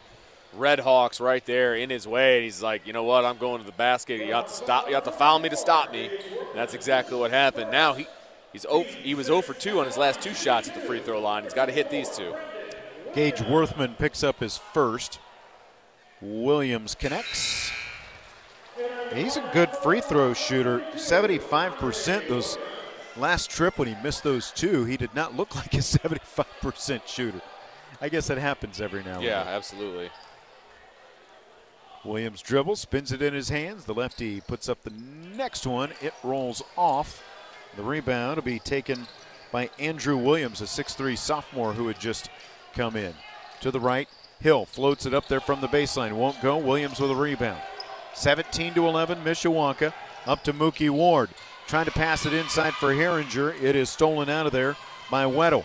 Red 0.53 0.81
Hawks 0.81 1.21
right 1.21 1.45
there 1.47 1.75
in 1.77 1.91
his 1.91 2.07
way, 2.09 2.37
and 2.39 2.45
he's 2.45 2.63
like, 2.63 2.87
you 2.87 2.93
know 2.93 3.05
what? 3.05 3.25
I'm 3.25 3.39
going 3.39 3.61
to 3.61 3.67
the 3.67 3.73
basket. 3.73 4.25
You 4.27 4.33
have 4.35 4.49
to 4.49 4.53
stop. 4.53 4.89
You 4.89 4.95
have 4.95 5.05
to 5.05 5.13
foul 5.13 5.39
me 5.39 5.49
to 5.49 5.57
stop 5.57 5.93
me. 5.93 6.07
And 6.07 6.55
that's 6.55 6.75
exactly 6.75 7.17
what 7.17 7.31
happened. 7.31 7.71
Now 7.71 7.95
he 7.95 8.07
he's 8.53 8.63
0, 8.63 8.83
he 9.03 9.15
was 9.15 9.27
0 9.29 9.43
for 9.43 9.55
2 9.55 9.79
on 9.79 9.87
his 9.87 9.97
last 9.97 10.21
two 10.21 10.35
shots 10.35 10.69
at 10.69 10.75
the 10.75 10.81
free 10.81 11.01
throw 11.01 11.21
line. 11.21 11.45
He's 11.45 11.55
got 11.55 11.67
to 11.67 11.73
hit 11.73 11.89
these 11.91 12.09
two. 12.17 12.35
Gage 13.15 13.39
Worthman 13.41 13.97
picks 13.99 14.23
up 14.25 14.41
his 14.41 14.57
first. 14.59 15.19
Williams 16.21 16.95
connects. 16.95 17.71
He's 19.15 19.37
a 19.37 19.51
good 19.53 19.71
free 19.71 20.01
throw 20.01 20.35
shooter. 20.35 20.81
75% 20.95 22.29
those 22.29 22.59
last 23.17 23.51
trip 23.51 23.79
when 23.79 23.89
he 23.89 23.97
missed 24.03 24.23
those 24.23 24.51
two, 24.51 24.85
he 24.85 24.97
did 24.97 25.15
not 25.15 25.37
look 25.37 25.55
like 25.57 25.75
a 25.75 25.79
75% 25.79 27.07
shooter. 27.07 27.41
I 28.01 28.09
guess 28.09 28.29
that 28.29 28.39
happens 28.39 28.81
every 28.81 29.03
now 29.03 29.15
and 29.17 29.23
Yeah, 29.23 29.45
then. 29.45 29.55
absolutely. 29.55 30.11
Williams 32.05 32.43
dribbles, 32.43 32.81
spins 32.81 33.13
it 33.13 33.23
in 33.23 33.35
his 33.35 33.51
hands. 33.51 33.85
The 33.85 33.95
lefty 33.95 34.41
puts 34.41 34.69
up 34.69 34.83
the 34.83 34.93
next 35.37 35.67
one. 35.67 35.93
It 36.01 36.15
rolls 36.23 36.63
off. 36.77 37.23
The 37.77 37.83
rebound 37.83 38.37
will 38.37 38.43
be 38.43 38.59
taken 38.59 39.07
by 39.53 39.71
Andrew 39.79 40.17
Williams, 40.17 40.61
a 40.61 40.65
6'3 40.65 41.17
sophomore 41.17 41.75
who 41.75 41.89
had 41.89 42.01
just 42.01 42.31
come 42.75 42.97
in. 42.97 43.15
To 43.61 43.71
the 43.71 43.81
right, 43.81 44.09
Hill 44.41 44.65
floats 44.65 45.05
it 45.05 45.13
up 45.13 45.29
there 45.29 45.41
from 45.41 45.61
the 45.61 45.69
baseline. 45.69 46.13
Won't 46.13 46.41
go. 46.41 46.57
Williams 46.57 46.99
with 46.99 47.11
a 47.11 47.17
rebound. 47.17 47.61
17 48.15 48.75
to 48.75 48.87
11, 48.87 49.23
Mishawaka. 49.23 49.93
Up 50.27 50.43
to 50.45 50.53
Mookie 50.53 50.91
Ward. 50.91 51.31
Trying 51.67 51.85
to 51.85 51.91
pass 51.91 52.25
it 52.25 52.33
inside 52.33 52.75
for 52.75 52.95
Herringer. 52.95 53.61
It 53.63 53.77
is 53.77 53.91
stolen 53.91 54.29
out 54.29 54.47
of 54.47 54.53
there 54.53 54.77
by 55.11 55.25
Weddle. 55.25 55.65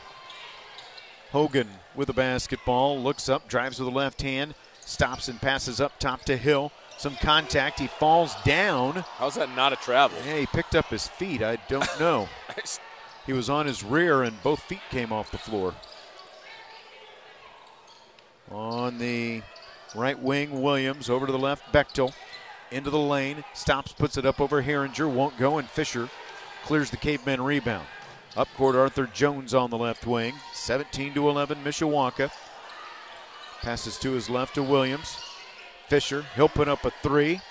Hogan 1.31 1.67
with 1.95 2.07
the 2.07 2.13
basketball. 2.13 3.01
Looks 3.01 3.29
up, 3.29 3.47
drives 3.47 3.79
with 3.79 3.89
the 3.89 3.95
left 3.95 4.21
hand. 4.21 4.53
Stops 4.85 5.27
and 5.27 5.41
passes 5.41 5.81
up 5.81 5.99
top 5.99 6.21
to 6.25 6.37
Hill. 6.37 6.71
Some 6.97 7.15
contact. 7.15 7.79
He 7.79 7.87
falls 7.87 8.35
down. 8.43 9.03
How's 9.17 9.35
that 9.35 9.53
not 9.55 9.73
a 9.73 9.77
travel? 9.77 10.17
Yeah, 10.25 10.37
he 10.37 10.45
picked 10.45 10.75
up 10.75 10.85
his 10.85 11.07
feet. 11.07 11.41
I 11.41 11.57
don't 11.67 11.89
know. 11.99 12.29
he 13.25 13.33
was 13.33 13.49
on 13.49 13.65
his 13.65 13.83
rear 13.83 14.23
and 14.23 14.41
both 14.43 14.61
feet 14.61 14.81
came 14.89 15.11
off 15.11 15.31
the 15.31 15.37
floor. 15.37 15.73
On 18.51 18.97
the 18.99 19.41
right 19.95 20.19
wing, 20.19 20.61
Williams 20.61 21.09
over 21.09 21.25
to 21.25 21.31
the 21.31 21.39
left, 21.39 21.73
Bechtel 21.73 22.13
into 22.71 22.89
the 22.89 22.99
lane, 22.99 23.43
stops, 23.53 23.93
puts 23.93 24.17
it 24.17 24.25
up 24.25 24.41
over 24.41 24.61
Herringer, 24.61 25.09
won't 25.09 25.37
go, 25.37 25.57
and 25.57 25.69
Fisher 25.69 26.09
clears 26.63 26.89
the 26.89 26.97
caveman 26.97 27.41
rebound. 27.41 27.85
Up 28.35 28.47
court, 28.57 28.75
Arthur 28.75 29.07
Jones 29.07 29.53
on 29.53 29.69
the 29.69 29.77
left 29.77 30.05
wing, 30.05 30.33
17 30.53 31.13
to 31.13 31.29
11, 31.29 31.63
Mishawaka. 31.63 32.31
Passes 33.61 33.97
to 33.99 34.11
his 34.11 34.29
left 34.29 34.55
to 34.55 34.63
Williams. 34.63 35.17
Fisher, 35.87 36.25
he'll 36.35 36.49
put 36.49 36.67
up 36.67 36.85
a 36.85 36.91
three 37.01 37.41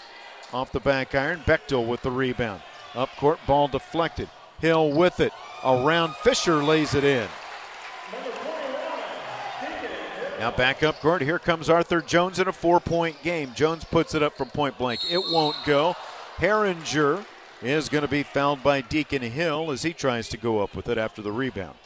off 0.52 0.72
the 0.72 0.80
back 0.80 1.14
iron. 1.14 1.40
Bechtel 1.40 1.86
with 1.86 2.02
the 2.02 2.10
rebound. 2.10 2.62
Up 2.94 3.10
court, 3.16 3.38
ball 3.46 3.68
deflected. 3.68 4.28
Hill 4.60 4.92
with 4.92 5.20
it. 5.20 5.32
Around 5.64 6.14
Fisher 6.16 6.62
lays 6.62 6.94
it 6.94 7.04
in. 7.04 7.28
Now 10.38 10.50
back 10.50 10.82
up 10.82 11.00
court. 11.00 11.22
Here 11.22 11.38
comes 11.38 11.70
Arthur 11.70 12.00
Jones 12.00 12.38
in 12.38 12.48
a 12.48 12.52
four 12.52 12.80
point 12.80 13.22
game. 13.22 13.52
Jones 13.54 13.84
puts 13.84 14.14
it 14.14 14.22
up 14.22 14.36
from 14.36 14.50
point 14.50 14.76
blank. 14.78 15.00
It 15.10 15.22
won't 15.32 15.56
go. 15.64 15.94
Herringer 16.36 17.24
is 17.62 17.88
going 17.88 18.02
to 18.02 18.08
be 18.08 18.22
fouled 18.22 18.62
by 18.62 18.80
Deacon 18.80 19.22
Hill 19.22 19.70
as 19.70 19.82
he 19.82 19.92
tries 19.92 20.28
to 20.30 20.36
go 20.36 20.60
up 20.60 20.74
with 20.74 20.88
it 20.88 20.98
after 20.98 21.22
the 21.22 21.32
rebound. 21.32 21.76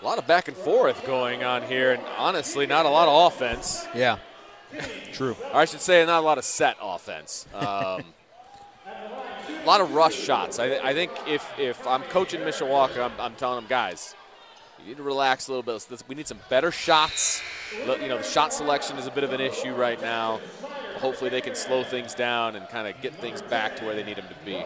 A 0.00 0.04
lot 0.04 0.16
of 0.16 0.26
back 0.26 0.48
and 0.48 0.56
forth 0.56 1.04
going 1.06 1.44
on 1.44 1.62
here, 1.62 1.92
and 1.92 2.02
honestly, 2.16 2.66
not 2.66 2.86
a 2.86 2.88
lot 2.88 3.06
of 3.06 3.32
offense. 3.32 3.86
Yeah. 3.94 4.16
True. 5.12 5.36
I 5.52 5.66
should 5.66 5.82
say, 5.82 6.04
not 6.06 6.20
a 6.20 6.26
lot 6.26 6.38
of 6.38 6.44
set 6.44 6.78
offense. 6.80 7.46
Um, 7.52 8.04
a 8.86 9.62
lot 9.66 9.82
of 9.82 9.92
rush 9.92 10.14
shots. 10.14 10.58
I, 10.58 10.78
I, 10.78 10.94
think 10.94 11.10
if, 11.26 11.46
if 11.58 11.86
I'm 11.86 12.02
coaching 12.04 12.40
Mishawaka, 12.40 13.04
I'm, 13.04 13.12
I'm 13.20 13.34
telling 13.34 13.56
them, 13.56 13.66
guys, 13.68 14.14
you 14.80 14.88
need 14.88 14.96
to 14.96 15.02
relax 15.02 15.48
a 15.48 15.52
little 15.52 15.62
bit. 15.62 16.02
We 16.08 16.14
need 16.14 16.26
some 16.26 16.40
better 16.48 16.70
shots. 16.70 17.42
You 17.78 18.08
know, 18.08 18.16
the 18.16 18.22
shot 18.22 18.54
selection 18.54 18.96
is 18.96 19.06
a 19.06 19.10
bit 19.10 19.22
of 19.22 19.34
an 19.34 19.40
issue 19.40 19.74
right 19.74 20.00
now. 20.00 20.40
Hopefully, 20.96 21.28
they 21.28 21.42
can 21.42 21.54
slow 21.54 21.84
things 21.84 22.14
down 22.14 22.56
and 22.56 22.66
kind 22.70 22.88
of 22.88 23.00
get 23.02 23.14
things 23.16 23.42
back 23.42 23.76
to 23.76 23.84
where 23.84 23.94
they 23.94 24.02
need 24.02 24.16
them 24.16 24.28
to 24.28 24.46
be. 24.46 24.64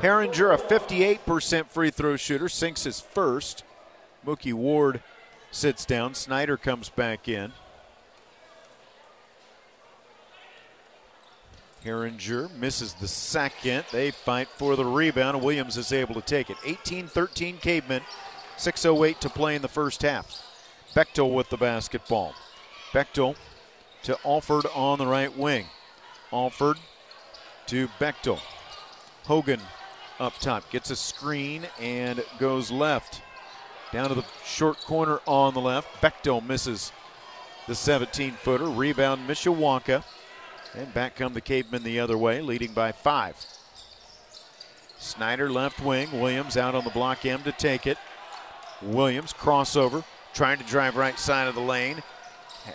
Herringer, 0.00 0.52
a 0.52 0.58
58% 0.58 1.68
free 1.68 1.90
throw 1.90 2.16
shooter, 2.16 2.48
sinks 2.48 2.82
his 2.82 3.00
first. 3.00 3.62
Mookie 4.26 4.54
Ward 4.54 5.02
sits 5.50 5.84
down. 5.84 6.14
Snyder 6.14 6.56
comes 6.56 6.88
back 6.88 7.28
in. 7.28 7.52
Herringer 11.84 12.50
misses 12.56 12.94
the 12.94 13.08
second. 13.08 13.84
They 13.92 14.10
fight 14.10 14.48
for 14.48 14.74
the 14.74 14.84
rebound. 14.84 15.42
Williams 15.42 15.76
is 15.76 15.92
able 15.92 16.14
to 16.14 16.22
take 16.22 16.48
it. 16.48 16.56
18 16.64 17.06
13 17.06 17.58
Cavemen. 17.58 18.02
6.08 18.56 19.18
to 19.18 19.28
play 19.28 19.56
in 19.56 19.62
the 19.62 19.68
first 19.68 20.02
half. 20.02 20.42
Bechtel 20.94 21.32
with 21.32 21.50
the 21.50 21.56
basketball. 21.56 22.34
Bechtel 22.92 23.36
to 24.04 24.16
Alford 24.24 24.64
on 24.74 24.98
the 24.98 25.06
right 25.06 25.36
wing. 25.36 25.66
Alford 26.32 26.78
to 27.66 27.88
Bechtel. 27.98 28.38
Hogan 29.24 29.60
up 30.20 30.38
top 30.38 30.70
gets 30.70 30.90
a 30.90 30.96
screen 30.96 31.66
and 31.80 32.24
goes 32.38 32.70
left. 32.70 33.22
Down 33.94 34.08
to 34.08 34.16
the 34.16 34.24
short 34.44 34.80
corner 34.80 35.20
on 35.24 35.54
the 35.54 35.60
left. 35.60 36.02
Bechtel 36.02 36.44
misses 36.44 36.90
the 37.68 37.76
17 37.76 38.32
footer. 38.32 38.64
Rebound 38.64 39.28
Mishawaka. 39.28 40.02
And 40.76 40.92
back 40.92 41.14
come 41.14 41.32
the 41.32 41.40
Cavemen 41.40 41.84
the 41.84 42.00
other 42.00 42.18
way, 42.18 42.40
leading 42.40 42.72
by 42.72 42.90
five. 42.90 43.36
Snyder 44.98 45.48
left 45.48 45.80
wing. 45.80 46.10
Williams 46.10 46.56
out 46.56 46.74
on 46.74 46.82
the 46.82 46.90
block 46.90 47.24
M 47.24 47.44
to 47.44 47.52
take 47.52 47.86
it. 47.86 47.96
Williams 48.82 49.32
crossover, 49.32 50.02
trying 50.32 50.58
to 50.58 50.64
drive 50.64 50.96
right 50.96 51.16
side 51.16 51.46
of 51.46 51.54
the 51.54 51.60
lane. 51.60 52.02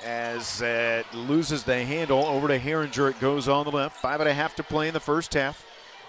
As 0.05 0.62
it 0.62 1.05
loses 1.13 1.65
the 1.65 1.84
handle 1.84 2.23
over 2.23 2.47
to 2.47 2.58
Herringer, 2.58 3.10
it 3.10 3.19
goes 3.19 3.49
on 3.49 3.65
the 3.65 3.71
left. 3.71 3.97
Five 3.97 4.21
and 4.21 4.29
a 4.29 4.34
half 4.34 4.55
to 4.55 4.63
play 4.63 4.88
in 4.88 4.93
the 4.93 5.01
first 5.01 5.34
half. 5.34 5.65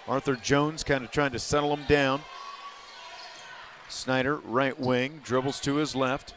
Arthur 0.07 0.37
Jones 0.37 0.85
kind 0.85 1.03
of 1.03 1.11
trying 1.11 1.31
to 1.31 1.39
settle 1.39 1.75
him 1.75 1.83
down. 1.89 2.21
Snyder, 3.91 4.35
right 4.35 4.79
wing, 4.79 5.21
dribbles 5.23 5.59
to 5.61 5.75
his 5.75 5.95
left. 5.95 6.33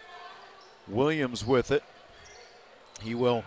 Williams 0.86 1.46
with 1.46 1.70
it. 1.70 1.82
He 3.00 3.14
will 3.14 3.44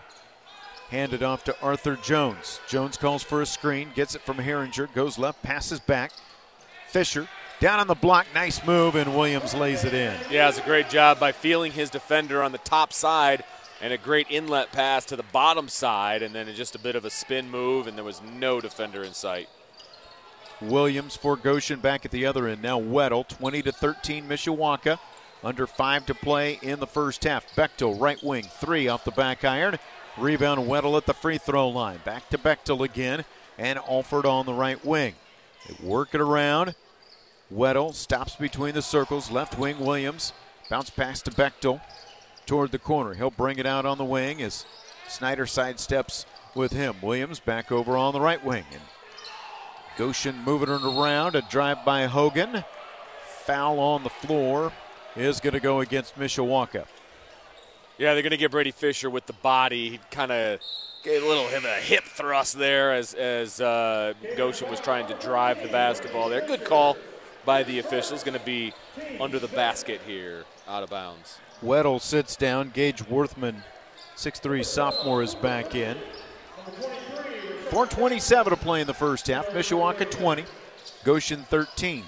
hand 0.90 1.12
it 1.12 1.22
off 1.22 1.44
to 1.44 1.60
Arthur 1.62 1.96
Jones. 1.96 2.60
Jones 2.68 2.96
calls 2.96 3.22
for 3.22 3.42
a 3.42 3.46
screen, 3.46 3.90
gets 3.94 4.14
it 4.14 4.22
from 4.22 4.38
Herringer, 4.38 4.92
goes 4.94 5.18
left, 5.18 5.42
passes 5.42 5.80
back. 5.80 6.12
Fisher 6.88 7.28
down 7.60 7.80
on 7.80 7.86
the 7.86 7.94
block, 7.94 8.26
nice 8.34 8.64
move, 8.64 8.94
and 8.94 9.14
Williams 9.14 9.54
lays 9.54 9.84
it 9.84 9.92
in. 9.92 10.14
Yeah, 10.30 10.48
it's 10.48 10.58
a 10.58 10.62
great 10.62 10.88
job 10.88 11.18
by 11.18 11.32
feeling 11.32 11.72
his 11.72 11.90
defender 11.90 12.42
on 12.42 12.52
the 12.52 12.58
top 12.58 12.92
side 12.92 13.44
and 13.80 13.92
a 13.92 13.98
great 13.98 14.26
inlet 14.30 14.72
pass 14.72 15.04
to 15.06 15.16
the 15.16 15.22
bottom 15.24 15.68
side, 15.68 16.22
and 16.22 16.34
then 16.34 16.52
just 16.54 16.74
a 16.74 16.78
bit 16.78 16.96
of 16.96 17.04
a 17.04 17.10
spin 17.10 17.50
move, 17.50 17.86
and 17.86 17.96
there 17.96 18.04
was 18.04 18.20
no 18.22 18.60
defender 18.60 19.04
in 19.04 19.12
sight. 19.12 19.48
Williams 20.60 21.16
for 21.16 21.36
Goshen 21.36 21.80
back 21.80 22.04
at 22.04 22.10
the 22.10 22.26
other 22.26 22.46
end. 22.46 22.62
Now 22.62 22.80
Weddle, 22.80 23.26
20 23.26 23.62
to 23.62 23.72
13, 23.72 24.28
Mishawaka. 24.28 24.98
Under 25.44 25.66
five 25.68 26.04
to 26.06 26.14
play 26.14 26.58
in 26.62 26.80
the 26.80 26.86
first 26.86 27.22
half. 27.22 27.54
Bechtel, 27.54 28.00
right 28.00 28.22
wing, 28.24 28.42
three 28.42 28.88
off 28.88 29.04
the 29.04 29.12
back 29.12 29.44
iron. 29.44 29.78
Rebound 30.16 30.68
Weddle 30.68 30.96
at 30.96 31.06
the 31.06 31.14
free 31.14 31.38
throw 31.38 31.68
line. 31.68 32.00
Back 32.04 32.28
to 32.30 32.38
Bechtel 32.38 32.84
again, 32.84 33.24
and 33.56 33.78
Alford 33.78 34.26
on 34.26 34.46
the 34.46 34.52
right 34.52 34.84
wing. 34.84 35.14
They 35.68 35.86
work 35.86 36.12
it 36.12 36.20
around. 36.20 36.74
Weddle 37.54 37.94
stops 37.94 38.34
between 38.34 38.74
the 38.74 38.82
circles. 38.82 39.30
Left 39.30 39.56
wing 39.58 39.78
Williams. 39.78 40.32
Bounce 40.68 40.90
pass 40.90 41.22
to 41.22 41.30
Bechtel 41.30 41.80
toward 42.46 42.72
the 42.72 42.78
corner. 42.78 43.14
He'll 43.14 43.30
bring 43.30 43.58
it 43.58 43.66
out 43.66 43.86
on 43.86 43.96
the 43.96 44.04
wing 44.04 44.42
as 44.42 44.66
Snyder 45.08 45.46
sidesteps 45.46 46.26
with 46.54 46.72
him. 46.72 46.96
Williams 47.00 47.40
back 47.40 47.72
over 47.72 47.96
on 47.96 48.12
the 48.12 48.20
right 48.20 48.44
wing. 48.44 48.64
And 48.72 48.82
Goshen 49.98 50.44
moving 50.44 50.68
it 50.68 50.84
around. 50.84 51.34
A 51.34 51.42
drive 51.42 51.84
by 51.84 52.06
Hogan. 52.06 52.64
Foul 53.44 53.80
on 53.80 54.04
the 54.04 54.10
floor 54.10 54.72
is 55.16 55.40
going 55.40 55.54
to 55.54 55.60
go 55.60 55.80
against 55.80 56.16
Mishawaka. 56.16 56.86
Yeah, 57.98 58.14
they're 58.14 58.22
going 58.22 58.30
to 58.30 58.36
get 58.36 58.52
Brady 58.52 58.70
Fisher 58.70 59.10
with 59.10 59.26
the 59.26 59.32
body. 59.32 59.90
He 59.90 60.00
kind 60.12 60.30
of 60.30 60.60
gave 61.02 61.24
a 61.24 61.26
little 61.26 61.48
of 61.48 61.64
a 61.64 61.80
hip 61.80 62.04
thrust 62.04 62.56
there 62.56 62.92
as, 62.92 63.12
as 63.14 63.60
uh, 63.60 64.14
Goshen 64.36 64.70
was 64.70 64.78
trying 64.78 65.08
to 65.08 65.14
drive 65.14 65.60
the 65.64 65.68
basketball 65.68 66.28
there. 66.28 66.46
Good 66.46 66.64
call 66.64 66.96
by 67.44 67.64
the 67.64 67.80
officials. 67.80 68.22
Going 68.22 68.38
to 68.38 68.46
be 68.46 68.72
under 69.20 69.40
the 69.40 69.48
basket 69.48 70.00
here, 70.06 70.44
out 70.68 70.84
of 70.84 70.90
bounds. 70.90 71.38
Weddle 71.60 72.00
sits 72.00 72.36
down. 72.36 72.70
Gage 72.70 73.02
Worthman, 73.02 73.64
6'3 74.16 74.64
sophomore, 74.64 75.24
is 75.24 75.34
back 75.34 75.74
in. 75.74 75.96
427 77.70 78.50
to 78.50 78.56
play 78.56 78.80
in 78.80 78.86
the 78.86 78.94
first 78.94 79.26
half. 79.26 79.46
Mishawaka 79.48 80.10
20, 80.10 80.44
Goshen 81.04 81.42
13. 81.44 82.04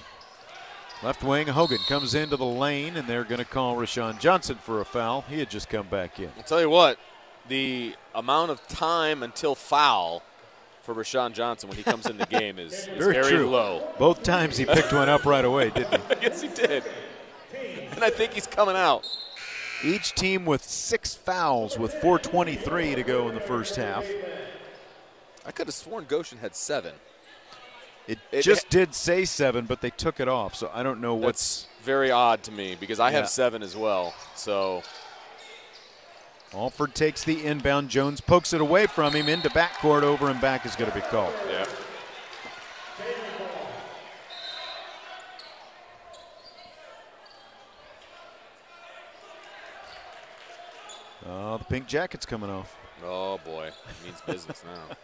Left 1.03 1.23
wing, 1.23 1.47
Hogan 1.47 1.79
comes 1.87 2.13
into 2.13 2.35
the 2.35 2.45
lane, 2.45 2.95
and 2.95 3.07
they're 3.07 3.23
going 3.23 3.39
to 3.39 3.45
call 3.45 3.75
Rashawn 3.75 4.19
Johnson 4.19 4.57
for 4.57 4.81
a 4.81 4.85
foul. 4.85 5.21
He 5.29 5.39
had 5.39 5.49
just 5.49 5.69
come 5.69 5.87
back 5.87 6.19
in. 6.19 6.29
I'll 6.37 6.43
tell 6.43 6.61
you 6.61 6.69
what, 6.69 6.97
the 7.47 7.95
amount 8.13 8.51
of 8.51 8.67
time 8.67 9.23
until 9.23 9.55
foul 9.55 10.23
for 10.81 10.93
Rashawn 10.95 11.33
Johnson 11.33 11.69
when 11.69 11.77
he 11.77 11.83
comes 11.83 12.07
in 12.07 12.17
the 12.17 12.25
game 12.39 12.59
is, 12.59 12.73
is 12.73 13.05
Very 13.05 13.13
very, 13.13 13.45
low. 13.45 13.87
Both 13.99 14.23
times 14.23 14.57
he 14.57 14.65
picked 14.65 14.93
one 14.93 15.09
up 15.09 15.25
right 15.25 15.45
away, 15.45 15.69
didn't 15.69 15.93
he? 15.93 15.99
yes, 16.21 16.41
he 16.41 16.49
did. 16.49 16.83
And 17.91 18.03
I 18.03 18.09
think 18.09 18.33
he's 18.33 18.47
coming 18.47 18.75
out. 18.75 19.07
Each 19.83 20.13
team 20.13 20.45
with 20.45 20.63
six 20.63 21.15
fouls 21.15 21.77
with 21.77 21.93
4.23 21.95 22.95
to 22.95 23.03
go 23.03 23.29
in 23.29 23.35
the 23.35 23.41
first 23.41 23.75
half. 23.75 24.05
I 25.45 25.51
could 25.51 25.67
have 25.67 25.73
sworn 25.73 26.05
Goshen 26.05 26.37
had 26.37 26.55
seven. 26.55 26.93
It, 28.07 28.19
It- 28.31 28.41
just 28.41 28.69
did 28.69 28.93
say 28.95 29.25
seven, 29.25 29.65
but 29.65 29.81
they 29.81 29.89
took 29.91 30.19
it 30.19 30.27
off, 30.27 30.55
so 30.55 30.71
I 30.73 30.83
don't 30.83 31.01
know 31.01 31.15
what's. 31.15 31.63
That's 31.63 31.85
very 31.85 32.11
odd 32.11 32.43
to 32.43 32.51
me 32.51 32.75
because 32.79 32.99
I 32.99 33.09
Yeah. 33.11 33.17
have 33.17 33.29
seven 33.29 33.63
as 33.63 33.75
well. 33.75 34.13
So 34.35 34.83
Alford 36.53 36.93
takes 36.95 37.23
the 37.23 37.45
inbound. 37.45 37.89
Jones 37.89 38.21
pokes 38.21 38.53
it 38.53 38.61
away 38.61 38.85
from 38.87 39.13
him 39.13 39.29
into 39.29 39.49
backcourt. 39.49 40.03
Over 40.03 40.29
and 40.29 40.41
back 40.41 40.65
is 40.65 40.75
going 40.75 40.91
to 40.91 40.95
be 40.95 41.01
called. 41.03 41.33
yeah. 41.49 41.65
Oh, 51.25 51.57
the 51.57 51.65
pink 51.65 51.87
jacket's 51.87 52.25
coming 52.25 52.49
off. 52.49 52.75
Oh 53.03 53.39
boy, 53.43 53.67
it 53.67 54.05
means 54.05 54.21
business 54.21 54.63
now. 54.65 54.95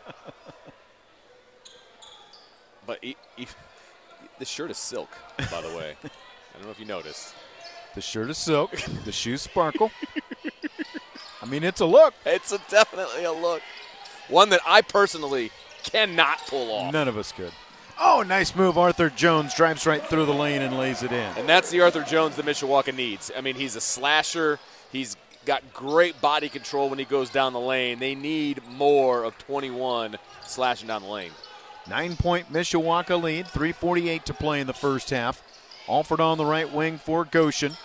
But 2.87 2.99
he, 3.03 3.17
he, 3.35 3.47
this 4.39 4.47
shirt 4.47 4.71
is 4.71 4.77
silk, 4.77 5.09
by 5.51 5.61
the 5.61 5.67
way. 5.75 5.95
I 6.03 6.57
don't 6.57 6.63
know 6.63 6.71
if 6.71 6.79
you 6.79 6.85
noticed. 6.85 7.35
The 7.95 8.01
shirt 8.01 8.29
is 8.29 8.37
silk. 8.37 8.71
the 9.03 9.11
shoes 9.11 9.41
sparkle. 9.41 9.91
I 11.41 11.45
mean, 11.45 11.63
it's 11.63 11.81
a 11.81 11.85
look. 11.85 12.13
It's 12.25 12.53
a, 12.53 12.59
definitely 12.69 13.25
a 13.25 13.31
look, 13.31 13.61
one 14.29 14.49
that 14.49 14.61
I 14.65 14.81
personally 14.81 15.51
cannot 15.83 16.39
pull 16.47 16.71
off. 16.71 16.93
None 16.93 17.07
of 17.07 17.17
us 17.17 17.31
could. 17.31 17.51
Oh, 17.99 18.23
nice 18.25 18.55
move. 18.55 18.77
Arthur 18.77 19.09
Jones 19.09 19.53
drives 19.53 19.85
right 19.85 20.03
through 20.03 20.25
the 20.25 20.33
lane 20.33 20.61
and 20.61 20.77
lays 20.77 21.03
it 21.03 21.11
in. 21.11 21.37
And 21.37 21.49
that's 21.49 21.71
the 21.71 21.81
Arthur 21.81 22.03
Jones 22.03 22.35
that 22.35 22.45
Mishawaka 22.45 22.95
needs. 22.95 23.31
I 23.35 23.41
mean, 23.41 23.55
he's 23.55 23.75
a 23.75 23.81
slasher. 23.81 24.59
He's 24.91 25.17
got 25.47 25.73
great 25.73 26.19
body 26.21 26.49
control 26.49 26.89
when 26.89 26.99
he 26.99 27.05
goes 27.05 27.29
down 27.29 27.53
the 27.53 27.59
lane. 27.59 27.99
They 27.99 28.13
need 28.13 28.61
more 28.69 29.23
of 29.23 29.37
21 29.37 30.17
slashing 30.45 30.89
down 30.89 31.03
the 31.03 31.07
lane. 31.07 31.31
Nine 31.89 32.17
point 32.17 32.51
Mishawaka 32.51 33.21
lead, 33.21 33.45
3.48 33.45 34.23
to 34.23 34.33
play 34.33 34.59
in 34.59 34.67
the 34.67 34.73
first 34.73 35.09
half. 35.09 35.41
Alford 35.87 36.19
on 36.19 36.37
the 36.37 36.45
right 36.45 36.71
wing 36.71 36.97
for 36.97 37.23
Goshen. 37.23 37.77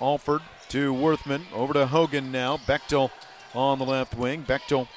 Alford 0.00 0.42
to 0.68 0.92
Worthman, 0.92 1.44
over 1.54 1.72
to 1.72 1.86
Hogan 1.86 2.32
now. 2.32 2.56
Bechtel 2.56 3.12
on 3.54 3.78
the 3.78 3.84
left 3.84 4.16
wing. 4.16 4.44
Bechtel 4.44 4.88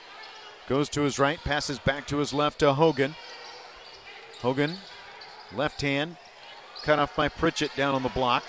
goes 0.67 0.89
to 0.89 1.01
his 1.01 1.19
right, 1.19 1.39
passes 1.43 1.77
back 1.77 2.07
to 2.07 2.17
his 2.17 2.33
left 2.33 2.59
to 2.59 2.73
Hogan. 2.73 3.13
Hogan, 4.41 4.77
left 5.55 5.81
hand, 5.81 6.17
cut 6.81 6.97
off 6.97 7.15
by 7.15 7.29
Pritchett 7.29 7.75
down 7.75 7.93
on 7.93 8.01
the 8.01 8.09
block. 8.09 8.43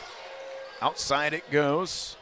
Outside 0.81 1.35
it 1.35 1.51
goes. 1.51 2.17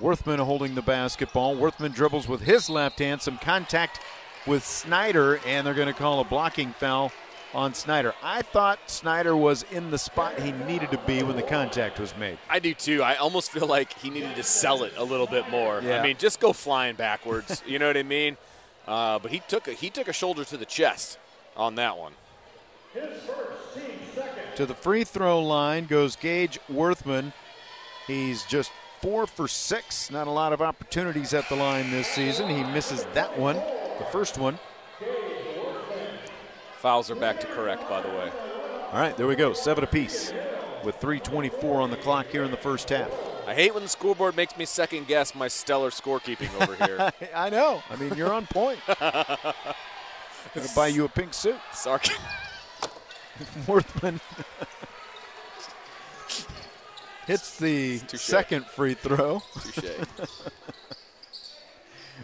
Worthman 0.00 0.38
holding 0.38 0.74
the 0.74 0.82
basketball. 0.82 1.54
Worthman 1.54 1.92
dribbles 1.92 2.26
with 2.26 2.42
his 2.42 2.70
left 2.70 2.98
hand. 2.98 3.20
Some 3.20 3.38
contact 3.38 4.00
with 4.46 4.64
Snyder, 4.64 5.40
and 5.46 5.66
they're 5.66 5.74
going 5.74 5.88
to 5.88 5.94
call 5.94 6.20
a 6.20 6.24
blocking 6.24 6.72
foul 6.72 7.12
on 7.52 7.74
Snyder. 7.74 8.14
I 8.22 8.42
thought 8.42 8.90
Snyder 8.90 9.36
was 9.36 9.64
in 9.70 9.90
the 9.90 9.98
spot 9.98 10.38
he 10.40 10.52
needed 10.52 10.90
to 10.92 10.98
be 10.98 11.22
when 11.22 11.36
the 11.36 11.42
contact 11.42 11.98
was 11.98 12.16
made. 12.16 12.38
I 12.48 12.60
do 12.60 12.72
too. 12.72 13.02
I 13.02 13.16
almost 13.16 13.50
feel 13.50 13.66
like 13.66 13.92
he 13.98 14.08
needed 14.08 14.36
to 14.36 14.42
sell 14.42 14.84
it 14.84 14.92
a 14.96 15.04
little 15.04 15.26
bit 15.26 15.50
more. 15.50 15.80
Yeah. 15.82 16.00
I 16.00 16.02
mean, 16.02 16.16
just 16.18 16.40
go 16.40 16.52
flying 16.52 16.96
backwards. 16.96 17.62
you 17.66 17.78
know 17.78 17.86
what 17.86 17.96
I 17.96 18.02
mean? 18.02 18.36
Uh, 18.86 19.18
but 19.18 19.30
he 19.30 19.40
took 19.48 19.68
a, 19.68 19.72
he 19.72 19.90
took 19.90 20.08
a 20.08 20.12
shoulder 20.12 20.44
to 20.44 20.56
the 20.56 20.64
chest 20.64 21.18
on 21.56 21.74
that 21.74 21.98
one. 21.98 22.12
To 24.56 24.66
the 24.66 24.74
free 24.74 25.04
throw 25.04 25.40
line 25.40 25.86
goes 25.86 26.16
Gage 26.16 26.58
Worthman. 26.68 27.32
He's 28.06 28.44
just 28.44 28.72
four 29.00 29.26
for 29.26 29.48
six. 29.48 30.10
Not 30.10 30.26
a 30.26 30.30
lot 30.30 30.52
of 30.52 30.60
opportunities 30.60 31.34
at 31.34 31.48
the 31.48 31.56
line 31.56 31.90
this 31.90 32.06
season. 32.06 32.48
He 32.48 32.62
misses 32.62 33.04
that 33.14 33.38
one, 33.38 33.56
the 33.56 34.06
first 34.10 34.38
one. 34.38 34.58
Fouls 36.78 37.10
are 37.10 37.16
back 37.16 37.40
to 37.40 37.46
correct, 37.48 37.88
by 37.88 38.00
the 38.00 38.08
way. 38.08 38.30
All 38.92 39.00
right, 39.00 39.16
there 39.16 39.26
we 39.26 39.36
go. 39.36 39.52
Seven 39.52 39.84
apiece 39.84 40.32
with 40.84 40.98
3.24 41.00 41.64
on 41.76 41.90
the 41.90 41.96
clock 41.96 42.26
here 42.26 42.42
in 42.42 42.50
the 42.50 42.56
first 42.56 42.88
half. 42.88 43.10
I 43.46 43.54
hate 43.54 43.74
when 43.74 43.82
the 43.82 43.88
scoreboard 43.88 44.36
makes 44.36 44.56
me 44.56 44.64
second 44.64 45.06
guess 45.06 45.34
my 45.34 45.48
stellar 45.48 45.90
scorekeeping 45.90 46.54
over 46.62 46.76
here. 46.86 47.10
I 47.34 47.50
know. 47.50 47.82
I 47.90 47.96
mean, 47.96 48.14
you're 48.14 48.32
on 48.32 48.46
point. 48.46 48.78
Gonna 49.00 50.68
buy 50.74 50.88
you 50.88 51.04
a 51.04 51.08
pink 51.08 51.34
suit. 51.34 51.56
Sorry. 51.72 52.00
Worthman 53.66 54.20
hits 57.30 57.58
the 57.58 58.00
Touche. 58.00 58.20
second 58.20 58.66
free 58.66 58.94
throw 58.94 59.34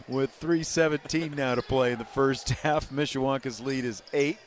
with 0.09 0.37
3.17 0.41 1.37
now 1.37 1.55
to 1.55 1.63
play 1.63 1.93
in 1.93 1.99
the 1.99 2.05
first 2.05 2.51
half. 2.51 2.91
Mishawaka's 2.91 3.61
lead 3.61 3.85
is 3.85 4.03
eight. 4.13 4.39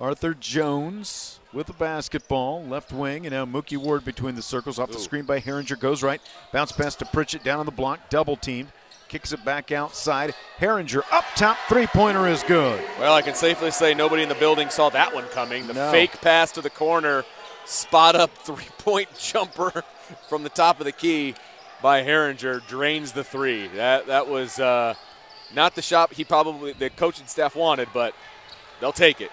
Arthur 0.00 0.34
Jones 0.34 1.38
with 1.52 1.68
the 1.68 1.72
basketball, 1.74 2.64
left 2.64 2.90
wing, 2.90 3.26
and 3.26 3.32
now 3.32 3.44
Mookie 3.44 3.76
Ward 3.76 4.04
between 4.04 4.34
the 4.34 4.42
circles. 4.42 4.80
Off 4.80 4.90
the 4.90 4.96
Ooh. 4.96 5.00
screen 5.00 5.24
by 5.24 5.38
Herringer, 5.38 5.78
goes 5.78 6.02
right, 6.02 6.20
bounce 6.52 6.72
pass 6.72 6.96
to 6.96 7.04
Pritchett 7.04 7.44
down 7.44 7.60
on 7.60 7.66
the 7.66 7.70
block, 7.70 8.10
double 8.10 8.34
teamed, 8.34 8.72
kicks 9.12 9.32
it 9.32 9.44
back 9.44 9.70
outside. 9.70 10.34
Herringer 10.58 11.02
up 11.12 11.24
top, 11.36 11.58
three 11.68 11.86
pointer 11.86 12.26
is 12.26 12.42
good. 12.44 12.82
Well, 12.98 13.12
I 13.12 13.20
can 13.20 13.34
safely 13.34 13.70
say 13.70 13.92
nobody 13.92 14.22
in 14.22 14.30
the 14.30 14.34
building 14.36 14.70
saw 14.70 14.88
that 14.88 15.14
one 15.14 15.24
coming. 15.28 15.66
The 15.66 15.74
No. 15.74 15.90
fake 15.90 16.18
pass 16.22 16.50
to 16.52 16.62
the 16.62 16.70
corner, 16.70 17.22
spot 17.66 18.16
up 18.16 18.30
three 18.38 18.68
point 18.78 19.08
jumper 19.18 19.84
from 20.30 20.44
the 20.44 20.48
top 20.48 20.80
of 20.80 20.86
the 20.86 20.92
key 20.92 21.34
by 21.82 22.02
Herringer 22.02 22.66
drains 22.66 23.12
the 23.12 23.22
three. 23.22 23.68
That 23.68 24.06
that 24.06 24.28
was 24.28 24.58
uh, 24.58 24.94
not 25.54 25.74
the 25.74 25.82
shot 25.82 26.14
he 26.14 26.24
probably 26.24 26.72
the 26.72 26.88
coaching 26.88 27.26
staff 27.26 27.54
wanted, 27.54 27.88
but 27.92 28.14
they'll 28.80 28.92
take 28.92 29.20
it. 29.20 29.30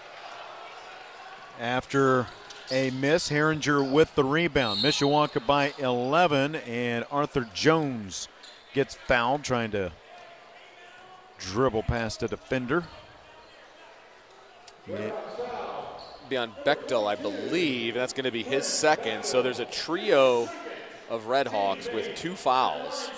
After 1.60 2.28
a 2.72 2.90
miss, 2.92 3.30
Herringer 3.30 3.82
with 3.90 4.14
the 4.16 4.24
rebound. 4.24 4.82
Mishawaka 4.82 5.46
by 5.46 5.74
11, 5.80 6.56
and 6.56 7.06
Arthur 7.12 7.48
Jones 7.54 8.29
gets 8.74 8.96
fouled 8.96 9.44
trying 9.44 9.72
to 9.72 9.92
dribble 11.40 11.84
past 11.84 12.24
a 12.24 12.28
defender. 12.28 12.84
It- 14.88 15.14
Be 16.30 16.38
on 16.38 16.54
Bechtel, 16.64 17.08
I 17.08 17.16
believe, 17.16 17.96
that's 17.96 18.14
going 18.14 18.26
to 18.26 18.32
be 18.32 18.44
his 18.44 18.66
second. 18.68 19.26
So 19.26 19.42
there's 19.42 19.60
a 19.60 19.66
trio 19.66 20.48
of 21.10 21.24
Redhawks 21.24 21.92
with 21.92 22.16
two 22.16 22.36
fouls. 22.36 23.10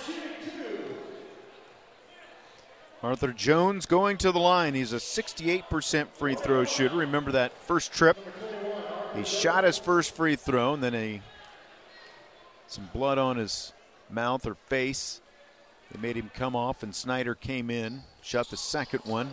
Arthur 3.04 3.34
Jones 3.34 3.86
going 3.86 4.18
to 4.20 4.32
the 4.32 4.40
line. 4.40 4.76
He's 4.76 4.94
a 4.94 4.98
68% 4.98 6.08
free 6.14 6.36
throw 6.36 6.64
shooter. 6.64 6.96
Remember 6.96 7.32
that 7.34 7.52
first 7.58 7.92
trip? 7.92 8.16
He 9.16 9.24
shot 9.26 9.64
his 9.66 9.78
first 9.78 10.16
free 10.16 10.36
throw, 10.38 10.74
and 10.74 10.82
then 10.84 10.94
he 10.94 11.22
some 12.68 12.90
blood 12.94 13.18
on 13.18 13.36
his 13.38 13.74
mouth 14.10 14.46
or 14.48 14.56
face. 14.56 15.20
They 15.92 16.02
made 16.02 16.16
him 16.16 16.32
come 16.34 16.56
off, 16.56 16.84
and 16.84 16.96
Snyder 16.96 17.36
came 17.36 17.70
in, 17.70 18.04
shot 18.22 18.50
the 18.50 18.58
second 18.58 19.02
one. 19.04 19.30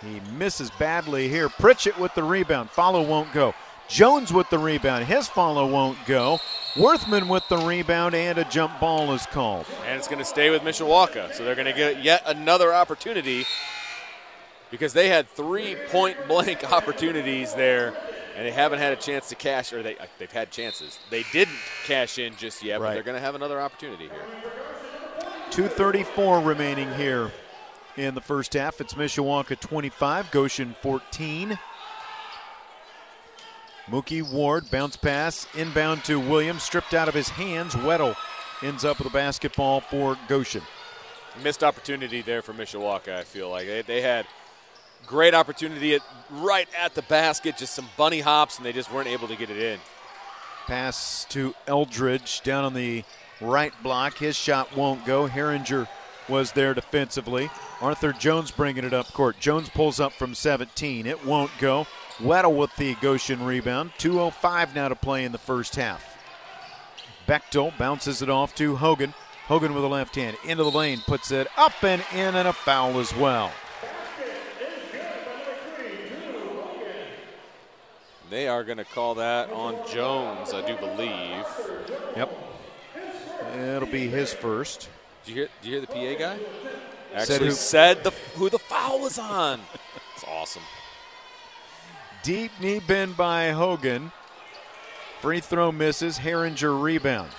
He 0.00 0.20
misses 0.36 0.70
badly 0.72 1.28
here. 1.28 1.48
Pritchett 1.48 1.98
with 1.98 2.14
the 2.14 2.22
rebound. 2.22 2.70
Follow 2.70 3.02
won't 3.02 3.32
go. 3.32 3.54
Jones 3.88 4.32
with 4.32 4.48
the 4.50 4.58
rebound. 4.58 5.04
His 5.04 5.28
follow 5.28 5.66
won't 5.66 5.98
go. 6.06 6.38
Worthman 6.76 7.28
with 7.28 7.46
the 7.48 7.58
rebound, 7.58 8.14
and 8.14 8.38
a 8.38 8.44
jump 8.44 8.80
ball 8.80 9.12
is 9.12 9.26
called. 9.26 9.66
And 9.86 9.98
it's 9.98 10.08
going 10.08 10.18
to 10.18 10.24
stay 10.24 10.50
with 10.50 10.62
Mishawaka. 10.62 11.34
So 11.34 11.44
they're 11.44 11.54
going 11.54 11.66
to 11.66 11.72
get 11.72 12.02
yet 12.02 12.22
another 12.24 12.72
opportunity 12.72 13.44
because 14.70 14.92
they 14.92 15.08
had 15.08 15.28
three 15.28 15.76
point 15.90 16.16
blank 16.26 16.64
opportunities 16.72 17.54
there 17.54 17.94
and 18.36 18.46
they 18.46 18.50
haven't 18.50 18.78
had 18.78 18.92
a 18.92 18.96
chance 18.96 19.28
to 19.28 19.34
cash, 19.34 19.72
or 19.72 19.82
they, 19.82 19.96
uh, 19.98 20.06
they've 20.18 20.32
had 20.32 20.50
chances. 20.50 20.98
They 21.10 21.24
didn't 21.32 21.58
cash 21.84 22.18
in 22.18 22.34
just 22.36 22.62
yet, 22.62 22.80
but 22.80 22.94
they're 22.94 23.02
going 23.02 23.16
to 23.16 23.20
have 23.20 23.34
another 23.34 23.60
opportunity 23.60 24.04
here. 24.04 24.24
234 25.52 26.40
remaining 26.40 26.90
here 26.94 27.30
in 27.98 28.14
the 28.14 28.22
first 28.22 28.54
half. 28.54 28.80
It's 28.80 28.94
Mishawaka 28.94 29.60
25, 29.60 30.30
Goshen 30.30 30.74
14. 30.80 31.58
Mookie 33.86 34.32
Ward 34.32 34.70
bounce 34.70 34.96
pass 34.96 35.46
inbound 35.54 36.04
to 36.04 36.18
Williams, 36.18 36.62
stripped 36.62 36.94
out 36.94 37.06
of 37.06 37.12
his 37.12 37.28
hands. 37.28 37.74
Weddle 37.74 38.16
ends 38.62 38.82
up 38.82 38.96
with 38.96 39.08
a 39.08 39.10
basketball 39.12 39.82
for 39.82 40.16
Goshen. 40.26 40.62
Missed 41.42 41.62
opportunity 41.62 42.22
there 42.22 42.40
for 42.40 42.54
Mishawaka, 42.54 43.14
I 43.14 43.24
feel 43.24 43.50
like. 43.50 43.66
They, 43.66 43.82
they 43.82 44.00
had 44.00 44.26
great 45.06 45.34
opportunity 45.34 45.94
at, 45.96 46.00
right 46.30 46.68
at 46.82 46.94
the 46.94 47.02
basket, 47.02 47.58
just 47.58 47.74
some 47.74 47.90
bunny 47.98 48.20
hops, 48.20 48.56
and 48.56 48.64
they 48.64 48.72
just 48.72 48.90
weren't 48.90 49.08
able 49.08 49.28
to 49.28 49.36
get 49.36 49.50
it 49.50 49.58
in. 49.58 49.78
Pass 50.66 51.26
to 51.28 51.54
Eldridge 51.66 52.40
down 52.40 52.64
on 52.64 52.72
the 52.72 53.04
right 53.42 53.72
block. 53.82 54.18
His 54.18 54.36
shot 54.36 54.76
won't 54.76 55.04
go. 55.04 55.28
Herringer 55.28 55.88
was 56.28 56.52
there 56.52 56.74
defensively. 56.74 57.50
Arthur 57.80 58.12
Jones 58.12 58.50
bringing 58.50 58.84
it 58.84 58.92
up 58.92 59.12
court. 59.12 59.38
Jones 59.40 59.68
pulls 59.68 60.00
up 60.00 60.12
from 60.12 60.34
17. 60.34 61.06
It 61.06 61.24
won't 61.26 61.50
go. 61.58 61.86
Weddle 62.18 62.56
with 62.56 62.74
the 62.76 62.94
Goshen 62.96 63.44
rebound. 63.44 63.92
2.05 63.98 64.74
now 64.74 64.88
to 64.88 64.94
play 64.94 65.24
in 65.24 65.32
the 65.32 65.38
first 65.38 65.76
half. 65.76 66.16
Bechtel 67.26 67.76
bounces 67.76 68.22
it 68.22 68.30
off 68.30 68.54
to 68.56 68.76
Hogan. 68.76 69.14
Hogan 69.46 69.74
with 69.74 69.84
a 69.84 69.88
left 69.88 70.14
hand 70.14 70.36
into 70.44 70.62
the 70.62 70.70
lane, 70.70 71.00
puts 71.06 71.30
it 71.30 71.48
up 71.56 71.82
and 71.82 72.04
in, 72.12 72.34
and 72.34 72.48
a 72.48 72.52
foul 72.52 73.00
as 73.00 73.14
well. 73.14 73.52
They 78.30 78.48
are 78.48 78.64
going 78.64 78.78
to 78.78 78.84
call 78.84 79.16
that 79.16 79.50
on 79.50 79.76
Jones, 79.88 80.54
I 80.54 80.66
do 80.66 80.76
believe. 80.76 81.44
Yep. 82.16 82.51
It'll 83.52 83.88
be 83.88 84.08
his 84.08 84.32
first. 84.32 84.88
Did 85.24 85.30
you 85.30 85.36
hear, 85.36 85.48
did 85.60 85.68
you 85.68 85.72
hear 85.72 85.80
the 85.80 85.86
PA 85.86 86.18
guy? 86.18 86.38
Actually 87.14 87.24
Said 87.24 87.40
who? 87.42 87.50
said 87.50 88.04
the, 88.04 88.10
who 88.34 88.50
the 88.50 88.58
foul 88.58 89.00
was 89.00 89.18
on. 89.18 89.60
It's 90.14 90.24
awesome. 90.28 90.62
Deep 92.22 92.52
knee 92.60 92.80
bend 92.80 93.16
by 93.16 93.50
Hogan. 93.50 94.12
Free 95.20 95.40
throw 95.40 95.72
misses. 95.72 96.18
Herringer 96.18 96.80
rebound. 96.80 97.30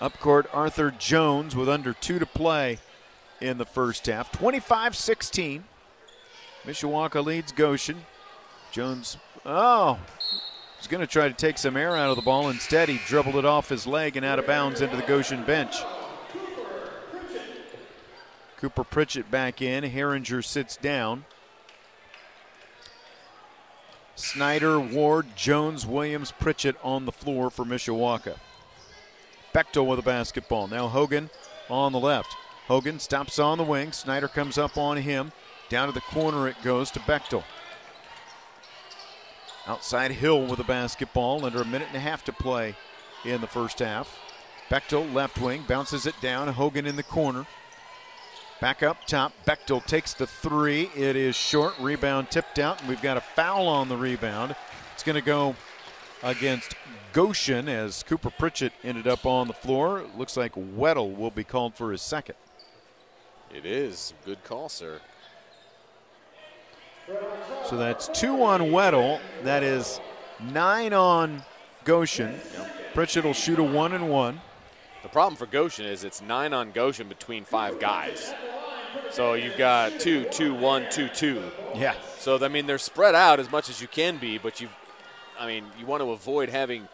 Up 0.00 0.18
court, 0.18 0.46
Arthur 0.52 0.90
Jones 0.90 1.56
with 1.56 1.68
under 1.68 1.92
two 1.92 2.18
to 2.18 2.26
play 2.26 2.78
in 3.40 3.56
the 3.56 3.64
first 3.64 4.04
half. 4.06 4.30
25 4.32 4.94
16. 4.94 5.64
Mishawaka 6.66 7.24
leads 7.24 7.52
Goshen. 7.52 8.04
Jones, 8.72 9.16
oh, 9.46 9.98
going 10.88 11.00
to 11.00 11.06
try 11.06 11.28
to 11.28 11.34
take 11.34 11.58
some 11.58 11.76
air 11.76 11.96
out 11.96 12.10
of 12.10 12.16
the 12.16 12.22
ball. 12.22 12.48
Instead, 12.48 12.88
he 12.88 12.98
dribbled 13.06 13.36
it 13.36 13.44
off 13.44 13.68
his 13.68 13.86
leg 13.86 14.16
and 14.16 14.24
out 14.26 14.38
of 14.38 14.46
bounds 14.46 14.80
into 14.80 14.96
the 14.96 15.02
Goshen 15.02 15.44
bench. 15.44 15.76
Cooper 18.56 18.84
Pritchett 18.84 19.30
back 19.30 19.62
in. 19.62 19.84
Herringer 19.84 20.44
sits 20.44 20.76
down. 20.76 21.24
Snyder, 24.16 24.80
Ward, 24.80 25.36
Jones, 25.36 25.86
Williams, 25.86 26.32
Pritchett 26.32 26.76
on 26.82 27.04
the 27.04 27.12
floor 27.12 27.50
for 27.50 27.64
Mishawaka. 27.64 28.36
Bechtel 29.54 29.86
with 29.86 30.00
a 30.00 30.02
basketball. 30.02 30.66
Now 30.66 30.88
Hogan 30.88 31.30
on 31.70 31.92
the 31.92 32.00
left. 32.00 32.34
Hogan 32.66 32.98
stops 32.98 33.38
on 33.38 33.58
the 33.58 33.64
wing. 33.64 33.92
Snyder 33.92 34.26
comes 34.26 34.58
up 34.58 34.76
on 34.76 34.96
him. 34.96 35.32
Down 35.68 35.86
to 35.86 35.94
the 35.94 36.00
corner 36.00 36.48
it 36.48 36.56
goes 36.62 36.90
to 36.92 37.00
Bechtel. 37.00 37.44
Outside 39.68 40.12
Hill 40.12 40.46
with 40.46 40.58
a 40.60 40.64
basketball. 40.64 41.44
Under 41.44 41.60
a 41.60 41.64
minute 41.66 41.88
and 41.88 41.96
a 41.98 42.00
half 42.00 42.24
to 42.24 42.32
play 42.32 42.74
in 43.24 43.42
the 43.42 43.46
first 43.46 43.80
half. 43.80 44.18
Bechtel 44.70 45.12
left 45.12 45.38
wing 45.38 45.64
bounces 45.68 46.06
it 46.06 46.14
down. 46.22 46.48
Hogan 46.48 46.86
in 46.86 46.96
the 46.96 47.02
corner. 47.02 47.46
Back 48.60 48.82
up 48.82 49.04
top. 49.06 49.32
Bechtel 49.46 49.84
takes 49.84 50.14
the 50.14 50.26
three. 50.26 50.90
It 50.96 51.16
is 51.16 51.36
short. 51.36 51.78
Rebound 51.78 52.30
tipped 52.30 52.58
out, 52.58 52.80
and 52.80 52.88
we've 52.88 53.02
got 53.02 53.16
a 53.16 53.20
foul 53.20 53.68
on 53.68 53.88
the 53.88 53.96
rebound. 53.96 54.56
It's 54.94 55.04
going 55.04 55.14
to 55.14 55.22
go 55.22 55.54
against 56.22 56.74
Goshen 57.12 57.68
as 57.68 58.02
Cooper 58.02 58.30
Pritchett 58.30 58.72
ended 58.82 59.06
up 59.06 59.26
on 59.26 59.46
the 59.46 59.54
floor. 59.54 60.04
Looks 60.16 60.36
like 60.36 60.54
Weddle 60.54 61.14
will 61.14 61.30
be 61.30 61.44
called 61.44 61.74
for 61.74 61.92
his 61.92 62.02
second. 62.02 62.34
It 63.54 63.64
is. 63.64 64.12
Good 64.24 64.42
call, 64.44 64.68
sir. 64.68 65.00
So 67.68 67.76
that's 67.76 68.08
two 68.08 68.42
on 68.42 68.60
Weddle. 68.62 69.20
That 69.42 69.62
is 69.62 70.00
nine 70.52 70.92
on 70.92 71.42
Goshen. 71.84 72.34
Pritchett 72.94 73.24
will 73.24 73.34
shoot 73.34 73.58
a 73.58 73.62
one 73.62 73.92
and 73.92 74.08
one. 74.08 74.40
The 75.02 75.08
problem 75.08 75.36
for 75.36 75.46
Goshen 75.46 75.86
is 75.86 76.04
it's 76.04 76.20
nine 76.20 76.52
on 76.52 76.72
Goshen 76.72 77.08
between 77.08 77.44
five 77.44 77.78
guys. 77.78 78.32
So 79.10 79.34
you've 79.34 79.56
got 79.56 80.00
two, 80.00 80.24
two, 80.24 80.54
one, 80.54 80.86
two, 80.90 81.08
two. 81.08 81.42
Yeah. 81.74 81.94
So 82.18 82.42
I 82.42 82.48
mean 82.48 82.66
they're 82.66 82.78
spread 82.78 83.14
out 83.14 83.38
as 83.40 83.50
much 83.50 83.68
as 83.68 83.80
you 83.80 83.88
can 83.88 84.18
be, 84.18 84.38
but 84.38 84.60
you, 84.60 84.68
I 85.38 85.46
mean 85.46 85.64
you 85.78 85.86
want 85.86 86.02
to 86.02 86.10
avoid 86.10 86.48
having 86.48 86.88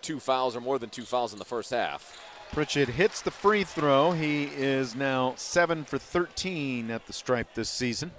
two 0.00 0.18
fouls 0.18 0.56
or 0.56 0.60
more 0.60 0.78
than 0.78 0.90
two 0.90 1.04
fouls 1.04 1.32
in 1.32 1.38
the 1.38 1.44
first 1.44 1.70
half. 1.70 2.20
Pritchett 2.52 2.90
hits 2.90 3.22
the 3.22 3.30
free 3.30 3.64
throw. 3.64 4.12
He 4.12 4.44
is 4.44 4.94
now 4.94 5.34
7 5.36 5.84
for 5.84 5.96
13 5.96 6.90
at 6.90 7.06
the 7.06 7.12
stripe 7.12 7.54
this 7.54 7.70
season. 7.70 8.12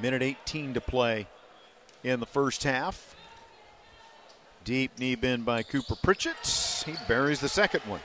Minute 0.00 0.22
18 0.22 0.74
to 0.74 0.80
play 0.80 1.26
in 2.04 2.20
the 2.20 2.26
first 2.26 2.64
half. 2.64 3.14
Deep 4.64 4.98
knee 4.98 5.14
bend 5.14 5.44
by 5.44 5.62
Cooper 5.62 5.96
Pritchett. 5.96 6.84
He 6.84 6.94
buries 7.06 7.40
the 7.40 7.48
second 7.48 7.82
one. 7.82 8.00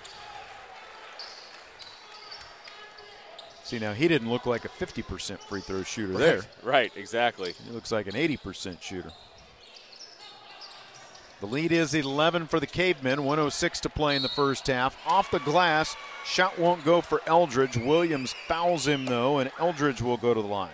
See, 3.63 3.79
now 3.79 3.93
he 3.93 4.07
didn't 4.07 4.29
look 4.29 4.45
like 4.45 4.65
a 4.65 4.69
50% 4.69 5.39
free 5.39 5.61
throw 5.61 5.83
shooter 5.83 6.13
there. 6.13 6.41
Right, 6.61 6.91
exactly. 6.95 7.53
He 7.65 7.71
looks 7.71 7.91
like 7.91 8.07
an 8.07 8.13
80% 8.13 8.81
shooter. 8.81 9.11
The 11.39 11.47
lead 11.47 11.71
is 11.71 11.95
11 11.95 12.47
for 12.47 12.59
the 12.59 12.67
Cavemen, 12.67 13.23
106 13.23 13.79
to 13.79 13.89
play 13.89 14.15
in 14.15 14.21
the 14.21 14.29
first 14.29 14.67
half. 14.67 14.95
Off 15.07 15.31
the 15.31 15.39
glass, 15.39 15.95
shot 16.23 16.59
won't 16.59 16.85
go 16.85 17.01
for 17.01 17.21
Eldridge. 17.25 17.77
Williams 17.77 18.35
fouls 18.47 18.85
him, 18.85 19.05
though, 19.05 19.39
and 19.39 19.51
Eldridge 19.57 20.01
will 20.01 20.17
go 20.17 20.33
to 20.33 20.41
the 20.41 20.47
line. 20.47 20.69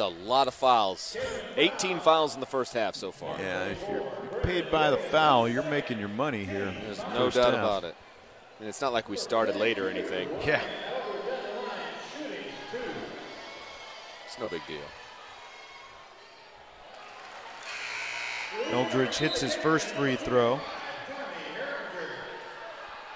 A 0.00 0.08
lot 0.08 0.48
of 0.48 0.54
fouls. 0.54 1.16
18 1.56 2.00
fouls 2.00 2.34
in 2.34 2.40
the 2.40 2.46
first 2.46 2.72
half 2.72 2.94
so 2.94 3.12
far. 3.12 3.38
Yeah, 3.38 3.66
if 3.66 3.86
you're 3.88 4.02
paid 4.42 4.70
by 4.70 4.90
the 4.90 4.96
foul, 4.96 5.46
you're 5.46 5.62
making 5.62 5.98
your 5.98 6.08
money 6.08 6.44
here. 6.44 6.74
There's 6.84 6.98
no 7.14 7.30
doubt 7.30 7.54
about 7.54 7.84
it. 7.84 7.94
And 8.58 8.68
it's 8.68 8.80
not 8.80 8.94
like 8.94 9.08
we 9.08 9.16
started 9.18 9.56
late 9.56 9.78
or 9.78 9.90
anything. 9.90 10.28
Yeah. 10.44 10.62
It's 14.24 14.38
no 14.38 14.48
big 14.48 14.66
deal. 14.66 14.78
Eldridge 18.70 19.18
hits 19.18 19.40
his 19.40 19.54
first 19.54 19.88
free 19.88 20.16
throw. 20.16 20.60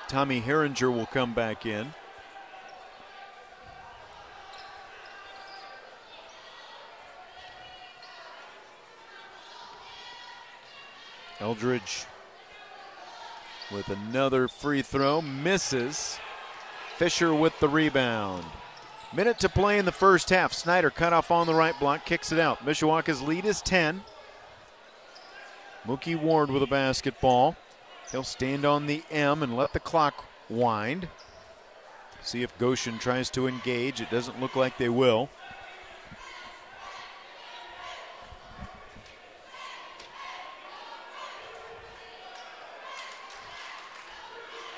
Tommy 0.08 0.40
Herringer 0.42 0.94
will 0.94 1.06
come 1.06 1.32
back 1.32 1.64
in. 1.64 1.94
Eldridge 11.40 12.06
with 13.72 13.88
another 13.88 14.48
free 14.48 14.82
throw, 14.82 15.20
misses. 15.20 16.18
Fisher 16.96 17.34
with 17.34 17.58
the 17.58 17.68
rebound. 17.68 18.44
Minute 19.12 19.38
to 19.40 19.48
play 19.48 19.78
in 19.78 19.84
the 19.84 19.92
first 19.92 20.30
half. 20.30 20.52
Snyder 20.52 20.90
cut 20.90 21.12
off 21.12 21.30
on 21.30 21.46
the 21.46 21.54
right 21.54 21.78
block, 21.78 22.04
kicks 22.04 22.30
it 22.30 22.38
out. 22.38 22.64
Mishawaka's 22.64 23.22
lead 23.22 23.44
is 23.44 23.60
10. 23.62 24.02
Mookie 25.86 26.20
Ward 26.20 26.50
with 26.50 26.62
a 26.62 26.68
basketball. 26.68 27.56
He'll 28.10 28.22
stand 28.22 28.64
on 28.64 28.86
the 28.86 29.02
M 29.10 29.42
and 29.42 29.56
let 29.56 29.72
the 29.72 29.80
clock 29.80 30.24
wind. 30.48 31.08
See 32.22 32.42
if 32.42 32.56
Goshen 32.58 32.98
tries 32.98 33.28
to 33.30 33.46
engage. 33.46 34.00
It 34.00 34.10
doesn't 34.10 34.40
look 34.40 34.56
like 34.56 34.78
they 34.78 34.88
will. 34.88 35.28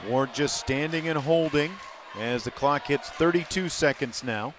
Ward 0.08 0.34
just 0.34 0.58
standing 0.58 1.08
and 1.08 1.18
holding 1.18 1.72
as 2.18 2.44
the 2.44 2.50
clock 2.50 2.86
hits 2.86 3.08
32 3.10 3.68
seconds 3.68 4.22
now. 4.22 4.54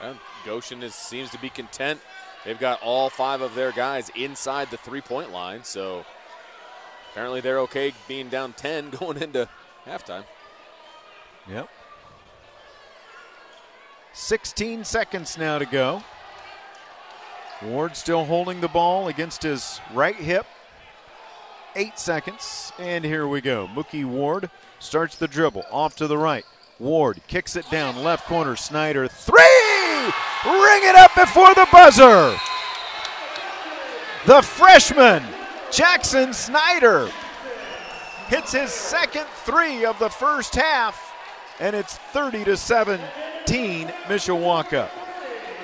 Well, 0.00 0.18
Goshen 0.46 0.82
is, 0.82 0.94
seems 0.94 1.30
to 1.30 1.38
be 1.38 1.50
content. 1.50 2.00
They've 2.44 2.58
got 2.58 2.80
all 2.82 3.10
five 3.10 3.40
of 3.40 3.54
their 3.54 3.72
guys 3.72 4.10
inside 4.14 4.70
the 4.70 4.76
three 4.76 5.00
point 5.00 5.32
line, 5.32 5.64
so 5.64 6.04
apparently 7.10 7.40
they're 7.40 7.60
okay 7.60 7.92
being 8.06 8.28
down 8.28 8.52
10 8.52 8.90
going 8.98 9.18
into 9.18 9.48
halftime. 9.86 10.24
Yep. 11.48 11.68
16 14.12 14.84
seconds 14.84 15.38
now 15.38 15.58
to 15.58 15.66
go. 15.66 16.02
Ward 17.62 17.96
still 17.96 18.24
holding 18.24 18.60
the 18.60 18.68
ball 18.68 19.08
against 19.08 19.42
his 19.42 19.80
right 19.92 20.14
hip. 20.14 20.46
Eight 21.74 21.98
seconds, 21.98 22.72
and 22.78 23.04
here 23.04 23.26
we 23.26 23.40
go. 23.40 23.68
Mookie 23.68 24.04
Ward 24.04 24.50
starts 24.78 25.16
the 25.16 25.28
dribble 25.28 25.64
off 25.70 25.96
to 25.96 26.06
the 26.06 26.18
right. 26.18 26.44
Ward 26.78 27.20
kicks 27.26 27.56
it 27.56 27.68
down, 27.70 28.02
left 28.04 28.26
corner. 28.26 28.56
Snyder, 28.56 29.08
three! 29.08 29.34
Ring 30.44 30.82
it 30.84 30.94
up 30.94 31.14
before 31.14 31.54
the 31.54 31.66
buzzer! 31.72 32.36
The 34.26 34.42
freshman, 34.42 35.24
Jackson 35.72 36.32
Snyder, 36.32 37.10
hits 38.28 38.52
his 38.52 38.70
second 38.70 39.26
three 39.44 39.84
of 39.84 39.98
the 39.98 40.08
first 40.08 40.54
half, 40.54 41.14
and 41.60 41.74
it's 41.74 41.96
30 41.96 42.44
to 42.44 42.56
17, 42.56 43.88
Mishawaka. 44.06 44.88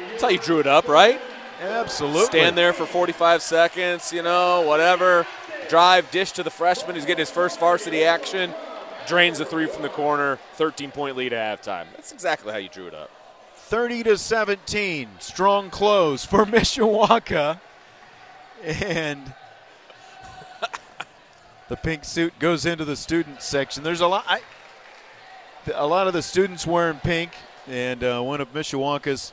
That's 0.08 0.22
how 0.22 0.28
you 0.28 0.38
drew 0.38 0.60
it 0.60 0.66
up, 0.66 0.88
right? 0.88 1.20
Absolutely. 1.60 2.26
Stand 2.26 2.56
there 2.56 2.72
for 2.72 2.86
45 2.86 3.42
seconds, 3.42 4.12
you 4.12 4.22
know, 4.22 4.62
whatever. 4.62 5.26
Drive, 5.68 6.10
dish 6.10 6.32
to 6.32 6.42
the 6.42 6.50
freshman 6.50 6.94
who's 6.94 7.04
getting 7.04 7.20
his 7.20 7.30
first 7.30 7.60
varsity 7.60 8.04
action. 8.04 8.52
Drains 9.06 9.38
the 9.38 9.44
three 9.44 9.66
from 9.66 9.82
the 9.82 9.88
corner. 9.88 10.38
13 10.54 10.90
point 10.90 11.16
lead 11.16 11.32
at 11.32 11.60
halftime. 11.60 11.86
That's 11.94 12.12
exactly 12.12 12.52
how 12.52 12.58
you 12.58 12.68
drew 12.68 12.86
it 12.86 12.94
up. 12.94 13.10
30 13.56 14.02
to 14.04 14.18
17. 14.18 15.08
Strong 15.20 15.70
close 15.70 16.24
for 16.24 16.44
Mishawaka. 16.44 17.60
And 18.62 19.34
the 21.68 21.76
pink 21.76 22.04
suit 22.04 22.38
goes 22.38 22.66
into 22.66 22.84
the 22.84 22.96
student 22.96 23.42
section. 23.42 23.82
There's 23.82 24.00
a 24.00 24.06
lot. 24.06 24.24
I, 24.26 24.40
a 25.74 25.86
lot 25.86 26.06
of 26.06 26.12
the 26.12 26.22
students 26.22 26.66
wearing 26.66 26.98
pink, 26.98 27.30
and 27.66 28.04
uh, 28.04 28.20
one 28.20 28.40
of 28.40 28.52
Mishawaka's 28.52 29.32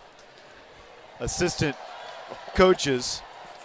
assistant 1.20 1.76
coaches, 2.56 3.22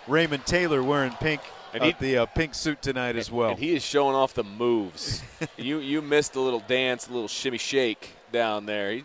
Raymond 0.07 0.47
Taylor, 0.47 0.83
wearing 0.83 1.13
pink. 1.13 1.41
And 1.77 1.85
uh, 1.85 1.97
he- 1.99 2.07
the 2.13 2.19
uh, 2.19 2.27
pink 2.27 2.55
suit 2.55 2.81
tonight 2.81 3.17
as 3.17 3.31
well. 3.31 3.51
And 3.51 3.59
he 3.59 3.75
is 3.75 3.83
showing 3.85 4.15
off 4.15 4.35
the 4.35 4.45
moves. 4.45 5.23
you 5.57 5.79
you 5.79 6.01
missed 6.03 6.35
a 6.37 6.41
little 6.41 6.61
dance, 6.61 7.07
a 7.09 7.13
little 7.13 7.29
shimmy 7.29 7.59
shake 7.59 8.15
down 8.33 8.67
there. 8.67 8.93
He, 8.93 9.05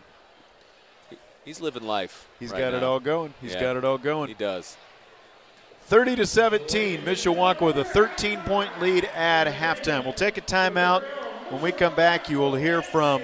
he's 1.44 1.60
living 1.60 1.82
life. 1.82 2.26
He's 2.40 2.50
right 2.50 2.60
got 2.60 2.74
it 2.74 2.82
all 2.82 3.00
going. 3.00 3.34
He's 3.40 3.54
Yeah. 3.54 3.60
got 3.60 3.76
it 3.76 3.84
all 3.84 3.98
going. 3.98 4.28
He 4.28 4.34
does. 4.34 4.76
30 5.86 6.16
to 6.16 6.26
17, 6.26 7.00
Mishawaka 7.02 7.60
with 7.60 7.76
a 7.76 7.84
13 7.84 8.40
point 8.40 8.80
lead 8.80 9.04
at 9.04 9.46
halftime. 9.48 10.04
We'll 10.04 10.14
take 10.14 10.38
a 10.38 10.40
timeout. 10.40 11.02
When 11.50 11.60
we 11.60 11.72
come 11.72 11.94
back, 11.94 12.30
you 12.30 12.38
will 12.38 12.54
hear 12.54 12.80
from 12.80 13.20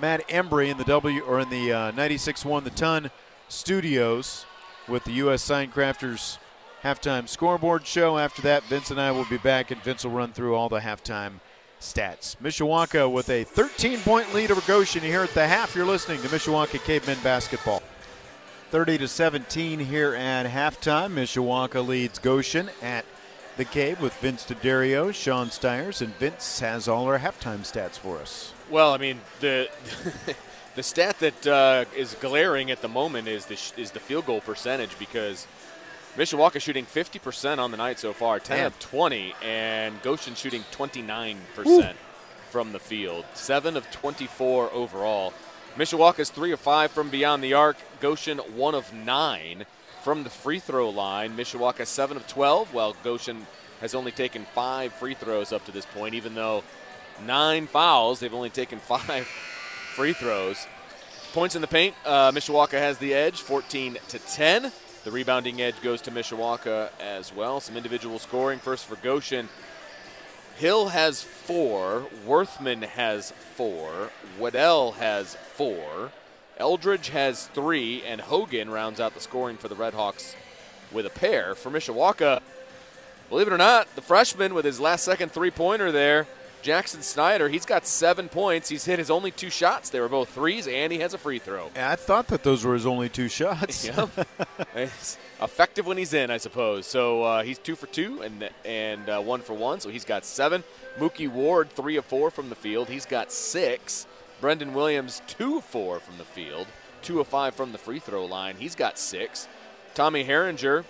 Matt 0.00 0.26
Embry 0.28 0.70
in 0.70 0.78
the 0.78 0.84
W 0.84 1.20
or 1.22 1.40
in 1.40 1.50
the 1.50 1.72
uh, 1.72 1.92
96.1 1.92 2.64
The 2.64 2.70
Ton 2.70 3.10
studios 3.48 4.46
with 4.88 5.04
the 5.04 5.12
U.S. 5.12 5.42
Sign 5.42 5.70
Crafters 5.70 6.38
halftime 6.84 7.26
scoreboard 7.26 7.86
show. 7.86 8.18
After 8.18 8.42
that, 8.42 8.62
Vince 8.64 8.90
and 8.90 9.00
I 9.00 9.10
will 9.10 9.24
be 9.24 9.38
back, 9.38 9.70
and 9.70 9.82
Vince 9.82 10.04
will 10.04 10.12
run 10.12 10.32
through 10.32 10.54
all 10.54 10.68
the 10.68 10.80
halftime 10.80 11.40
stats. 11.80 12.36
Mishawaka 12.36 13.10
with 13.10 13.30
a 13.30 13.44
13 13.44 14.00
point 14.00 14.32
lead 14.34 14.50
over 14.50 14.60
Goshen 14.60 15.02
here 15.02 15.22
at 15.22 15.30
the 15.30 15.46
half. 15.46 15.74
You're 15.74 15.86
listening 15.86 16.20
to 16.22 16.28
Mishawaka 16.28 16.84
Cavemen 16.84 17.18
basketball. 17.22 17.82
30 18.70 18.98
to 18.98 19.08
17 19.08 19.78
here 19.80 20.14
at 20.14 20.46
halftime. 20.46 21.14
Mishawaka 21.14 21.86
leads 21.86 22.18
Goshen 22.18 22.70
at 22.82 23.04
the 23.56 23.64
cave 23.64 24.00
with 24.00 24.12
Vince 24.14 24.44
D'Addario, 24.44 25.14
Sean 25.14 25.50
Stiers, 25.50 26.02
and 26.02 26.12
Vince 26.16 26.60
has 26.60 26.88
all 26.88 27.06
our 27.06 27.18
halftime 27.18 27.60
stats 27.60 27.96
for 27.96 28.18
us. 28.18 28.52
Well, 28.68 28.92
I 28.92 28.98
mean 28.98 29.20
the 29.40 29.68
the 30.74 30.82
stat 30.82 31.20
that 31.20 31.46
uh, 31.46 31.84
is 31.96 32.14
glaring 32.20 32.70
at 32.70 32.82
the 32.82 32.88
moment 32.88 33.28
is 33.28 33.46
the 33.46 33.56
sh- 33.56 33.72
is 33.76 33.92
the 33.92 34.00
field 34.00 34.26
goal 34.26 34.40
percentage 34.40 34.98
because 34.98 35.46
Mishawaka 36.16 36.60
shooting 36.60 36.86
50% 36.86 37.58
on 37.58 37.70
the 37.72 37.76
night 37.76 37.98
so 37.98 38.12
far, 38.12 38.38
10 38.38 38.56
Man. 38.56 38.66
of 38.66 38.78
20, 38.78 39.34
and 39.42 40.00
Goshen 40.02 40.34
shooting 40.36 40.62
29% 40.70 41.94
from 42.50 42.72
the 42.72 42.78
field, 42.78 43.24
7 43.34 43.76
of 43.76 43.90
24 43.90 44.70
overall. 44.72 45.32
Mishawaka's 45.76 46.30
3 46.30 46.52
of 46.52 46.60
5 46.60 46.92
from 46.92 47.10
beyond 47.10 47.42
the 47.42 47.54
arc, 47.54 47.76
Goshen 48.00 48.38
1 48.38 48.74
of 48.76 48.92
9 48.94 49.66
from 50.04 50.22
the 50.22 50.30
free 50.30 50.60
throw 50.60 50.88
line. 50.88 51.36
Mishawaka 51.36 51.84
7 51.84 52.16
of 52.16 52.28
12, 52.28 52.72
while 52.72 52.94
Goshen 53.02 53.46
has 53.80 53.92
only 53.92 54.12
taken 54.12 54.44
5 54.54 54.92
free 54.92 55.14
throws 55.14 55.52
up 55.52 55.64
to 55.64 55.72
this 55.72 55.86
point, 55.86 56.14
even 56.14 56.36
though 56.36 56.62
9 57.26 57.66
fouls, 57.66 58.20
they've 58.20 58.32
only 58.32 58.50
taken 58.50 58.78
5 58.86 59.26
free 59.96 60.12
throws. 60.12 60.68
Points 61.32 61.56
in 61.56 61.60
the 61.60 61.66
paint, 61.66 61.96
uh, 62.06 62.30
Mishawaka 62.30 62.78
has 62.78 62.98
the 62.98 63.12
edge, 63.12 63.40
14 63.40 63.98
to 64.10 64.18
10. 64.20 64.70
The 65.04 65.10
rebounding 65.10 65.60
edge 65.60 65.74
goes 65.82 66.00
to 66.02 66.10
Mishawaka 66.10 66.88
as 66.98 67.30
well. 67.30 67.60
Some 67.60 67.76
individual 67.76 68.18
scoring 68.18 68.58
first 68.58 68.86
for 68.86 68.96
Goshen. 68.96 69.50
Hill 70.56 70.88
has 70.88 71.22
four. 71.22 72.06
Worthman 72.26 72.80
has 72.80 73.32
four. 73.54 74.10
Weddle 74.40 74.94
has 74.94 75.34
four. 75.34 76.10
Eldridge 76.56 77.10
has 77.10 77.48
three. 77.48 78.02
And 78.02 78.22
Hogan 78.22 78.70
rounds 78.70 78.98
out 78.98 79.12
the 79.12 79.20
scoring 79.20 79.58
for 79.58 79.68
the 79.68 79.74
Redhawks 79.74 80.36
with 80.90 81.04
a 81.04 81.10
pair. 81.10 81.54
For 81.54 81.70
Mishawaka, 81.70 82.40
believe 83.28 83.46
it 83.46 83.52
or 83.52 83.58
not, 83.58 83.94
the 83.96 84.02
freshman 84.02 84.54
with 84.54 84.64
his 84.64 84.80
last 84.80 85.04
second 85.04 85.32
three 85.32 85.50
pointer 85.50 85.92
there, 85.92 86.26
Jackson 86.64 87.02
Snyder, 87.02 87.50
he's 87.50 87.66
got 87.66 87.86
seven 87.86 88.26
points. 88.30 88.70
He's 88.70 88.86
hit 88.86 88.98
his 88.98 89.10
only 89.10 89.30
two 89.30 89.50
shots. 89.50 89.90
They 89.90 90.00
were 90.00 90.08
both 90.08 90.30
threes, 90.30 90.66
and 90.66 90.90
he 90.90 90.98
has 91.00 91.12
a 91.12 91.18
free 91.18 91.38
throw. 91.38 91.70
I 91.76 91.94
thought 91.94 92.28
that 92.28 92.42
those 92.42 92.64
were 92.64 92.72
his 92.72 92.86
only 92.86 93.10
two 93.10 93.28
shots. 93.28 93.86
Effective 95.42 95.86
when 95.86 95.98
he's 95.98 96.14
in, 96.14 96.30
I 96.30 96.38
suppose. 96.38 96.86
So 96.86 97.22
uh, 97.22 97.42
he's 97.42 97.58
two 97.58 97.76
for 97.76 97.86
two 97.88 98.22
and 98.22 98.48
and 98.64 99.06
uh, 99.10 99.20
one 99.20 99.42
for 99.42 99.52
one. 99.52 99.78
So 99.78 99.90
he's 99.90 100.06
got 100.06 100.24
seven. 100.24 100.64
Mookie 100.98 101.28
Ward 101.28 101.68
three 101.68 101.96
of 101.96 102.06
four 102.06 102.30
from 102.30 102.48
the 102.48 102.54
field. 102.54 102.88
He's 102.88 103.04
got 103.04 103.30
six. 103.30 104.06
Brendan 104.40 104.72
Williams 104.72 105.20
two 105.26 105.58
of 105.58 105.64
four 105.64 106.00
from 106.00 106.16
the 106.16 106.24
field. 106.24 106.66
Two 107.02 107.20
of 107.20 107.26
five 107.26 107.54
from 107.54 107.72
the 107.72 107.78
free 107.78 107.98
throw 107.98 108.24
line. 108.24 108.56
He's 108.58 108.74
got 108.74 108.98
six. 108.98 109.48
Tommy 109.94 110.24
Herringer. 110.24 110.84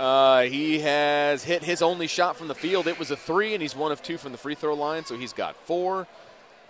Uh, 0.00 0.44
he 0.44 0.78
has 0.78 1.44
hit 1.44 1.62
his 1.62 1.82
only 1.82 2.06
shot 2.06 2.34
from 2.34 2.48
the 2.48 2.54
field. 2.54 2.86
It 2.86 2.98
was 2.98 3.10
a 3.10 3.16
three, 3.16 3.52
and 3.52 3.60
he's 3.60 3.76
one 3.76 3.92
of 3.92 4.02
two 4.02 4.16
from 4.16 4.32
the 4.32 4.38
free 4.38 4.54
throw 4.54 4.72
line. 4.72 5.04
So 5.04 5.14
he's 5.14 5.34
got 5.34 5.54
four. 5.66 6.06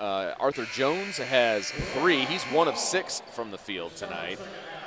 Uh, 0.00 0.34
Arthur 0.40 0.64
Jones 0.74 1.18
has 1.18 1.70
three. 1.70 2.24
He's 2.24 2.42
one 2.44 2.66
of 2.66 2.76
six 2.76 3.22
from 3.30 3.52
the 3.52 3.58
field 3.58 3.94
tonight. 3.94 4.40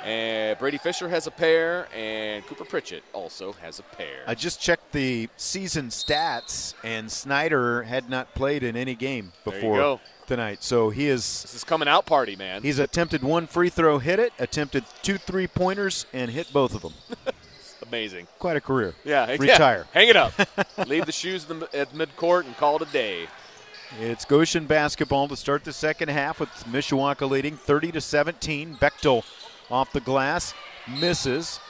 And 0.04 0.58
Brady 0.58 0.76
Fisher 0.76 1.08
has 1.08 1.26
a 1.26 1.30
pair, 1.30 1.88
and 1.96 2.44
Cooper 2.44 2.66
Pritchett 2.66 3.02
also 3.14 3.52
has 3.62 3.78
a 3.78 3.82
pair. 3.82 4.24
I 4.26 4.34
just 4.34 4.60
checked 4.60 4.92
the 4.92 5.30
season 5.38 5.88
stats, 5.88 6.74
and 6.84 7.10
Snyder 7.10 7.84
had 7.84 8.10
not 8.10 8.34
played 8.34 8.62
in 8.62 8.76
any 8.76 8.94
game 8.94 9.32
before 9.44 10.00
tonight. 10.26 10.62
So 10.62 10.90
he 10.90 11.08
is 11.08 11.40
This 11.40 11.54
is 11.54 11.64
coming 11.64 11.88
out 11.88 12.04
party, 12.04 12.36
man. 12.36 12.62
he's 12.62 12.78
attempted 12.78 13.22
one 13.22 13.46
free 13.46 13.70
throw, 13.70 13.96
hit 13.98 14.18
it, 14.18 14.34
attempted 14.38 14.84
two 15.00 15.16
three 15.16 15.46
pointers, 15.46 16.04
and 16.12 16.30
hit 16.30 16.52
both 16.52 16.74
of 16.74 16.82
them. 16.82 16.92
Amazing. 17.88 18.26
Quite 18.38 18.56
a 18.56 18.60
career. 18.60 18.94
Yeah. 19.04 19.30
yeah. 19.30 19.36
Retire. 19.38 19.86
Hang 19.92 20.08
it 20.08 20.16
up. 20.16 20.32
Leave 20.86 21.06
the 21.06 21.12
shoes 21.12 21.44
the, 21.44 21.68
at 21.72 21.92
midcourt 21.92 22.46
and 22.46 22.56
call 22.56 22.76
it 22.76 22.82
a 22.82 22.92
day. 22.92 23.26
It's 24.00 24.24
Goshen 24.24 24.66
basketball 24.66 25.28
to 25.28 25.36
start 25.36 25.62
the 25.64 25.72
second 25.72 26.08
half 26.08 26.40
with 26.40 26.48
Mishawaka 26.64 27.28
leading 27.28 27.56
30 27.56 27.92
to 27.92 28.00
17. 28.00 28.76
Bechtel 28.76 29.24
off 29.70 29.92
the 29.92 30.00
glass 30.00 30.54
misses. 30.88 31.60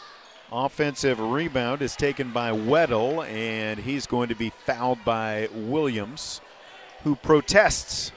Offensive 0.52 1.18
rebound 1.18 1.82
is 1.82 1.96
taken 1.96 2.30
by 2.30 2.50
Weddle, 2.50 3.26
and 3.28 3.80
he's 3.80 4.06
going 4.06 4.28
to 4.28 4.34
be 4.34 4.50
fouled 4.50 5.04
by 5.04 5.48
Williams, 5.52 6.40
who 7.02 7.16
protests. 7.16 8.12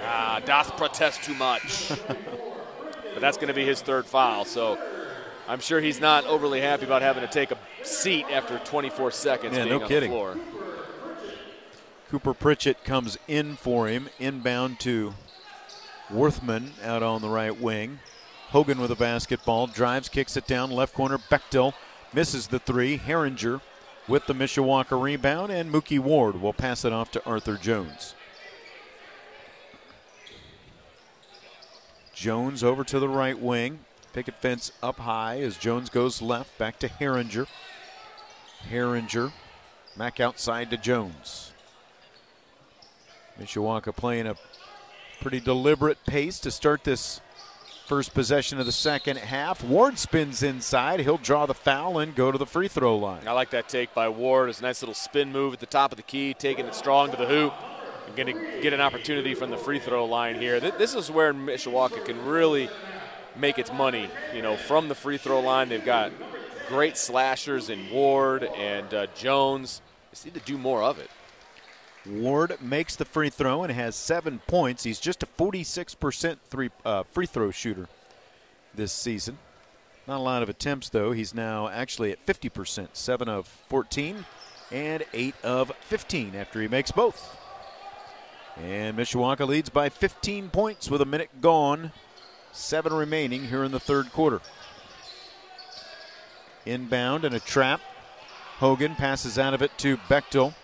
Ah, 0.00 0.40
doth 0.44 0.76
protest 0.76 1.22
too 1.24 1.34
much. 1.34 1.88
but 2.08 3.20
that's 3.20 3.36
going 3.36 3.48
to 3.48 3.54
be 3.54 3.64
his 3.64 3.82
third 3.82 4.06
foul, 4.06 4.44
so 4.44 4.78
I'm 5.48 5.60
sure 5.60 5.80
he's 5.80 5.98
not 6.00 6.26
overly 6.26 6.60
happy 6.60 6.84
about 6.84 7.00
having 7.00 7.22
to 7.22 7.32
take 7.32 7.50
a 7.50 7.56
seat 7.82 8.26
after 8.30 8.58
24 8.58 9.10
seconds 9.10 9.56
Yeah, 9.56 9.64
being 9.64 9.78
no 9.78 9.82
on 9.82 9.88
kidding. 9.88 10.10
the 10.10 10.16
floor. 10.16 10.36
Cooper 12.10 12.34
Pritchett 12.34 12.84
comes 12.84 13.16
in 13.26 13.56
for 13.56 13.88
him, 13.88 14.08
inbound 14.18 14.78
to 14.80 15.14
Worthman 16.10 16.72
out 16.84 17.02
on 17.02 17.22
the 17.22 17.28
right 17.28 17.58
wing. 17.58 17.98
Hogan 18.48 18.80
with 18.80 18.90
a 18.90 18.96
basketball, 18.96 19.66
drives, 19.66 20.08
kicks 20.08 20.36
it 20.36 20.46
down, 20.46 20.70
left 20.70 20.94
corner. 20.94 21.18
Bechtel 21.18 21.72
misses 22.12 22.46
the 22.48 22.58
three. 22.58 22.98
Herringer 22.98 23.60
with 24.06 24.26
the 24.26 24.34
Mishawaka 24.34 25.00
rebound, 25.00 25.52
and 25.52 25.70
Mookie 25.72 25.98
Ward 25.98 26.40
will 26.40 26.54
pass 26.54 26.84
it 26.84 26.92
off 26.92 27.10
to 27.10 27.24
Arthur 27.26 27.56
Jones. 27.56 28.14
Jones 32.14 32.64
over 32.64 32.84
to 32.84 32.98
the 32.98 33.08
right 33.08 33.38
wing. 33.38 33.80
Picket 34.18 34.34
fence 34.34 34.72
up 34.82 34.98
high 34.98 35.38
as 35.38 35.56
Jones 35.56 35.90
goes 35.90 36.20
left. 36.20 36.58
Back 36.58 36.80
to 36.80 36.88
Herringer. 36.88 37.46
Herringer 38.68 39.30
back 39.96 40.18
outside 40.18 40.70
to 40.70 40.76
Jones. 40.76 41.52
Mishawaka 43.40 43.94
playing 43.94 44.26
a 44.26 44.34
pretty 45.20 45.38
deliberate 45.38 46.04
pace 46.04 46.40
to 46.40 46.50
start 46.50 46.82
this 46.82 47.20
first 47.86 48.12
possession 48.12 48.58
of 48.58 48.66
the 48.66 48.72
second 48.72 49.18
half. 49.18 49.62
Ward 49.62 50.00
spins 50.00 50.42
inside. 50.42 50.98
He'll 50.98 51.18
draw 51.18 51.46
the 51.46 51.54
foul 51.54 52.00
and 52.00 52.12
go 52.12 52.32
to 52.32 52.38
the 52.38 52.44
free 52.44 52.66
throw 52.66 52.98
line. 52.98 53.28
I 53.28 53.30
like 53.30 53.50
that 53.50 53.68
take 53.68 53.94
by 53.94 54.08
Ward. 54.08 54.48
It's 54.48 54.58
a 54.58 54.62
nice 54.62 54.82
little 54.82 54.96
spin 54.96 55.30
move 55.30 55.54
at 55.54 55.60
the 55.60 55.66
top 55.66 55.92
of 55.92 55.96
the 55.96 56.02
key, 56.02 56.34
taking 56.34 56.66
it 56.66 56.74
strong 56.74 57.12
to 57.12 57.16
the 57.16 57.26
hoop. 57.26 57.52
Going 58.16 58.34
to 58.34 58.60
get 58.62 58.72
an 58.72 58.80
opportunity 58.80 59.34
from 59.34 59.50
the 59.50 59.58
free 59.58 59.78
throw 59.78 60.06
line 60.06 60.40
here. 60.40 60.58
This 60.58 60.96
is 60.96 61.08
where 61.08 61.32
Mishawaka 61.32 62.04
can 62.04 62.24
really 62.24 62.68
make 63.38 63.58
its 63.58 63.72
money. 63.72 64.10
You 64.34 64.42
know, 64.42 64.56
from 64.56 64.88
the 64.88 64.94
free 64.94 65.16
throw 65.16 65.40
line, 65.40 65.68
they've 65.68 65.84
got 65.84 66.12
great 66.68 66.96
slashers 66.96 67.70
in 67.70 67.90
Ward 67.90 68.44
and 68.44 68.92
uh, 68.92 69.06
Jones. 69.14 69.80
Just 70.10 70.24
need 70.24 70.34
to 70.34 70.40
do 70.40 70.58
more 70.58 70.82
of 70.82 70.98
it. 70.98 71.10
Ward 72.06 72.56
makes 72.60 72.96
the 72.96 73.04
free 73.04 73.30
throw 73.30 73.62
and 73.62 73.72
has 73.72 73.94
seven 73.94 74.40
points. 74.46 74.84
He's 74.84 75.00
just 75.00 75.22
a 75.22 75.26
46% 75.26 76.38
three, 76.48 76.70
uh, 76.84 77.02
free 77.02 77.26
throw 77.26 77.50
shooter 77.50 77.88
this 78.74 78.92
season. 78.92 79.38
Not 80.06 80.18
a 80.18 80.22
lot 80.22 80.42
of 80.42 80.48
attempts, 80.48 80.88
though. 80.88 81.12
He's 81.12 81.34
now 81.34 81.68
actually 81.68 82.12
at 82.12 82.24
50%, 82.24 82.88
7 82.92 83.28
of 83.28 83.46
14 83.46 84.24
and 84.70 85.04
8 85.12 85.34
of 85.42 85.72
15 85.82 86.34
after 86.34 86.62
he 86.62 86.68
makes 86.68 86.90
both. 86.90 87.36
And 88.56 88.96
Mishawaka 88.96 89.46
leads 89.46 89.68
by 89.68 89.88
15 89.88 90.48
points 90.48 90.90
with 90.90 91.00
a 91.00 91.06
minute 91.06 91.40
gone, 91.40 91.92
seven 92.58 92.92
remaining 92.92 93.46
here 93.46 93.64
in 93.64 93.72
the 93.72 93.80
third 93.80 94.12
quarter. 94.12 94.40
Inbound 96.66 97.24
and 97.24 97.34
a 97.34 97.40
trap. 97.40 97.80
Hogan 98.58 98.96
passes 98.96 99.38
out 99.38 99.54
of 99.54 99.62
it 99.62 99.76
to 99.78 99.96
Bechtel. 99.96 100.54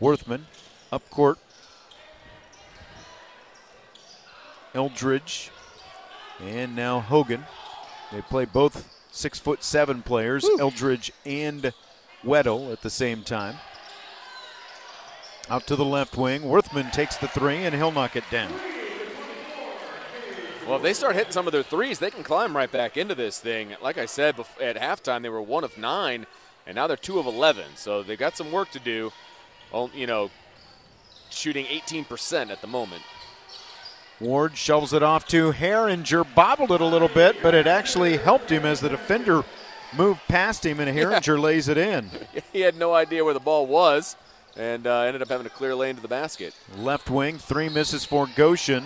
Worthman 0.00 0.46
up 0.92 1.08
court. 1.10 1.38
Eldridge. 4.74 5.50
And 6.40 6.76
now 6.76 7.00
Hogan. 7.00 7.44
They 8.12 8.22
play 8.22 8.44
both 8.44 8.94
six 9.10 9.38
foot 9.38 9.64
seven 9.64 10.02
players, 10.02 10.44
Woo. 10.44 10.58
Eldridge 10.60 11.10
and 11.26 11.72
Weddle 12.24 12.72
at 12.72 12.82
the 12.82 12.90
same 12.90 13.22
time. 13.22 13.56
Out 15.50 15.66
to 15.66 15.76
the 15.76 15.84
left 15.84 16.16
wing. 16.16 16.42
Worthman 16.42 16.92
takes 16.92 17.16
the 17.16 17.26
three, 17.26 17.64
and 17.64 17.74
he'll 17.74 17.90
knock 17.90 18.16
it 18.16 18.24
down. 18.30 18.52
Well, 20.68 20.76
if 20.76 20.82
they 20.82 20.92
start 20.92 21.14
hitting 21.14 21.32
some 21.32 21.46
of 21.46 21.54
their 21.54 21.62
threes, 21.62 21.98
they 21.98 22.10
can 22.10 22.22
climb 22.22 22.54
right 22.54 22.70
back 22.70 22.98
into 22.98 23.14
this 23.14 23.38
thing. 23.38 23.74
Like 23.80 23.96
I 23.96 24.04
said 24.04 24.38
at 24.60 24.76
halftime, 24.76 25.22
they 25.22 25.30
were 25.30 25.40
one 25.40 25.64
of 25.64 25.78
nine, 25.78 26.26
and 26.66 26.74
now 26.74 26.86
they're 26.86 26.94
two 26.98 27.18
of 27.18 27.24
11. 27.24 27.64
So 27.76 28.02
they've 28.02 28.18
got 28.18 28.36
some 28.36 28.52
work 28.52 28.70
to 28.72 28.78
do. 28.78 29.10
You 29.94 30.06
know, 30.06 30.30
shooting 31.30 31.64
18% 31.64 32.50
at 32.50 32.60
the 32.60 32.66
moment. 32.66 33.02
Ward 34.20 34.58
shovels 34.58 34.92
it 34.92 35.02
off 35.02 35.26
to 35.28 35.52
Herringer, 35.52 36.26
bobbled 36.34 36.72
it 36.72 36.82
a 36.82 36.86
little 36.86 37.08
bit, 37.08 37.42
but 37.42 37.54
it 37.54 37.66
actually 37.66 38.18
helped 38.18 38.50
him 38.52 38.66
as 38.66 38.80
the 38.80 38.90
defender 38.90 39.44
moved 39.96 40.20
past 40.28 40.66
him, 40.66 40.80
and 40.80 40.94
Herringer 40.94 41.26
yeah. 41.38 41.42
lays 41.42 41.68
it 41.68 41.78
in. 41.78 42.10
he 42.52 42.60
had 42.60 42.76
no 42.76 42.92
idea 42.92 43.24
where 43.24 43.32
the 43.32 43.40
ball 43.40 43.66
was 43.66 44.16
and 44.54 44.86
uh, 44.86 45.00
ended 45.00 45.22
up 45.22 45.28
having 45.28 45.46
a 45.46 45.50
clear 45.50 45.74
lane 45.74 45.94
to 45.94 46.02
the 46.02 46.08
basket. 46.08 46.54
Left 46.76 47.08
wing, 47.08 47.38
three 47.38 47.70
misses 47.70 48.04
for 48.04 48.28
Goshen. 48.36 48.84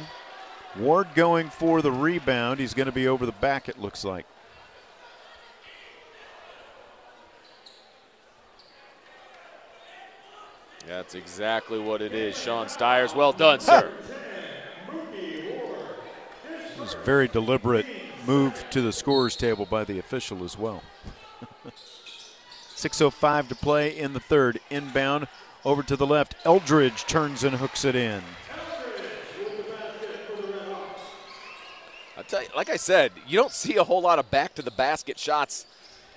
Ward 0.77 1.09
going 1.15 1.51
for 1.51 1.83
the 1.83 1.93
rebound. 1.93 2.61
He's 2.61 2.75
going 2.75 2.87
to 2.87 2.93
be 2.93 3.07
over 3.07 3.27
the 3.27 3.33
back, 3.33 3.69
it 3.69 3.79
looks 3.79 4.05
like. 4.05 4.27
That's 10.87 11.15
exactly 11.15 11.79
what 11.79 12.03
it 12.03 12.13
is. 12.13 12.37
Sean 12.37 12.69
Stiers, 12.69 13.15
well 13.15 13.33
done, 13.33 13.61
sir. 13.61 13.91
It 15.15 16.81
was 16.81 16.95
a 16.95 16.99
very 16.99 17.29
deliberate 17.29 17.87
move 18.27 18.65
to 18.71 18.81
the 18.81 18.93
scorer's 18.93 19.37
table 19.37 19.67
by 19.67 19.85
the 19.85 19.99
official 19.99 20.45
as 20.45 20.59
well. 20.59 20.83
6.05 22.77 23.49
to 23.49 23.55
play 23.55 23.97
in 23.97 24.13
the 24.13 24.21
third. 24.21 24.59
Inbound 24.71 25.29
over 25.65 25.83
to 25.83 25.97
the 25.97 26.07
left. 26.07 26.35
Eldridge 26.45 27.05
turns 27.07 27.45
and 27.45 27.57
hooks 27.57 27.85
it 27.85 27.95
in. 27.95 28.23
I 32.17 32.22
tell 32.22 32.22
you, 32.22 32.22
like 32.57 32.71
I 32.71 32.77
said, 32.77 33.13
you 33.27 33.39
don't 33.39 33.53
see 33.53 33.77
a 33.77 33.85
whole 33.85 34.01
lot 34.01 34.19
of 34.19 34.31
back 34.31 34.55
to 34.55 34.63
the 34.63 34.71
basket 34.71 35.19
shots 35.19 35.67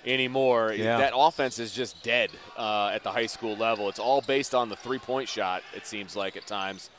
anymore. 0.05 0.73
Yeah. 0.73 0.97
That 0.97 1.13
offense 1.15 1.59
is 1.59 1.73
just 1.73 2.01
dead 2.03 2.31
uh, 2.57 2.91
at 2.93 3.03
the 3.03 3.11
high 3.11 3.25
school 3.25 3.55
level. 3.55 3.89
It's 3.89 3.99
all 3.99 4.21
based 4.21 4.53
on 4.55 4.69
the 4.69 4.75
three 4.75 4.99
point 4.99 5.27
shot. 5.27 5.63
It 5.75 5.85
seems 5.85 6.15
like 6.15 6.37
at 6.37 6.45
times, 6.45 6.89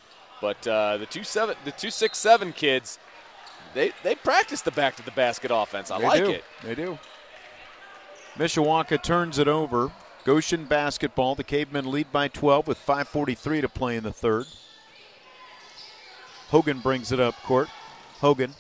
but 0.41 0.67
uh, 0.67 0.99
the 0.99 1.07
two 1.07 1.25
seven, 1.25 1.57
the 1.65 1.73
two 1.73 1.91
six 1.91 2.19
seven 2.19 2.53
kids, 2.53 2.99
they 3.75 3.93
they 4.03 4.15
practice 4.15 4.63
the 4.63 4.71
back 4.71 4.97
to 4.97 5.05
the 5.05 5.13
basket 5.13 5.51
offense. 5.53 5.91
I 5.91 5.99
they 5.99 6.07
like 6.07 6.25
do. 6.25 6.31
it. 6.31 6.45
They 6.63 6.75
do. 6.75 6.99
Mishawaka 8.37 9.03
turns 9.03 9.39
it 9.39 9.49
over. 9.49 9.91
Goshen 10.25 10.65
basketball. 10.65 11.37
The 11.37 11.45
Cavemen 11.45 11.91
lead 11.91 12.11
by 12.11 12.29
12 12.29 12.67
with 12.67 12.79
5:43 12.85 13.61
to 13.63 13.69
play 13.69 13.97
in 13.97 14.03
the 14.03 14.13
third. 14.13 14.47
Hogan 16.49 16.81
brings 16.81 17.13
it 17.13 17.21
up 17.21 17.41
court. 17.43 17.69
Hogan 18.21 18.55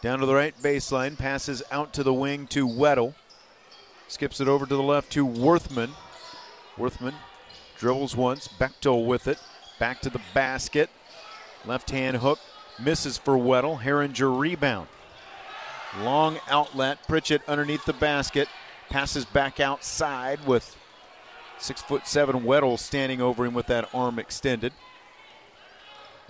down 0.00 0.18
to 0.20 0.26
the 0.26 0.34
right 0.34 0.54
baseline, 0.62 1.18
passes 1.18 1.62
out 1.70 1.92
to 1.94 2.02
the 2.02 2.14
wing 2.14 2.46
to 2.48 2.66
Weddle. 2.66 3.14
Skips 4.06 4.40
it 4.40 4.48
over 4.48 4.64
to 4.64 4.74
the 4.74 4.82
left 4.82 5.12
to 5.12 5.26
Worthman. 5.26 5.90
Worthman 6.76 7.14
dribbles 7.76 8.16
once, 8.16 8.48
Bechtel 8.48 9.06
with 9.06 9.28
it. 9.28 9.38
Back 9.78 10.00
to 10.00 10.10
the 10.10 10.20
basket. 10.34 10.90
Left 11.64 11.90
hand 11.90 12.18
hook. 12.18 12.38
Misses 12.78 13.18
for 13.18 13.36
Weddle. 13.36 13.82
Herringer 13.82 14.38
rebound. 14.38 14.88
Long 16.00 16.38
outlet. 16.48 17.06
Pritchett 17.06 17.42
underneath 17.48 17.84
the 17.84 17.92
basket. 17.92 18.48
Passes 18.88 19.24
back 19.24 19.60
outside 19.60 20.46
with 20.46 20.76
six 21.58 21.82
foot 21.82 22.06
seven 22.06 22.40
Weddle 22.40 22.78
standing 22.78 23.20
over 23.20 23.44
him 23.44 23.54
with 23.54 23.66
that 23.66 23.88
arm 23.92 24.18
extended. 24.18 24.72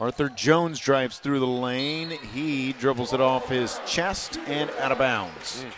Arthur 0.01 0.28
Jones 0.28 0.78
drives 0.78 1.18
through 1.18 1.40
the 1.40 1.46
lane. 1.46 2.11
He 2.32 2.72
dribbles 2.72 3.12
it 3.12 3.20
off 3.20 3.49
his 3.49 3.80
chest 3.84 4.38
and 4.46 4.70
out 4.78 4.92
of 4.92 4.99
bounds. 4.99 5.64
Mm. 5.64 5.72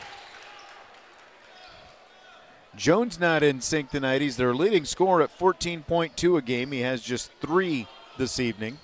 Jones 2.77 3.19
not 3.19 3.43
in 3.43 3.61
sync 3.61 3.91
tonight. 3.91 4.21
He's 4.21 4.37
their 4.37 4.55
leading 4.55 4.85
scorer 4.85 5.23
at 5.23 5.37
14.2 5.39 6.37
a 6.37 6.43
game. 6.43 6.71
He 6.73 6.81
has 6.81 7.03
just 7.03 7.31
three 7.41 7.87
this 8.19 8.39
evening. 8.39 8.79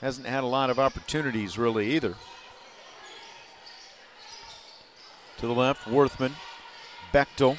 Hasn't 0.00 0.26
had 0.26 0.42
a 0.42 0.46
lot 0.46 0.70
of 0.70 0.78
opportunities 0.78 1.58
really 1.58 1.92
either. 1.92 2.14
To 5.38 5.46
the 5.46 5.54
left, 5.54 5.86
Worthman. 5.86 6.32
Bechtel. 7.12 7.58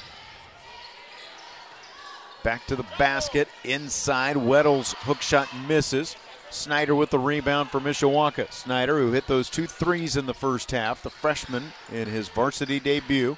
Back 2.46 2.64
to 2.68 2.76
the 2.76 2.86
basket. 2.96 3.48
Inside, 3.64 4.36
Weddle's 4.36 4.92
hook 5.00 5.20
shot 5.20 5.48
misses. 5.66 6.14
Snyder 6.48 6.94
with 6.94 7.10
the 7.10 7.18
rebound 7.18 7.70
for 7.70 7.80
Mishawaka. 7.80 8.52
Snyder, 8.52 9.00
who 9.00 9.10
hit 9.10 9.26
those 9.26 9.50
two 9.50 9.66
threes 9.66 10.16
in 10.16 10.26
the 10.26 10.32
first 10.32 10.70
half, 10.70 11.02
the 11.02 11.10
freshman 11.10 11.72
in 11.90 12.06
his 12.06 12.28
varsity 12.28 12.78
debut. 12.78 13.36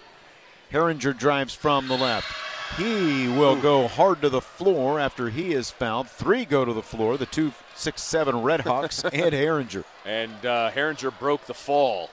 Herringer 0.71 1.17
drives 1.17 1.55
from 1.55 1.89
the 1.89 1.97
left. 1.97 2.31
He 2.77 3.29
will 3.29 3.57
go 3.57 3.89
hard 3.89 4.21
to 4.21 4.29
the 4.29 4.43
floor 4.43 5.01
after 5.01 5.31
he 5.31 5.55
is 5.55 5.71
fouled. 5.71 6.11
Three 6.11 6.45
go 6.45 6.67
to 6.67 6.75
the 6.75 6.83
floor, 6.83 7.17
the 7.17 7.25
two 7.25 7.55
six 7.75 8.03
seven 8.03 8.35
Redhawks 8.35 9.05
and 9.11 9.33
Herringer. 9.33 9.85
And 10.05 10.45
uh, 10.45 10.71
Herringer 10.71 11.19
broke 11.19 11.47
the 11.47 11.55
fall 11.55 12.11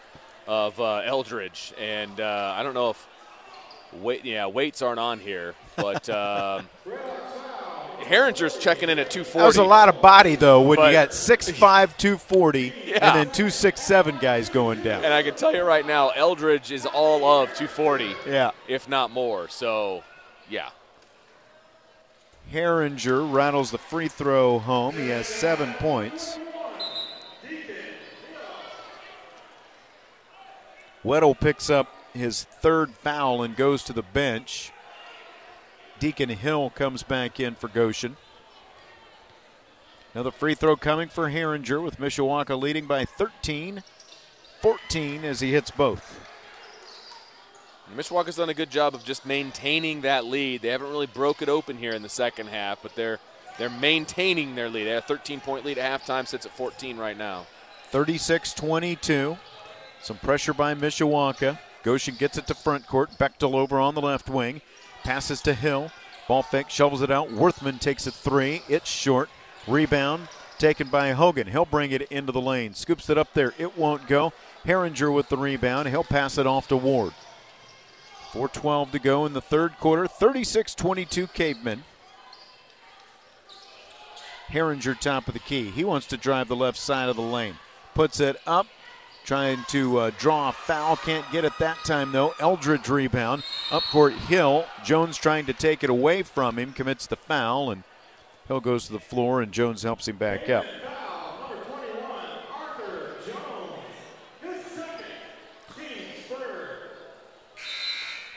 of 0.47 0.79
uh, 0.79 1.01
Eldridge. 1.03 1.73
And 1.77 2.21
uh, 2.21 2.53
I 2.55 2.63
don't 2.63 2.73
know 2.73 2.91
if 2.91 3.05
weight, 4.01 4.25
yeah, 4.25 4.47
weights 4.47 4.81
aren't 4.81 4.99
on 4.99 5.19
here, 5.19 5.55
but 5.75 6.09
um, 6.09 6.67
Herringer's 8.05 8.57
checking 8.57 8.89
in 8.89 8.99
at 8.99 9.09
240. 9.09 9.39
That 9.39 9.47
was 9.47 9.57
a 9.57 9.63
lot 9.63 9.89
of 9.89 10.01
body, 10.01 10.35
though, 10.35 10.61
when 10.61 10.77
but, 10.77 10.87
you 10.87 10.93
got 10.93 11.09
6'5", 11.11 11.97
240, 11.97 12.73
yeah. 12.85 12.93
and 13.01 13.19
then 13.19 13.33
two 13.33 13.49
six 13.49 13.81
seven 13.81 14.17
guys 14.19 14.49
going 14.49 14.83
down. 14.83 15.03
And 15.03 15.13
I 15.13 15.23
can 15.23 15.35
tell 15.35 15.53
you 15.53 15.63
right 15.63 15.85
now, 15.85 16.09
Eldridge 16.09 16.71
is 16.71 16.85
all 16.85 17.25
of 17.25 17.49
240, 17.49 18.15
yeah, 18.27 18.51
if 18.67 18.87
not 18.87 19.11
more. 19.11 19.47
So, 19.49 20.03
yeah. 20.49 20.69
Herringer 22.53 23.31
rattles 23.31 23.71
the 23.71 23.79
free 23.79 24.07
throw 24.07 24.59
home. 24.59 24.95
He 24.95 25.09
has 25.09 25.27
seven 25.27 25.73
points. 25.73 26.37
Weddle 31.03 31.39
picks 31.39 31.69
up 31.69 31.87
his 32.15 32.43
third 32.43 32.91
foul 32.91 33.43
and 33.43 33.55
goes 33.55 33.83
to 33.83 33.93
the 33.93 34.01
bench. 34.01 34.71
Deacon 35.99 36.29
Hill 36.29 36.69
comes 36.71 37.03
back 37.03 37.39
in 37.39 37.55
for 37.55 37.67
Goshen. 37.67 38.17
Another 40.13 40.31
free 40.31 40.55
throw 40.55 40.75
coming 40.75 41.09
for 41.09 41.29
Herringer 41.29 41.83
with 41.83 41.99
Mishawaka 41.99 42.59
leading 42.59 42.85
by 42.85 43.05
13 43.05 43.83
14 44.61 45.23
as 45.23 45.41
he 45.41 45.51
hits 45.51 45.69
both. 45.69 46.19
Mishawaka's 47.95 48.37
done 48.37 48.49
a 48.49 48.53
good 48.53 48.71
job 48.71 48.95
of 48.95 49.03
just 49.03 49.25
maintaining 49.25 50.01
that 50.01 50.25
lead. 50.25 50.61
They 50.61 50.69
haven't 50.69 50.89
really 50.89 51.05
broke 51.05 51.41
it 51.41 51.49
open 51.49 51.77
here 51.77 51.91
in 51.91 52.01
the 52.01 52.09
second 52.09 52.47
half, 52.47 52.81
but 52.81 52.95
they're 52.95 53.19
they're 53.57 53.69
maintaining 53.69 54.55
their 54.55 54.69
lead. 54.69 54.85
They 54.85 54.91
have 54.91 55.03
a 55.03 55.07
13 55.07 55.39
point 55.39 55.65
lead 55.65 55.77
at 55.77 56.01
halftime, 56.01 56.27
sits 56.27 56.45
at 56.45 56.55
14 56.57 56.97
right 56.97 57.17
now. 57.17 57.45
36 57.89 58.53
22. 58.53 59.37
Some 60.01 60.17
pressure 60.17 60.53
by 60.53 60.73
Mishawaka. 60.73 61.59
Goshen 61.85 62.15
gets 62.15 62.35
it 62.39 62.47
to 62.47 62.55
front 62.55 62.87
court. 62.87 63.11
Bechtel 63.19 63.53
over 63.53 63.79
on 63.79 63.93
the 63.93 64.01
left 64.01 64.27
wing. 64.27 64.61
Passes 65.03 65.39
to 65.43 65.53
Hill. 65.53 65.91
Ball 66.27 66.41
fake, 66.41 66.71
shovels 66.71 67.03
it 67.03 67.11
out. 67.11 67.29
Worthman 67.29 67.79
takes 67.79 68.07
a 68.07 68.11
three. 68.11 68.63
It's 68.67 68.89
short. 68.89 69.29
Rebound 69.67 70.27
taken 70.57 70.87
by 70.87 71.11
Hogan. 71.11 71.45
He'll 71.45 71.65
bring 71.65 71.91
it 71.91 72.01
into 72.03 72.31
the 72.31 72.41
lane. 72.41 72.73
Scoops 72.73 73.07
it 73.11 73.19
up 73.19 73.35
there. 73.35 73.53
It 73.59 73.77
won't 73.77 74.07
go. 74.07 74.33
Herringer 74.65 75.13
with 75.13 75.29
the 75.29 75.37
rebound. 75.37 75.87
He'll 75.89 76.03
pass 76.03 76.39
it 76.39 76.47
off 76.47 76.67
to 76.69 76.75
Ward. 76.75 77.13
4.12 78.31 78.91
to 78.91 78.99
go 78.99 79.27
in 79.27 79.33
the 79.33 79.41
third 79.41 79.77
quarter. 79.79 80.07
36 80.07 80.73
22 80.73 81.27
Cavemen. 81.27 81.83
Herringer 84.49 84.99
top 84.99 85.27
of 85.27 85.35
the 85.35 85.39
key. 85.39 85.69
He 85.69 85.83
wants 85.83 86.07
to 86.07 86.17
drive 86.17 86.47
the 86.47 86.55
left 86.55 86.79
side 86.79 87.09
of 87.09 87.15
the 87.15 87.21
lane. 87.21 87.57
Puts 87.93 88.19
it 88.19 88.37
up, 88.47 88.65
trying 89.25 89.63
to 89.69 89.97
uh, 89.97 90.11
draw 90.17 90.49
a 90.49 90.51
foul. 90.51 90.95
Can't 90.95 91.29
get 91.31 91.45
it 91.45 91.53
that 91.59 91.77
time, 91.83 92.11
though. 92.11 92.33
Eldridge 92.39 92.87
rebound. 92.87 93.43
Up 93.71 93.83
court, 93.83 94.13
Hill. 94.13 94.65
Jones 94.83 95.17
trying 95.17 95.45
to 95.47 95.53
take 95.53 95.83
it 95.83 95.89
away 95.89 96.23
from 96.23 96.57
him, 96.57 96.71
commits 96.73 97.07
the 97.07 97.15
foul, 97.15 97.71
and 97.71 97.83
Hill 98.47 98.59
goes 98.59 98.85
to 98.85 98.93
the 98.93 98.99
floor, 98.99 99.41
and 99.41 99.51
Jones 99.51 99.83
helps 99.83 100.07
him 100.07 100.17
back 100.17 100.49
up. 100.49 100.65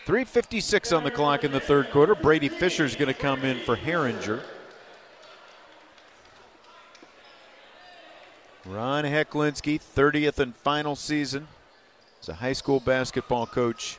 3.56 0.06 0.96
on 0.96 1.04
the 1.04 1.10
clock 1.10 1.44
in 1.44 1.52
the 1.52 1.60
third 1.60 1.90
quarter. 1.90 2.14
Brady 2.14 2.48
Fisher's 2.48 2.96
going 2.96 3.08
to 3.08 3.14
come 3.14 3.44
in 3.44 3.58
for 3.58 3.76
Herringer. 3.76 4.40
Ron 8.68 9.04
Heclinski, 9.04 9.80
30th 9.80 10.38
and 10.38 10.54
final 10.54 10.94
season 10.94 11.48
as 12.20 12.28
a 12.28 12.34
high 12.34 12.52
school 12.52 12.80
basketball 12.80 13.46
coach 13.46 13.96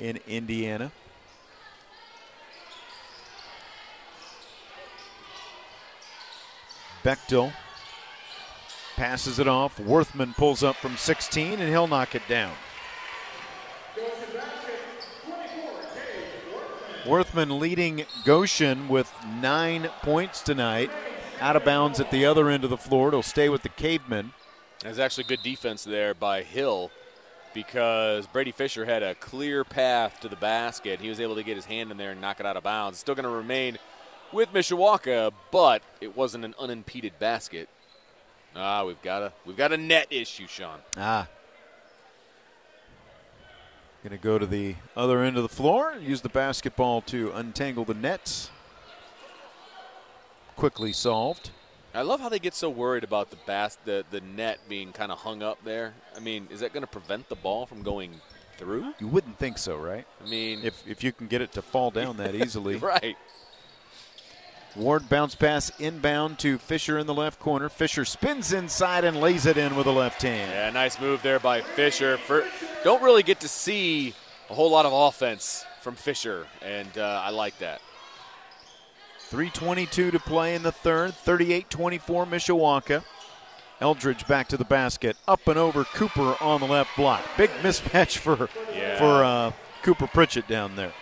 in 0.00 0.18
Indiana. 0.26 0.90
Bechtel 7.04 7.52
passes 8.96 9.38
it 9.38 9.46
off. 9.46 9.78
Worthman 9.78 10.34
pulls 10.34 10.64
up 10.64 10.74
from 10.74 10.96
16, 10.96 11.60
and 11.60 11.68
he'll 11.68 11.86
knock 11.86 12.16
it 12.16 12.22
down. 12.28 12.54
Worthman 17.06 17.60
leading 17.60 18.04
Goshen 18.24 18.88
with 18.88 19.14
nine 19.40 19.88
points 20.02 20.42
tonight. 20.42 20.90
Out 21.40 21.56
of 21.56 21.64
bounds 21.64 22.00
at 22.00 22.10
the 22.10 22.26
other 22.26 22.50
end 22.50 22.64
of 22.64 22.70
the 22.70 22.76
floor. 22.76 23.08
It'll 23.08 23.22
stay 23.22 23.48
with 23.48 23.62
the 23.62 23.70
Cavemen. 23.70 24.32
There's 24.80 24.98
actually 24.98 25.24
good 25.24 25.42
defense 25.42 25.84
there 25.84 26.14
by 26.14 26.42
Hill 26.42 26.90
because 27.54 28.26
Brady 28.26 28.52
Fisher 28.52 28.84
had 28.84 29.02
a 29.02 29.14
clear 29.14 29.64
path 29.64 30.20
to 30.20 30.28
the 30.28 30.36
basket. 30.36 31.00
He 31.00 31.08
was 31.08 31.18
able 31.18 31.34
to 31.36 31.42
get 31.42 31.56
his 31.56 31.64
hand 31.64 31.90
in 31.90 31.96
there 31.96 32.10
and 32.10 32.20
knock 32.20 32.40
it 32.40 32.46
out 32.46 32.56
of 32.56 32.62
bounds. 32.62 32.98
Still 32.98 33.14
going 33.14 33.24
to 33.24 33.30
remain 33.30 33.78
with 34.32 34.52
Mishawaka, 34.52 35.32
but 35.50 35.82
it 36.00 36.14
wasn't 36.16 36.44
an 36.44 36.54
unimpeded 36.58 37.18
basket. 37.18 37.68
Ah, 38.54 38.84
we've 38.84 39.00
got 39.02 39.22
a 39.22 39.32
we've 39.46 39.56
got 39.56 39.72
a 39.72 39.76
net 39.76 40.08
issue, 40.10 40.46
Sean. 40.46 40.78
Ah, 40.96 41.26
Going 44.02 44.16
to 44.16 44.22
go 44.22 44.38
to 44.38 44.46
the 44.46 44.76
other 44.96 45.22
end 45.22 45.36
of 45.36 45.42
the 45.42 45.48
floor, 45.50 45.94
use 46.00 46.22
the 46.22 46.30
basketball 46.30 47.02
to 47.02 47.32
untangle 47.32 47.84
the 47.84 47.92
nets. 47.92 48.50
Quickly 50.60 50.92
solved. 50.92 51.52
I 51.94 52.02
love 52.02 52.20
how 52.20 52.28
they 52.28 52.38
get 52.38 52.52
so 52.52 52.68
worried 52.68 53.02
about 53.02 53.30
the 53.30 53.38
bas- 53.46 53.78
the, 53.86 54.04
the 54.10 54.20
net 54.20 54.58
being 54.68 54.92
kind 54.92 55.10
of 55.10 55.18
hung 55.18 55.42
up 55.42 55.56
there. 55.64 55.94
I 56.14 56.20
mean, 56.20 56.48
is 56.50 56.60
that 56.60 56.74
going 56.74 56.82
to 56.82 56.86
prevent 56.86 57.30
the 57.30 57.34
ball 57.34 57.64
from 57.64 57.82
going 57.82 58.20
through? 58.58 58.92
You 58.98 59.08
wouldn't 59.08 59.38
think 59.38 59.56
so, 59.56 59.78
right? 59.78 60.06
I 60.22 60.28
mean, 60.28 60.60
if, 60.62 60.86
if 60.86 61.02
you 61.02 61.12
can 61.12 61.28
get 61.28 61.40
it 61.40 61.52
to 61.52 61.62
fall 61.62 61.90
down 61.90 62.18
that 62.18 62.34
easily. 62.44 62.76
right. 62.76 63.16
Ward 64.76 65.08
bounce 65.08 65.34
pass 65.34 65.72
inbound 65.80 66.38
to 66.40 66.58
Fisher 66.58 66.98
in 66.98 67.06
the 67.06 67.14
left 67.14 67.40
corner. 67.40 67.70
Fisher 67.70 68.04
spins 68.04 68.52
inside 68.52 69.06
and 69.06 69.18
lays 69.18 69.46
it 69.46 69.56
in 69.56 69.76
with 69.76 69.86
a 69.86 69.90
left 69.90 70.20
hand. 70.20 70.50
Yeah, 70.52 70.68
nice 70.68 71.00
move 71.00 71.22
there 71.22 71.40
by 71.40 71.62
Fisher. 71.62 72.18
For, 72.18 72.44
don't 72.84 73.02
really 73.02 73.22
get 73.22 73.40
to 73.40 73.48
see 73.48 74.12
a 74.50 74.54
whole 74.54 74.70
lot 74.70 74.84
of 74.84 74.92
offense 74.92 75.64
from 75.80 75.94
Fisher, 75.94 76.46
and 76.60 76.98
uh, 76.98 77.22
I 77.24 77.30
like 77.30 77.58
that. 77.60 77.80
3.22 79.30 80.10
to 80.10 80.18
play 80.18 80.54
in 80.54 80.62
the 80.62 80.72
third, 80.72 81.14
38 81.14 81.70
24 81.70 82.26
Mishawaka. 82.26 83.04
Eldridge 83.80 84.26
back 84.26 84.48
to 84.48 84.58
the 84.58 84.64
basket, 84.64 85.16
up 85.26 85.46
and 85.48 85.58
over 85.58 85.84
Cooper 85.84 86.36
on 86.40 86.60
the 86.60 86.66
left 86.66 86.94
block. 86.96 87.22
Big 87.38 87.48
mismatch 87.62 88.18
for 88.18 88.50
yeah. 88.74 88.98
for 88.98 89.24
uh, 89.24 89.52
Cooper 89.82 90.06
Pritchett 90.06 90.46
down 90.46 90.76
there. 90.76 90.92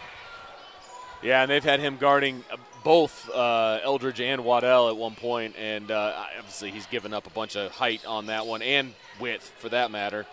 Yeah, 1.23 1.43
and 1.43 1.51
they've 1.51 1.65
had 1.65 1.81
him 1.81 1.97
guarding 1.97 2.45
both 2.85 3.29
uh, 3.31 3.81
Eldridge 3.83 4.21
and 4.21 4.43
Weddle 4.43 4.91
at 4.91 4.97
one 4.97 5.17
point, 5.17 5.57
and 5.59 5.91
uh, 5.91 6.25
obviously 6.39 6.71
he's 6.71 6.87
given 6.87 7.13
up 7.13 7.27
a 7.27 7.31
bunch 7.31 7.57
of 7.57 7.73
height 7.73 8.07
on 8.07 8.27
that 8.27 8.47
one 8.47 8.63
and 8.63 8.95
width 9.19 9.53
for 9.59 9.69
that 9.71 9.91
matter. 9.91 10.27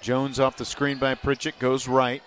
Jones 0.00 0.40
off 0.40 0.56
the 0.56 0.64
screen 0.64 0.98
by 0.98 1.14
Pritchett 1.14 1.58
goes 1.58 1.86
right. 1.86 2.22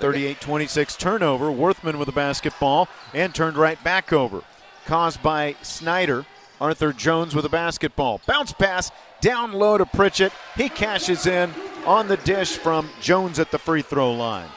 38 0.00 0.40
26 0.40 0.96
turnover. 0.96 1.52
Worthman 1.52 1.98
with 1.98 2.06
the 2.06 2.12
basketball 2.12 2.88
and 3.14 3.34
turned 3.34 3.56
right 3.56 3.82
back 3.84 4.12
over. 4.12 4.42
Caused 4.86 5.22
by 5.22 5.54
Snyder. 5.62 6.24
Arthur 6.60 6.92
Jones 6.92 7.34
with 7.34 7.44
a 7.44 7.50
basketball. 7.50 8.20
Bounce 8.26 8.52
pass 8.52 8.90
down 9.20 9.52
low 9.52 9.78
to 9.78 9.86
Pritchett. 9.86 10.32
He 10.56 10.68
cashes 10.68 11.26
in 11.26 11.50
on 11.86 12.08
the 12.08 12.18
dish 12.18 12.56
from 12.56 12.90
Jones 13.00 13.38
at 13.38 13.50
the 13.50 13.58
free 13.58 13.82
throw 13.82 14.12
line. 14.12 14.48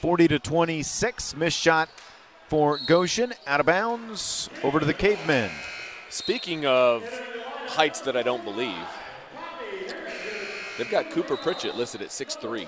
40 0.00 0.28
to 0.28 0.38
26. 0.38 1.36
Missed 1.36 1.58
shot 1.58 1.88
for 2.48 2.78
Goshen. 2.86 3.32
Out 3.46 3.60
of 3.60 3.66
bounds. 3.66 4.50
Over 4.62 4.78
to 4.78 4.86
the 4.86 4.94
Cavemen. 4.94 5.50
Speaking 6.10 6.66
of 6.66 7.02
heights 7.66 8.00
that 8.00 8.16
I 8.16 8.22
don't 8.22 8.44
believe, 8.44 8.74
they've 10.78 10.90
got 10.90 11.10
Cooper 11.10 11.36
Pritchett 11.36 11.76
listed 11.76 12.00
at 12.00 12.08
6'3. 12.08 12.66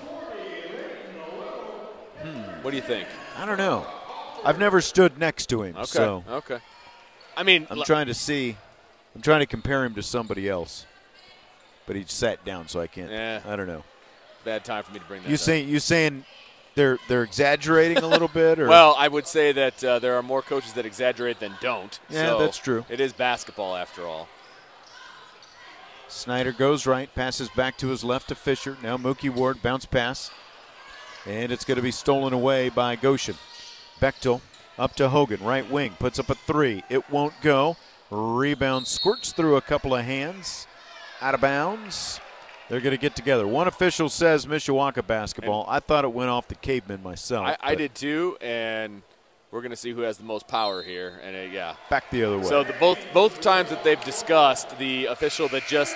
Hmm. 2.21 2.63
What 2.63 2.71
do 2.71 2.75
you 2.77 2.83
think? 2.83 3.07
I 3.37 3.45
don't 3.45 3.57
know. 3.57 3.85
I've 4.43 4.59
never 4.59 4.81
stood 4.81 5.17
next 5.17 5.47
to 5.49 5.63
him. 5.63 5.75
Okay. 5.75 5.85
So 5.85 6.23
okay. 6.29 6.59
I 7.35 7.43
mean, 7.43 7.67
I'm 7.69 7.79
l- 7.79 7.83
trying 7.83 8.07
to 8.07 8.13
see. 8.13 8.57
I'm 9.15 9.21
trying 9.21 9.39
to 9.41 9.45
compare 9.45 9.83
him 9.83 9.93
to 9.95 10.03
somebody 10.03 10.47
else, 10.47 10.85
but 11.85 11.95
he 11.95 12.03
sat 12.07 12.43
down, 12.45 12.67
so 12.67 12.79
I 12.79 12.87
can't. 12.87 13.11
Yeah. 13.11 13.41
I 13.45 13.55
don't 13.55 13.67
know. 13.67 13.83
Bad 14.43 14.63
time 14.63 14.83
for 14.83 14.91
me 14.91 14.99
to 14.99 15.05
bring 15.05 15.21
that. 15.21 15.25
Up. 15.27 15.31
You 15.31 15.37
saying 15.37 15.69
you 15.69 15.79
saying 15.79 16.25
they're 16.75 16.97
they're 17.07 17.23
exaggerating 17.23 17.97
a 17.99 18.07
little 18.07 18.27
bit, 18.33 18.59
or 18.59 18.67
well, 18.67 18.95
I 18.97 19.07
would 19.07 19.27
say 19.27 19.51
that 19.51 19.83
uh, 19.83 19.99
there 19.99 20.15
are 20.15 20.23
more 20.23 20.41
coaches 20.41 20.73
that 20.73 20.85
exaggerate 20.85 21.39
than 21.39 21.53
don't. 21.61 21.99
Yeah, 22.09 22.27
so 22.27 22.39
that's 22.39 22.57
true. 22.57 22.85
It 22.89 22.99
is 22.99 23.13
basketball 23.13 23.75
after 23.75 24.05
all. 24.05 24.27
Snyder 26.11 26.51
goes 26.51 26.85
right, 26.85 27.13
passes 27.15 27.49
back 27.49 27.77
to 27.77 27.87
his 27.87 28.03
left 28.03 28.27
to 28.27 28.35
Fisher. 28.35 28.77
Now 28.83 28.97
Mookie 28.97 29.33
Ward 29.33 29.61
bounce 29.63 29.85
pass, 29.85 30.29
and 31.25 31.51
it's 31.51 31.65
going 31.65 31.77
to 31.77 31.81
be 31.81 31.91
stolen 31.91 32.33
away 32.33 32.69
by 32.69 32.95
Goshen. 32.95 33.35
Bechtel 33.99 34.41
up 34.77 34.93
to 34.95 35.09
Hogan, 35.09 35.41
right 35.43 35.69
wing, 35.69 35.95
puts 35.99 36.19
up 36.19 36.29
a 36.29 36.35
three. 36.35 36.83
It 36.89 37.09
won't 37.09 37.33
go. 37.41 37.77
Rebound 38.09 38.87
squirts 38.87 39.31
through 39.31 39.55
a 39.55 39.61
couple 39.61 39.95
of 39.95 40.03
hands, 40.03 40.67
out 41.21 41.33
of 41.33 41.41
bounds. 41.41 42.19
They're 42.67 42.81
going 42.81 42.95
to 42.95 43.01
get 43.01 43.15
together. 43.15 43.47
One 43.47 43.67
official 43.67 44.09
says 44.09 44.45
Mishawaka 44.45 45.05
basketball. 45.05 45.65
And 45.65 45.75
I 45.75 45.79
thought 45.79 46.03
it 46.05 46.13
went 46.13 46.29
off 46.29 46.47
the 46.47 46.55
caveman 46.55 47.03
myself. 47.03 47.47
I, 47.47 47.57
I 47.61 47.75
did 47.75 47.95
too, 47.95 48.37
and 48.41 49.01
we're 49.51 49.61
going 49.61 49.71
to 49.71 49.77
see 49.77 49.91
who 49.91 50.01
has 50.01 50.17
the 50.17 50.23
most 50.23 50.47
power 50.47 50.81
here. 50.81 51.19
And 51.23 51.35
uh, 51.35 51.39
yeah, 51.39 51.75
back 51.89 52.09
the 52.09 52.23
other 52.23 52.37
way. 52.39 52.45
So 52.45 52.63
the, 52.63 52.73
both 52.79 52.99
both 53.13 53.41
times 53.41 53.69
that 53.69 53.83
they've 53.83 54.03
discussed, 54.03 54.77
the 54.79 55.05
official 55.05 55.47
that 55.49 55.67
just 55.67 55.95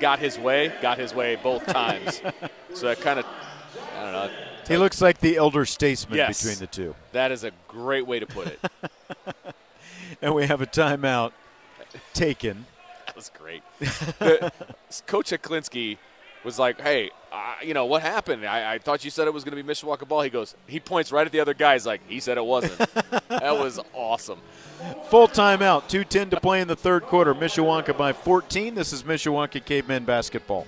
got 0.00 0.18
his 0.18 0.38
way 0.38 0.72
got 0.82 0.98
his 0.98 1.14
way 1.14 1.36
both 1.36 1.64
times. 1.72 2.20
so 2.74 2.86
that 2.86 3.00
kind 3.00 3.18
of 3.18 3.26
I 3.96 4.02
don't 4.02 4.12
know. 4.12 4.30
He 4.68 4.76
looks 4.76 5.00
like 5.00 5.20
the 5.20 5.36
elder 5.36 5.64
statesman 5.64 6.16
yes, 6.16 6.42
between 6.42 6.58
the 6.58 6.66
two. 6.66 6.94
That 7.12 7.30
is 7.30 7.44
a 7.44 7.52
great 7.68 8.06
way 8.06 8.18
to 8.18 8.26
put 8.26 8.48
it. 8.48 8.60
and 10.22 10.34
we 10.34 10.46
have 10.46 10.60
a 10.60 10.66
timeout 10.66 11.32
taken. 12.12 12.66
That 13.06 13.14
was 13.14 13.30
great. 13.30 13.62
the, 13.78 14.52
Coach 15.06 15.30
Heclinski 15.30 15.96
was 16.46 16.60
like, 16.60 16.80
hey, 16.80 17.10
uh, 17.32 17.56
you 17.60 17.74
know, 17.74 17.86
what 17.86 18.02
happened? 18.02 18.46
I, 18.46 18.74
I 18.74 18.78
thought 18.78 19.04
you 19.04 19.10
said 19.10 19.26
it 19.26 19.34
was 19.34 19.42
going 19.42 19.56
to 19.56 19.62
be 19.62 19.68
Mishawaka 19.68 20.06
ball. 20.06 20.22
He 20.22 20.30
goes, 20.30 20.54
he 20.68 20.78
points 20.78 21.10
right 21.10 21.26
at 21.26 21.32
the 21.32 21.40
other 21.40 21.54
guys 21.54 21.84
like, 21.84 22.00
he 22.08 22.20
said 22.20 22.38
it 22.38 22.46
wasn't. 22.46 22.78
that 23.28 23.58
was 23.58 23.80
awesome. 23.92 24.38
Full 25.10 25.26
timeout. 25.26 25.90
2.10 25.90 26.30
to 26.30 26.40
play 26.40 26.60
in 26.60 26.68
the 26.68 26.76
third 26.76 27.02
quarter. 27.02 27.34
Mishawaka 27.34 27.98
by 27.98 28.12
14. 28.12 28.76
This 28.76 28.92
is 28.92 29.02
Mishawaka 29.02 29.62
Cavemen 29.62 30.04
basketball. 30.04 30.66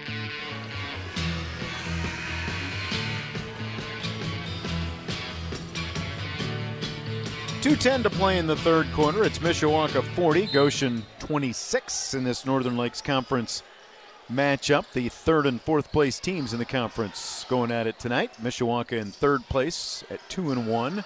Two 7.60 7.74
ten 7.74 8.04
to 8.04 8.10
play 8.10 8.38
in 8.38 8.46
the 8.46 8.54
third 8.54 8.86
quarter. 8.92 9.24
It's 9.24 9.40
Mishawaka 9.40 10.02
40, 10.14 10.46
Goshen 10.46 11.04
26 11.18 12.14
in 12.14 12.22
this 12.22 12.46
Northern 12.46 12.76
Lakes 12.76 13.02
Conference 13.02 13.64
matchup. 14.32 14.92
The 14.92 15.08
third 15.08 15.46
and 15.46 15.60
fourth 15.60 15.92
place 15.92 16.20
teams 16.20 16.52
in 16.52 16.58
the 16.58 16.64
conference 16.64 17.44
going 17.48 17.70
at 17.70 17.86
it 17.86 17.98
tonight. 17.98 18.32
Mishawaka 18.42 18.92
in 18.92 19.10
third 19.10 19.42
place 19.48 20.04
at 20.10 20.20
two 20.28 20.50
and 20.50 20.66
one. 20.66 21.04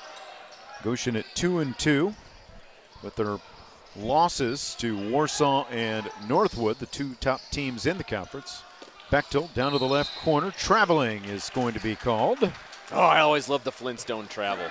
Goshen 0.83 1.17
at 1.17 1.27
two 1.35 1.61
and 1.61 1.79
two, 1.79 2.15
with 3.03 3.15
their 3.17 3.39
losses 3.97 4.75
to 4.79 5.11
Warsaw 5.11 5.67
and 5.71 6.11
Northwood, 6.29 6.79
the 6.79 6.87
two 6.87 7.15
top 7.21 7.41
teams 7.51 7.87
in 7.87 7.99
the 7.99 8.05
conference. 8.05 8.63
Bechtel 9.11 9.53
down 9.55 9.73
to 9.73 9.79
the 9.79 9.87
left 9.87 10.17
corner. 10.19 10.51
Traveling 10.51 11.25
is 11.25 11.51
going 11.51 11.75
to 11.75 11.81
be 11.81 11.95
called. 11.95 12.51
Oh, 12.91 13.01
I 13.01 13.21
always 13.21 13.49
love 13.49 13.63
the 13.63 13.73
Flintstone 13.73 14.27
travel. 14.27 14.65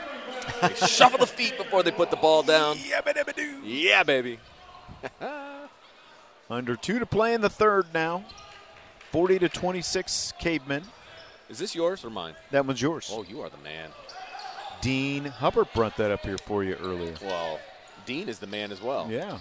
They 0.62 0.74
shuffle 0.88 1.20
the 1.20 1.28
feet 1.28 1.58
before 1.58 1.84
they 1.84 1.92
put 1.92 2.10
the 2.10 2.18
ball 2.18 2.44
down. 2.44 2.76
Yabba-dabba-doo. 2.78 3.62
Yeah, 3.64 4.04
baby. 4.04 4.40
Under 6.52 6.76
two 6.76 7.00
to 7.00 7.06
play 7.06 7.34
in 7.34 7.40
the 7.40 7.50
third 7.50 7.86
now. 7.94 8.26
40 9.12 9.40
to 9.40 9.50
26 9.50 10.34
Cavemen. 10.38 10.84
Is 11.50 11.58
this 11.58 11.74
yours 11.74 12.04
or 12.04 12.10
mine? 12.10 12.36
That 12.52 12.66
one's 12.66 12.82
yours. 12.82 13.10
Oh, 13.12 13.24
you 13.24 13.40
are 13.42 13.50
the 13.50 13.58
man. 13.58 13.90
Dean 14.82 15.26
Hubbard 15.26 15.70
brought 15.74 15.96
that 15.96 16.12
up 16.12 16.26
here 16.26 16.38
for 16.38 16.64
you 16.66 16.76
earlier. 16.76 17.14
Well, 17.22 17.58
Dean 18.06 18.28
is 18.28 18.40
the 18.40 18.48
man 18.48 18.74
as 18.74 18.82
well. 18.82 19.08
Yeah. 19.10 19.40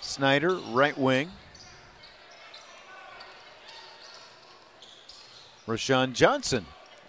Snyder, 0.00 0.54
right 0.72 0.96
wing. 0.98 1.30
Rashawn 5.68 6.14
Johnson 6.14 6.66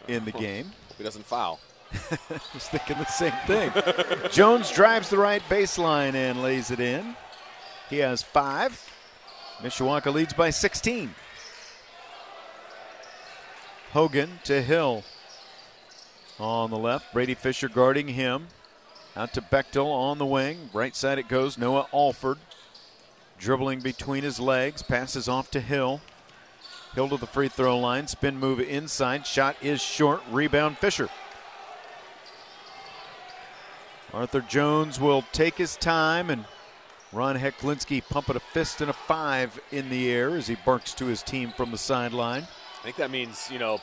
in 0.08 0.24
the 0.24 0.34
oh. 0.36 0.40
game. 0.40 0.72
He 1.00 1.04
doesn't 1.04 1.26
foul. 1.26 1.60
I 2.12 2.18
was 2.54 2.68
thinking 2.68 2.98
the 2.98 3.06
same 3.06 3.34
thing. 3.48 3.72
Jones 4.32 4.72
drives 4.72 5.10
the 5.10 5.18
right 5.18 5.42
baseline 5.50 6.14
and 6.14 6.44
lays 6.44 6.70
it 6.70 6.80
in. 6.80 7.16
He 7.90 8.00
has 8.00 8.22
five. 8.22 8.92
Mishawaka 9.62 10.14
leads 10.14 10.34
by 10.34 10.50
16. 10.50 11.14
Hogan 13.94 14.40
to 14.44 14.62
Hill 14.62 15.04
on 16.40 16.70
the 16.70 16.78
left. 16.78 17.14
Brady 17.14 17.34
Fisher 17.34 17.70
guarding 17.70 18.10
him. 18.10 18.48
Out 19.16 19.34
to 19.34 19.42
Bechtel 19.42 19.88
on 19.88 20.18
the 20.18 20.26
wing. 20.26 20.70
Right 20.74 20.96
side 20.96 21.18
it 21.18 21.28
goes. 21.28 21.58
Noah 21.58 21.88
Alford 21.94 22.38
dribbling 23.40 23.80
between 23.80 24.24
his 24.24 24.40
legs. 24.40 24.84
Passes 24.84 25.28
off 25.28 25.50
to 25.52 25.60
Hill. 25.60 26.02
Hill 26.94 27.10
to 27.10 27.18
the 27.18 27.26
free 27.26 27.48
throw 27.48 27.80
line. 27.80 28.08
Spin 28.08 28.38
move 28.38 28.60
inside. 28.60 29.26
Shot 29.26 29.56
is 29.62 29.82
short. 29.82 30.22
Rebound 30.30 30.78
Fisher. 30.78 31.10
Arthur 34.14 34.42
Jones 34.42 35.00
will 35.00 35.24
take 35.32 35.56
his 35.56 35.76
time 35.76 36.30
and 36.30 36.46
Ron 37.14 37.38
Heclinski 37.38 38.04
pumping 38.08 38.36
a 38.36 38.40
fist 38.40 38.82
and 38.82 38.90
a 38.90 38.94
five 38.94 39.60
in 39.72 39.90
the 39.90 40.12
air 40.12 40.36
as 40.36 40.48
he 40.48 40.56
barks 40.66 40.94
to 40.96 41.06
his 41.06 41.24
team 41.24 41.52
from 41.56 41.72
the 41.72 41.78
sideline. 41.78 42.44
I 42.44 42.84
think 42.84 42.98
that 42.98 43.12
means, 43.12 43.50
you 43.52 43.60
know, 43.60 43.80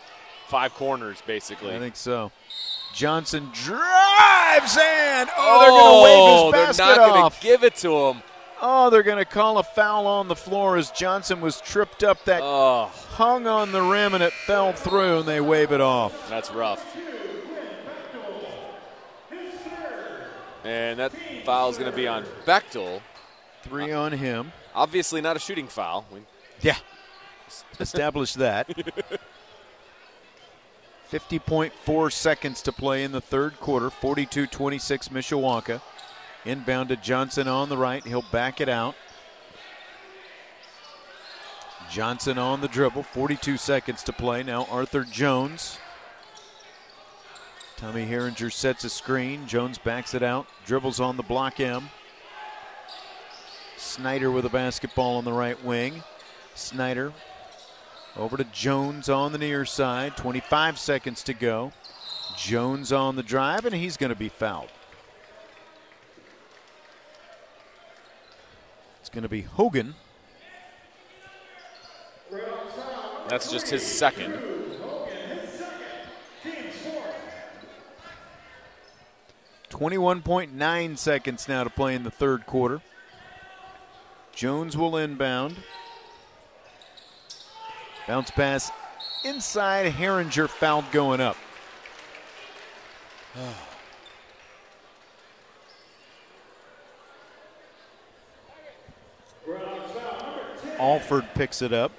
five 0.49 0.75
corners, 0.75 1.23
basically. 1.27 1.75
I 1.75 1.79
think 1.79 1.97
so. 1.97 2.33
Johnson 2.93 3.51
drives 3.53 4.77
in. 4.77 5.29
Oh, 5.37 5.59
they're 5.61 5.71
going 5.71 5.83
to 5.83 5.91
oh, 5.91 6.51
wave 6.53 6.69
his 6.69 6.77
basket 6.77 6.85
they're 6.85 6.97
not 7.09 7.17
off. 7.17 7.41
to 7.41 7.47
give 7.47 7.65
it 7.65 7.75
to 7.77 7.97
him. 8.09 8.23
Oh, 8.63 8.89
they're 8.89 9.03
going 9.03 9.19
to 9.19 9.25
call 9.25 9.59
a 9.59 9.63
foul 9.63 10.07
on 10.07 10.29
the 10.29 10.37
floor 10.37 10.77
as 10.77 10.91
Johnson 10.91 11.41
was 11.41 11.61
tripped 11.61 12.05
up. 12.05 12.25
That 12.27 12.41
Oh, 12.43 12.91
hung 13.11 13.47
on 13.47 13.73
the 13.73 13.83
rim 13.83 14.15
and 14.15 14.23
it 14.23 14.33
fell 14.33 14.73
through, 14.73 15.21
and 15.21 15.29
they 15.29 15.41
wave 15.41 15.73
it 15.73 15.81
off. 15.81 16.29
that's 16.29 16.51
rough. 16.53 16.97
And 20.65 20.99
that 20.99 21.13
foul 21.45 21.69
is 21.69 21.77
going 21.77 21.91
to 21.91 21.97
be 21.97 22.09
on 22.09 22.25
Bechtel. 22.47 23.03
Three 23.65 23.93
on 23.93 24.13
him. 24.13 24.53
Obviously, 24.75 25.21
not 25.21 25.37
a 25.37 25.41
shooting 25.41 25.67
foul. 25.69 26.05
We- 26.13 26.21
Yeah. 26.61 26.77
Establish 27.81 28.35
that. 28.35 28.69
50.4 31.11 32.13
seconds 32.13 32.63
to 32.63 32.73
play 32.73 33.05
in 33.05 33.13
the 33.13 33.21
third 33.21 33.61
quarter. 33.61 33.91
42 33.91 34.47
26 34.47 35.09
Mishawaka. 35.09 35.81
Inbound 36.45 36.89
to 36.91 36.97
Johnson 36.97 37.47
on 37.49 37.69
the 37.69 37.77
right. 37.77 38.05
He'll 38.05 38.23
back 38.33 38.61
it 38.61 38.69
out. 38.69 38.95
Johnson 41.91 42.39
on 42.39 42.61
the 42.61 42.69
dribble. 42.69 43.03
42 43.05 43.57
seconds 43.57 44.03
to 44.05 44.13
play. 44.13 44.43
Now 44.43 44.67
Arthur 44.71 45.05
Jones. 45.05 45.79
Tommy 47.77 48.07
Herringer 48.07 48.53
sets 48.53 48.85
a 48.85 48.91
screen. 48.91 49.47
Jones 49.47 49.79
backs 49.79 50.15
it 50.15 50.23
out. 50.23 50.47
Dribbles 50.65 51.01
on 51.01 51.17
the 51.17 51.23
block 51.23 51.61
M. 51.61 51.91
Snyder 53.85 54.31
with 54.31 54.47
a 54.47 54.51
basketball 54.51 55.19
on 55.19 55.25
the 55.25 55.33
right 55.33 55.63
wing. 55.63 56.03
Snyder 56.55 57.13
over 58.17 58.37
to 58.37 58.45
Jones 58.45 59.09
on 59.09 59.33
the 59.33 59.39
near 59.39 59.65
side. 59.65 60.17
25 60.17 60.79
seconds 60.79 61.23
to 61.25 61.35
go. 61.35 61.73
Jones 62.37 62.93
on 62.93 63.17
the 63.17 63.23
drive, 63.23 63.65
and 63.67 63.75
he's 63.75 63.97
going 63.97 64.11
to 64.11 64.19
be 64.19 64.29
fouled. 64.29 64.71
It's 69.01 69.11
going 69.11 69.23
to 69.23 69.29
be 69.29 69.43
Hogan. 69.43 69.95
That's 73.29 73.53
just 73.53 73.69
his 73.69 73.83
second. 73.83 74.35
Twenty-one 79.69 80.23
point 80.23 80.55
nine 80.55 80.97
seconds 80.97 81.49
now 81.49 81.65
to 81.65 81.71
play 81.71 81.95
in 81.95 82.05
the 82.05 82.11
third 82.11 82.47
quarter. 82.47 82.81
Jones 84.35 84.77
will 84.77 84.97
inbound. 84.97 85.57
Bounce 88.07 88.31
pass 88.31 88.71
inside. 89.25 89.93
Herringer 89.93 90.49
fouled 90.49 90.91
going 90.93 91.21
up. 91.21 91.37
Alford 100.79 101.25
picks 101.35 101.63
it 101.63 101.73
up. 101.73 101.93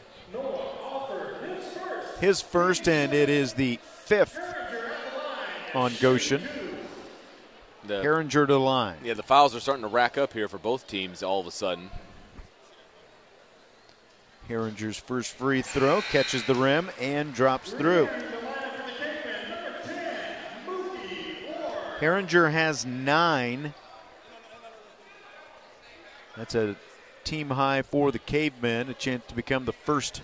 His 2.19 2.41
first, 2.41 2.87
and 2.87 3.13
it 3.13 3.29
is 3.29 3.53
the 3.53 3.79
fifth 3.83 4.39
on 5.73 5.93
Goshen. 5.99 6.41
The, 7.83 7.95
Herringer 8.01 8.47
to 8.47 8.53
the 8.53 8.59
line. 8.59 8.97
yeah, 9.03 9.13
the 9.13 9.23
fouls 9.23 9.55
are 9.55 9.59
starting 9.59 9.83
to 9.83 9.87
rack 9.87 10.17
up 10.17 10.33
here 10.33 10.47
for 10.47 10.57
both 10.57 10.87
teams 10.87 11.21
all 11.21 11.39
of 11.39 11.47
a 11.47 11.51
sudden. 11.51 11.91
Herringer's 14.49 14.97
first 14.97 15.33
free 15.33 15.61
throw 15.61 16.01
catches 16.01 16.43
the 16.43 16.55
rim 16.55 16.89
and 16.99 17.33
drops 17.33 17.71
through. 17.71 18.07
Herringer 21.99 22.51
has 22.51 22.85
nine. 22.85 23.73
That's 26.35 26.53
a 26.53 26.75
team 27.23 27.49
high 27.49 27.81
for 27.81 28.11
the 28.11 28.19
Cavemen, 28.19 28.89
a 28.89 28.93
chance 28.93 29.23
to 29.29 29.35
become 29.35 29.65
the 29.65 29.73
first 29.73 30.21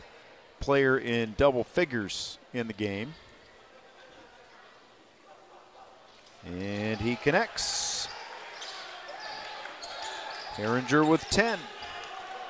player 0.59 0.97
in 0.97 1.33
double 1.37 1.63
figures 1.63 2.37
in 2.53 2.67
the 2.67 2.73
game. 2.73 3.15
And 6.45 6.99
he 6.99 7.15
connects. 7.15 8.07
Herringer 10.55 11.07
with 11.07 11.21
10. 11.29 11.57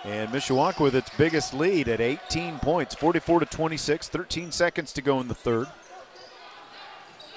And 0.04 0.30
Mishawaka 0.30 0.80
with 0.80 0.95
its 0.95 1.12
biggest 1.16 1.54
lead 1.54 1.88
at 1.88 2.02
18 2.02 2.58
points, 2.60 2.95
44 2.95 3.41
to 3.41 3.45
26, 3.45 4.10
13 4.10 4.52
seconds 4.52 4.93
to 4.93 5.02
go 5.02 5.20
in 5.20 5.28
the 5.28 5.36
third. 5.36 5.68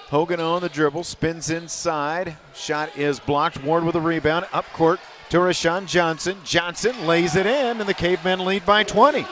Hogan 0.08 0.40
on 0.40 0.62
the 0.62 0.68
dribble, 0.68 1.04
spins 1.04 1.50
inside. 1.50 2.36
Shot 2.54 2.96
is 2.96 3.20
blocked. 3.20 3.62
Ward 3.62 3.84
with 3.84 3.96
a 3.96 4.00
rebound. 4.00 4.46
Up 4.52 4.64
court 4.72 5.00
to 5.30 5.38
Rashawn 5.38 5.86
Johnson. 5.86 6.38
Johnson 6.44 7.06
lays 7.06 7.36
it 7.36 7.46
in, 7.46 7.80
and 7.80 7.88
the 7.88 7.94
Cavemen 7.94 8.44
lead 8.44 8.64
by 8.64 8.84
20. 8.84 9.26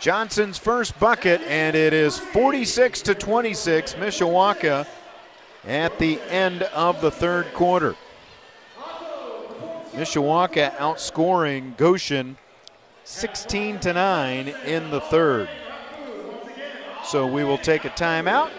Johnson's 0.00 0.58
first 0.58 0.98
bucket, 0.98 1.40
and 1.42 1.76
it 1.76 1.92
is 1.92 2.18
46 2.18 3.02
to 3.02 3.14
26. 3.14 3.94
Mishawaka 3.94 4.86
at 5.64 5.98
the 5.98 6.20
end 6.22 6.64
of 6.64 7.00
the 7.00 7.10
third 7.10 7.52
quarter. 7.54 7.94
Mishawaka 9.92 10.74
outscoring 10.76 11.76
Goshen 11.76 12.38
16 13.04 13.80
to 13.80 13.92
9 13.92 14.48
in 14.64 14.90
the 14.90 15.00
third. 15.00 15.50
So 17.04 17.26
we 17.26 17.44
will 17.44 17.58
take 17.58 17.84
a 17.84 17.90
timeout 17.90 18.50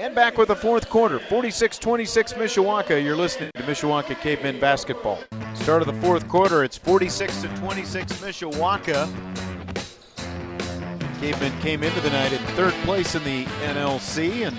and 0.00 0.14
back 0.14 0.38
with 0.38 0.48
the 0.48 0.56
fourth 0.56 0.88
quarter. 0.88 1.20
46 1.20 1.78
26 1.78 2.32
Mishawaka. 2.32 3.02
You're 3.02 3.16
listening 3.16 3.50
to 3.54 3.62
Mishawaka 3.62 4.20
Cavemen 4.20 4.58
basketball. 4.58 5.20
Start 5.54 5.82
of 5.82 5.86
the 5.86 6.00
fourth 6.00 6.26
quarter, 6.26 6.64
it's 6.64 6.76
46 6.78 7.42
to 7.42 7.48
26 7.58 8.12
Mishawaka. 8.14 9.08
Cavemen 11.20 11.60
came 11.60 11.82
into 11.84 12.00
the 12.00 12.10
night 12.10 12.32
in 12.32 12.38
third 12.56 12.72
place 12.84 13.14
in 13.14 13.22
the 13.22 13.44
NLC 13.44 14.46
and 14.46 14.56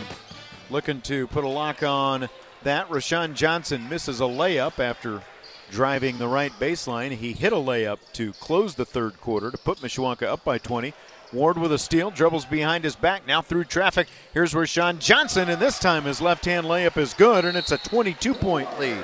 looking 0.70 1.02
to 1.02 1.28
put 1.28 1.44
a 1.44 1.50
lock 1.50 1.84
on 1.84 2.30
that. 2.64 2.88
Rashawn 2.88 3.34
Johnson 3.34 3.90
misses 3.90 4.22
a 4.22 4.26
layup 4.26 4.80
after 4.80 5.22
driving 5.72 6.18
the 6.18 6.28
right 6.28 6.52
baseline. 6.60 7.12
He 7.14 7.34
hit 7.34 7.54
a 7.54 7.58
layup 7.58 7.98
to 8.14 8.34
close 8.34 8.76
the 8.76 8.86
third 8.86 9.20
quarter 9.22 9.50
to 9.50 9.58
put 9.58 9.80
Mishawaka 9.80 10.24
up 10.28 10.44
by 10.44 10.58
20. 10.58 10.94
Ward 11.34 11.58
with 11.58 11.72
a 11.72 11.80
steal, 11.80 12.12
dribbles 12.12 12.44
behind 12.46 12.84
his 12.84 12.98
back, 12.98 13.26
now 13.26 13.42
through 13.42 13.64
traffic. 13.64 14.10
Here's 14.34 14.54
Rashawn 14.54 15.00
Johnson, 15.00 15.50
and 15.50 15.62
this 15.62 15.80
time 15.80 16.04
his 16.04 16.20
left 16.20 16.44
hand 16.44 16.68
layup 16.68 16.98
is 16.98 17.14
good, 17.14 17.46
and 17.46 17.56
it's 17.58 17.72
a 17.72 17.78
22 17.78 18.34
point 18.34 18.78
lead. 18.80 19.04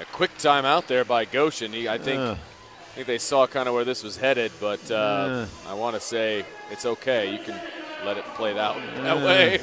A 0.00 0.04
quick 0.12 0.36
timeout 0.38 0.88
there 0.88 1.04
by 1.04 1.24
Goshen. 1.24 1.72
He, 1.72 1.88
I 1.88 1.98
think 1.98 2.20
Uh. 2.20 2.34
I 2.34 2.94
think 2.96 3.06
they 3.06 3.18
saw 3.18 3.46
kind 3.46 3.68
of 3.68 3.74
where 3.74 3.86
this 3.86 4.02
was 4.02 4.18
headed, 4.18 4.52
but 4.60 4.90
uh, 4.90 5.46
I 5.66 5.72
want 5.72 5.94
to 5.94 6.00
say 6.00 6.44
it's 6.70 6.84
okay. 6.84 7.32
You 7.32 7.38
can 7.38 7.58
let 8.04 8.18
it 8.18 8.24
play 8.34 8.58
out 8.58 8.76
that 8.96 9.16
way. 9.16 9.60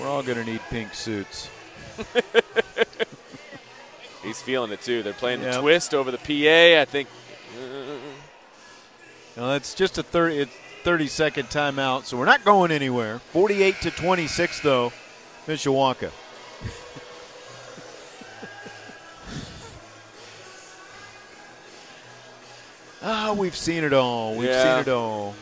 We're 0.00 0.08
all 0.08 0.24
going 0.24 0.38
to 0.38 0.44
need 0.44 0.60
pink 0.70 0.92
suits. 0.92 1.48
He's 4.22 4.40
feeling 4.40 4.72
it 4.72 4.80
too. 4.82 5.02
They're 5.02 5.12
playing 5.12 5.42
the 5.42 5.60
twist 5.60 5.94
over 5.94 6.10
the 6.10 6.16
PA. 6.18 6.80
I 6.80 6.84
think 6.86 7.08
Now 9.36 9.48
that's 9.48 9.74
just 9.74 9.98
a 9.98 10.02
30, 10.02 10.46
30 10.82 11.06
second 11.08 11.48
timeout, 11.50 12.04
so 12.04 12.16
we're 12.16 12.24
not 12.24 12.42
going 12.44 12.70
anywhere. 12.70 13.18
48 13.32 13.80
to 13.82 13.90
26, 13.90 14.60
though, 14.60 14.92
Mishawaka. 15.46 16.10
Ah, 23.02 23.34
we've 23.36 23.56
seen 23.56 23.84
it 23.84 23.92
all. 23.92 24.34
We've 24.34 24.48
Yeah. 24.48 24.74
seen 24.76 24.80
it 24.82 24.88
all. 24.88 25.34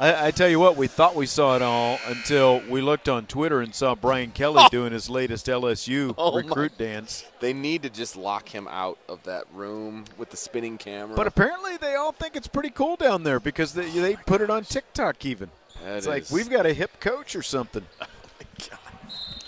I, 0.00 0.26
I 0.26 0.30
tell 0.32 0.48
you 0.48 0.58
what, 0.58 0.76
we 0.76 0.86
thought 0.88 1.14
we 1.14 1.26
saw 1.26 1.54
it 1.54 1.62
all 1.62 1.98
until 2.06 2.60
we 2.68 2.80
looked 2.80 3.08
on 3.08 3.26
Twitter 3.26 3.60
and 3.60 3.74
saw 3.74 3.94
Brian 3.94 4.32
Kelly 4.32 4.64
doing 4.70 4.92
his 4.92 5.08
latest 5.08 5.46
LSU 5.46 6.14
Oh, 6.18 6.32
my- 6.32 6.38
recruit 6.38 6.76
dance. 6.76 7.24
They 7.40 7.52
need 7.52 7.82
to 7.84 7.90
just 7.90 8.16
lock 8.16 8.48
him 8.48 8.66
out 8.68 8.98
of 9.08 9.22
that 9.24 9.44
room 9.52 10.04
with 10.18 10.30
the 10.30 10.36
spinning 10.36 10.78
camera. 10.78 11.14
But 11.16 11.26
apparently, 11.26 11.76
they 11.76 11.94
all 11.94 12.12
think 12.12 12.34
it's 12.36 12.48
pretty 12.48 12.70
cool 12.70 12.96
down 12.96 13.22
there 13.22 13.38
because 13.38 13.74
they, 13.74 13.88
they 13.90 14.16
put 14.16 14.40
it 14.40 14.50
on 14.50 14.64
TikTok 14.64 15.24
even. 15.24 15.50
That 15.84 15.96
it's 15.98 16.06
like 16.06 16.30
we've 16.30 16.48
got 16.50 16.66
a 16.66 16.72
hip 16.72 16.98
coach 17.00 17.36
or 17.36 17.42
something. 17.42 17.84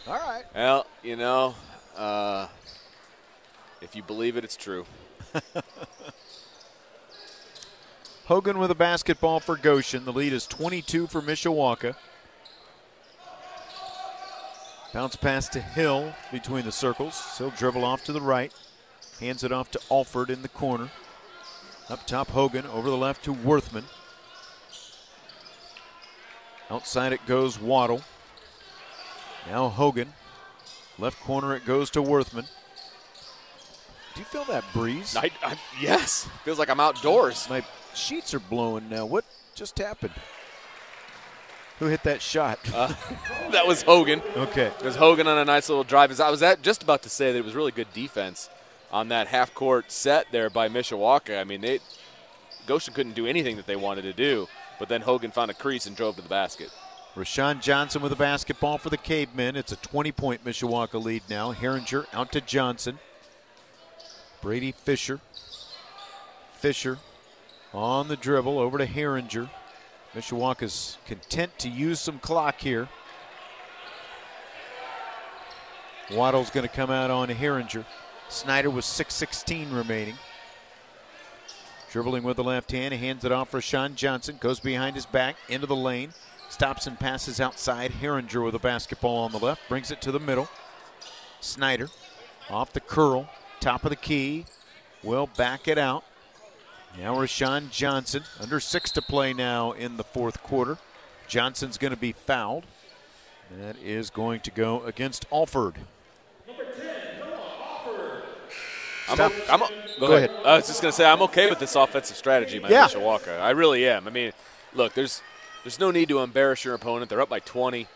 All 0.08 0.14
right. 0.14 0.44
well, 0.54 0.86
you 1.02 1.16
know, 1.16 1.54
uh, 1.96 2.46
if 3.80 3.96
you 3.96 4.02
believe 4.04 4.36
it, 4.36 4.44
it's 4.44 4.56
true. 4.56 4.84
Hogan 8.26 8.58
with 8.58 8.72
a 8.72 8.74
basketball 8.74 9.38
for 9.38 9.56
Goshen. 9.56 10.04
The 10.04 10.12
lead 10.12 10.32
is 10.32 10.48
22 10.48 11.06
for 11.06 11.22
Mishawaka. 11.22 11.94
Bounce 14.92 15.14
pass 15.14 15.48
to 15.50 15.60
Hill 15.60 16.12
between 16.32 16.64
the 16.64 16.72
circles. 16.72 17.38
He'll 17.38 17.50
dribble 17.50 17.84
off 17.84 18.02
to 18.06 18.12
the 18.12 18.20
right. 18.20 18.52
Hands 19.20 19.44
it 19.44 19.52
off 19.52 19.70
to 19.70 19.80
Alford 19.92 20.30
in 20.30 20.42
the 20.42 20.48
corner. 20.48 20.90
Up 21.88 22.04
top, 22.08 22.30
Hogan 22.30 22.66
over 22.66 22.90
the 22.90 22.96
left 22.96 23.22
to 23.26 23.32
Worthman. 23.32 23.84
Outside 26.68 27.12
it 27.12 27.24
goes 27.26 27.58
Weddle. 27.58 28.02
Now 29.46 29.68
Hogan. 29.68 30.14
Left 30.98 31.20
corner 31.20 31.54
it 31.54 31.64
goes 31.64 31.90
to 31.90 32.02
Worthman. 32.02 32.48
Do 34.14 34.20
you 34.20 34.24
feel 34.24 34.44
that 34.46 34.64
breeze? 34.72 35.14
I, 35.14 35.30
I, 35.44 35.56
yes, 35.80 36.28
feels 36.44 36.58
like 36.58 36.70
I'm 36.70 36.80
outdoors. 36.80 37.46
My 37.48 37.62
sheets 37.96 38.34
are 38.34 38.40
blowing 38.40 38.88
now. 38.88 39.06
What 39.06 39.24
just 39.54 39.78
happened? 39.78 40.12
Who 41.78 41.86
hit 41.86 42.02
that 42.04 42.22
shot? 42.22 42.58
Uh, 42.74 42.92
that 43.50 43.66
was 43.66 43.82
Hogan. 43.82 44.22
okay. 44.36 44.66
It 44.66 44.82
was 44.82 44.96
Hogan 44.96 45.26
on 45.26 45.38
a 45.38 45.44
nice 45.44 45.68
little 45.68 45.84
drive. 45.84 46.10
As 46.10 46.20
I 46.20 46.30
was 46.30 46.42
at, 46.42 46.62
just 46.62 46.82
about 46.82 47.02
to 47.02 47.10
say 47.10 47.32
that 47.32 47.38
it 47.38 47.44
was 47.44 47.54
really 47.54 47.72
good 47.72 47.92
defense 47.92 48.48
on 48.90 49.08
that 49.08 49.28
half 49.28 49.52
court 49.52 49.90
set 49.92 50.26
there 50.32 50.48
by 50.48 50.68
Mishawaka. 50.68 51.38
I 51.40 51.44
mean, 51.44 51.60
they 51.60 51.80
Goshen 52.66 52.94
couldn't 52.94 53.14
do 53.14 53.26
anything 53.26 53.56
that 53.56 53.66
they 53.66 53.76
wanted 53.76 54.02
to 54.02 54.12
do, 54.12 54.48
but 54.78 54.88
then 54.88 55.02
Hogan 55.02 55.30
found 55.30 55.50
a 55.50 55.54
crease 55.54 55.86
and 55.86 55.96
drove 55.96 56.16
to 56.16 56.22
the 56.22 56.28
basket. 56.28 56.70
Rashawn 57.14 57.62
Johnson 57.62 58.02
with 58.02 58.12
a 58.12 58.16
basketball 58.16 58.76
for 58.78 58.90
the 58.90 58.98
Cavemen. 58.98 59.56
It's 59.56 59.72
a 59.72 59.76
20 59.76 60.12
point 60.12 60.44
Mishawaka 60.44 61.02
lead 61.02 61.22
now. 61.30 61.52
Herringer 61.52 62.06
out 62.12 62.32
to 62.32 62.40
Johnson. 62.40 62.98
Brady 64.42 64.72
Fisher. 64.72 65.20
Fisher 66.52 66.98
on 67.76 68.08
the 68.08 68.16
dribble 68.16 68.58
over 68.58 68.78
to 68.78 68.86
Herringer. 68.86 69.50
Mishawaka's 70.14 70.96
content 71.06 71.58
to 71.58 71.68
use 71.68 72.00
some 72.00 72.18
clock 72.18 72.58
here. 72.58 72.88
Weddle's 76.10 76.50
going 76.50 76.66
to 76.66 76.72
come 76.72 76.90
out 76.90 77.10
on 77.10 77.28
Herringer. 77.28 77.84
Snyder 78.28 78.70
with 78.70 78.84
6.16 78.84 79.74
remaining. 79.76 80.14
Dribbling 81.92 82.22
with 82.22 82.36
the 82.36 82.44
left 82.44 82.72
hand, 82.72 82.94
hands 82.94 83.24
it 83.24 83.32
off 83.32 83.50
for 83.50 83.60
Sean 83.60 83.94
Johnson. 83.94 84.38
Goes 84.40 84.58
behind 84.58 84.96
his 84.96 85.06
back 85.06 85.36
into 85.48 85.66
the 85.66 85.76
lane. 85.76 86.12
Stops 86.48 86.86
and 86.86 86.98
passes 86.98 87.40
outside. 87.40 87.90
Herringer 87.90 88.42
with 88.42 88.54
a 88.54 88.58
basketball 88.58 89.18
on 89.18 89.32
the 89.32 89.38
left. 89.38 89.60
Brings 89.68 89.90
it 89.90 90.00
to 90.02 90.12
the 90.12 90.20
middle. 90.20 90.48
Snyder 91.40 91.88
off 92.48 92.72
the 92.72 92.80
curl. 92.80 93.28
Top 93.60 93.84
of 93.84 93.90
the 93.90 93.96
key. 93.96 94.46
Will 95.02 95.28
back 95.36 95.68
it 95.68 95.78
out. 95.78 96.04
Now 96.98 97.14
Rashawn 97.16 97.70
Johnson. 97.70 98.24
Under 98.40 98.60
six 98.60 98.90
to 98.92 99.02
play 99.02 99.32
now 99.32 99.72
in 99.72 99.96
the 99.96 100.04
fourth 100.04 100.42
quarter. 100.42 100.78
Johnson's 101.28 101.76
going 101.78 101.92
to 101.92 101.96
be 101.98 102.12
fouled. 102.12 102.64
That 103.60 103.76
is 103.78 104.10
going 104.10 104.40
to 104.40 104.50
go 104.50 104.82
against 104.84 105.26
Alford. 105.32 105.74
I'm, 109.08 109.14
Stop. 109.14 109.32
o- 109.32 109.44
I'm 109.52 109.62
o- 109.62 109.68
go, 110.00 110.06
Go 110.08 110.16
ahead. 110.16 110.30
ahead. 110.30 110.46
I 110.46 110.56
was 110.56 110.66
just 110.66 110.82
going 110.82 110.90
to 110.90 110.96
say 110.96 111.04
I'm 111.04 111.22
okay 111.22 111.48
with 111.48 111.60
this 111.60 111.76
offensive 111.76 112.16
strategy 112.16 112.58
by 112.58 112.70
Yeah. 112.70 112.88
Mishawaka. 112.88 113.40
I 113.40 113.50
really 113.50 113.86
am. 113.88 114.08
I 114.08 114.10
mean, 114.10 114.32
look, 114.74 114.94
there's 114.94 115.22
there's 115.62 115.78
no 115.78 115.90
need 115.92 116.08
to 116.08 116.20
embarrass 116.20 116.64
your 116.64 116.74
opponent. 116.74 117.08
They're 117.08 117.20
up 117.20 117.28
by 117.28 117.38
20. 117.40 117.86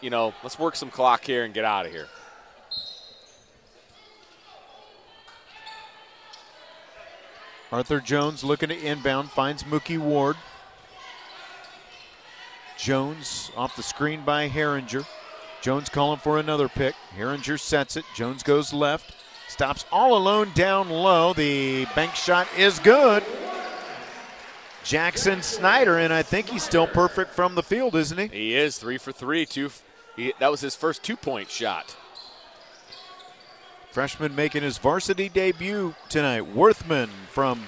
You 0.00 0.10
know, 0.10 0.34
let's 0.42 0.58
work 0.58 0.74
some 0.74 0.90
clock 0.90 1.24
here 1.24 1.44
and 1.44 1.54
get 1.54 1.64
out 1.64 1.86
of 1.86 1.92
here. 1.92 2.08
Arthur 7.72 8.00
Jones 8.00 8.44
looking 8.44 8.68
to 8.68 8.78
inbound, 8.78 9.30
finds 9.30 9.62
Mookie 9.64 9.98
Ward. 9.98 10.36
Jones 12.76 13.50
off 13.56 13.76
the 13.76 13.82
screen 13.82 14.24
by 14.24 14.48
Herringer. 14.48 15.06
Jones 15.62 15.88
calling 15.88 16.18
for 16.18 16.38
another 16.38 16.68
pick. 16.68 16.94
Herringer 17.16 17.58
sets 17.58 17.96
it. 17.96 18.04
Jones 18.14 18.42
goes 18.42 18.74
left. 18.74 19.14
Stops 19.48 19.86
all 19.90 20.16
alone 20.16 20.50
down 20.54 20.90
low. 20.90 21.32
The 21.32 21.86
bank 21.94 22.14
shot 22.14 22.46
is 22.58 22.78
good. 22.80 23.24
Jackson 24.84 25.42
Snyder, 25.42 25.98
and 25.98 26.12
I 26.12 26.22
think 26.22 26.48
he's 26.48 26.64
still 26.64 26.86
perfect 26.86 27.32
from 27.32 27.54
the 27.54 27.62
field, 27.62 27.94
isn't 27.94 28.18
he? 28.18 28.26
He 28.26 28.54
is 28.54 28.76
three 28.76 28.98
for 28.98 29.12
three. 29.12 29.46
Two. 29.46 29.70
He, 30.16 30.34
that 30.40 30.50
was 30.50 30.60
his 30.60 30.74
first 30.74 31.02
two 31.02 31.16
point 31.16 31.48
shot. 31.48 31.96
Freshman 33.92 34.34
making 34.34 34.62
his 34.62 34.78
varsity 34.78 35.28
debut 35.28 35.94
tonight. 36.08 36.54
Worthman 36.54 37.10
from 37.28 37.64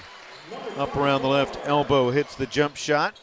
up 0.75 0.95
around 0.95 1.21
the 1.21 1.27
left 1.27 1.59
elbow 1.67 2.09
hits 2.09 2.33
the 2.33 2.47
jump 2.47 2.75
shot. 2.75 3.19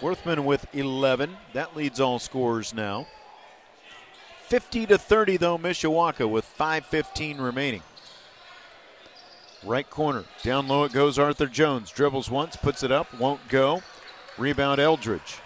Worthman 0.00 0.46
with 0.46 0.66
11. 0.74 1.36
That 1.52 1.76
leads 1.76 2.00
all 2.00 2.18
scorers 2.18 2.72
now. 2.72 3.06
50 4.46 4.86
to 4.86 4.96
30 4.96 5.36
though 5.36 5.58
Mishawaka 5.58 6.26
with 6.28 6.46
5:15 6.46 7.38
remaining. 7.38 7.82
Right 9.62 9.88
corner, 9.88 10.24
down 10.42 10.68
low 10.68 10.84
it 10.84 10.92
goes 10.92 11.18
Arthur 11.18 11.46
Jones. 11.46 11.90
Dribbles 11.90 12.30
once, 12.30 12.56
puts 12.56 12.82
it 12.82 12.90
up, 12.90 13.12
won't 13.14 13.46
go. 13.48 13.82
Rebound 14.38 14.80
Eldridge. 14.80 15.36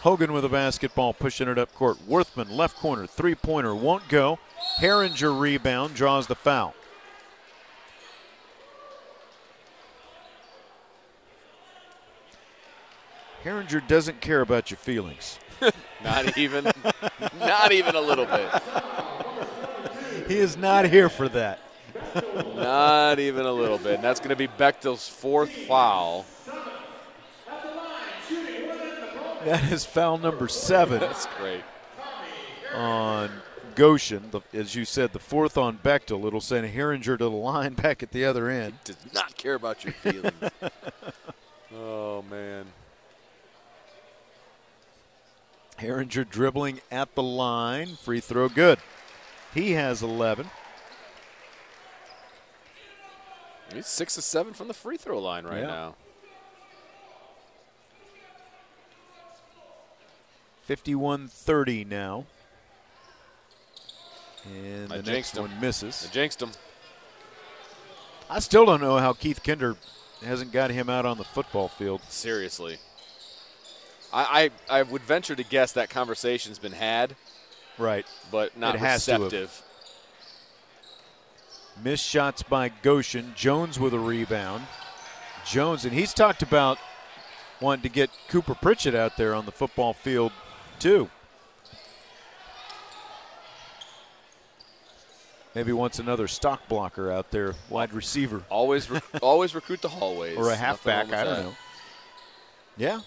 Hogan 0.00 0.32
with 0.32 0.44
a 0.44 0.48
basketball, 0.48 1.12
pushing 1.12 1.48
it 1.48 1.58
up 1.58 1.74
court. 1.74 1.98
Worthman, 2.08 2.50
left 2.50 2.76
corner, 2.76 3.06
three 3.06 3.34
pointer, 3.34 3.74
won't 3.74 4.08
go. 4.08 4.38
Herringer 4.78 5.38
rebound, 5.38 5.94
draws 5.94 6.26
the 6.26 6.34
foul. 6.34 6.74
Herringer 13.44 13.86
doesn't 13.86 14.20
care 14.20 14.40
about 14.40 14.70
your 14.70 14.78
feelings. 14.78 15.38
Not 16.04 16.36
even, 16.36 16.70
not 17.38 17.72
even 17.72 17.94
a 17.94 18.00
little 18.00 18.26
bit. 18.26 18.50
He 20.28 20.36
is 20.36 20.56
not 20.56 20.88
here 20.90 21.08
for 21.08 21.28
that. 21.30 21.60
Not 22.54 23.18
even 23.18 23.46
a 23.46 23.52
little 23.52 23.78
bit. 23.78 23.94
And 23.94 24.04
that's 24.04 24.20
going 24.20 24.30
to 24.30 24.36
be 24.36 24.48
Bechtel's 24.48 25.08
fourth 25.08 25.50
foul. 25.50 26.26
That 29.44 29.70
is 29.72 29.84
foul 29.84 30.18
number 30.18 30.48
seven 30.48 30.98
That's 31.00 31.26
great. 31.38 31.62
on 32.74 33.30
Goshen. 33.76 34.30
The, 34.32 34.40
as 34.52 34.74
you 34.74 34.84
said, 34.84 35.12
the 35.12 35.18
fourth 35.20 35.56
on 35.56 35.78
Bechtel. 35.78 36.26
It'll 36.26 36.40
send 36.40 36.66
Herringer 36.74 37.16
to 37.18 37.24
the 37.24 37.30
line 37.30 37.74
back 37.82 38.02
at 38.02 38.10
the 38.10 38.24
other 38.24 38.48
end. 38.48 38.74
does 38.84 38.96
not 39.14 39.36
care 39.36 39.54
about 39.54 39.84
your 39.84 39.92
feelings. 39.94 40.32
Oh 41.78 42.22
man. 42.30 42.64
Herringer 45.80 46.24
dribbling 46.26 46.80
at 46.92 47.14
the 47.16 47.22
line. 47.24 47.96
Free 47.96 48.20
throw 48.20 48.48
good. 48.48 48.78
He 49.52 49.72
has 49.72 50.00
11. 50.00 50.48
He's 53.74 53.86
six 53.88 54.14
to 54.14 54.22
seven 54.22 54.54
from 54.54 54.68
the 54.68 54.74
free 54.74 54.96
throw 54.96 55.18
line 55.18 55.44
right 55.44 55.60
Yeah. 55.60 55.66
now. 55.66 55.94
51 60.62 61.28
30 61.28 61.84
now. 61.84 62.24
And 64.54 64.92
I 64.92 64.98
the 64.98 65.10
next 65.10 65.36
him. 65.36 65.42
one 65.42 65.52
I 65.56 65.60
misses. 65.60 66.08
jinxed 66.12 66.42
him. 66.42 66.50
I 68.28 68.40
still 68.40 68.66
don't 68.66 68.80
know 68.80 68.98
how 68.98 69.12
Keith 69.12 69.42
Kinder 69.42 69.76
hasn't 70.24 70.52
got 70.52 70.70
him 70.70 70.88
out 70.90 71.06
on 71.06 71.18
the 71.18 71.24
football 71.24 71.68
field. 71.68 72.02
Seriously. 72.08 72.78
I, 74.12 74.50
I, 74.68 74.78
I 74.80 74.82
would 74.82 75.02
venture 75.02 75.36
to 75.36 75.44
guess 75.44 75.72
that 75.72 75.90
conversation's 75.90 76.58
been 76.58 76.72
had, 76.72 77.14
Right. 77.78 78.06
but 78.30 78.56
not 78.58 78.74
It 78.76 78.80
receptive. 78.82 79.62
Missed 81.82 82.04
shots 82.04 82.42
by 82.42 82.70
Goshen. 82.70 83.32
Jones 83.36 83.78
with 83.78 83.92
a 83.92 83.98
rebound. 83.98 84.64
Jones, 85.44 85.84
and 85.84 85.92
he's 85.92 86.14
talked 86.14 86.42
about 86.42 86.78
wanting 87.60 87.82
to 87.82 87.88
get 87.88 88.10
Cooper 88.28 88.54
Pritchett 88.54 88.94
out 88.94 89.16
there 89.16 89.34
on 89.34 89.44
the 89.46 89.52
football 89.52 89.92
field, 89.92 90.32
too. 90.78 91.10
Maybe 95.56 95.72
wants 95.72 95.98
another 95.98 96.28
stock 96.28 96.68
blocker 96.68 97.10
out 97.10 97.30
there, 97.30 97.54
wide 97.70 97.94
receiver, 97.94 98.42
Always, 98.50 98.90
rec- 98.90 99.02
always 99.22 99.54
recruit 99.54 99.80
the 99.80 99.88
hallways. 99.88 100.36
or 100.36 100.50
a 100.50 100.54
halfback. 100.54 101.10
I 101.10 101.24
don't 101.24 101.34
that. 101.34 101.42
know. 101.44 101.56
Yeah. 102.76 103.00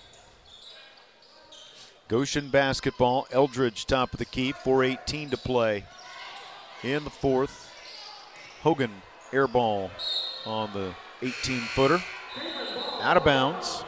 Goshen 2.08 2.50
basketball. 2.50 3.28
Eldridge 3.32 3.86
top 3.86 4.14
of 4.14 4.18
the 4.18 4.26
key. 4.26 4.52
4:18 4.52 5.30
to 5.30 5.38
play 5.38 5.84
in 6.84 7.04
the 7.04 7.12
fourth. 7.12 7.72
Hogan 8.64 8.89
air 9.32 9.47
ball 9.47 9.91
on 10.43 10.74
the 10.74 10.95
18 11.22 11.60
footer. 11.60 12.02
Out 13.00 13.16
of 13.16 13.24
bounds. 13.24 13.84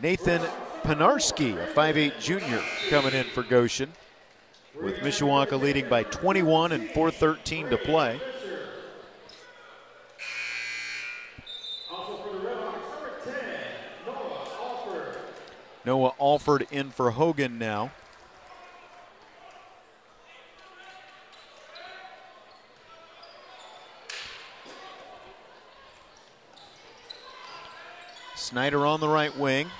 Nathan 0.00 0.40
Panarski, 0.84 1.56
a 1.60 1.66
5'8 1.72 2.20
junior, 2.20 2.62
coming 2.90 3.12
in 3.14 3.24
for 3.24 3.42
Goshen. 3.42 3.90
With 4.80 4.96
Mishawaka 4.96 5.60
leading 5.60 5.88
by 5.88 6.02
21 6.02 6.72
and 6.72 6.88
4.13 6.88 7.70
to 7.70 7.78
play. 7.78 8.20
Noah 15.84 16.12
Alford 16.18 16.66
in 16.70 16.90
for 16.90 17.10
Hogan 17.10 17.58
now. 17.58 17.92
Snyder 28.34 28.86
on 28.86 29.00
the 29.00 29.08
right 29.08 29.36
wing. 29.36 29.70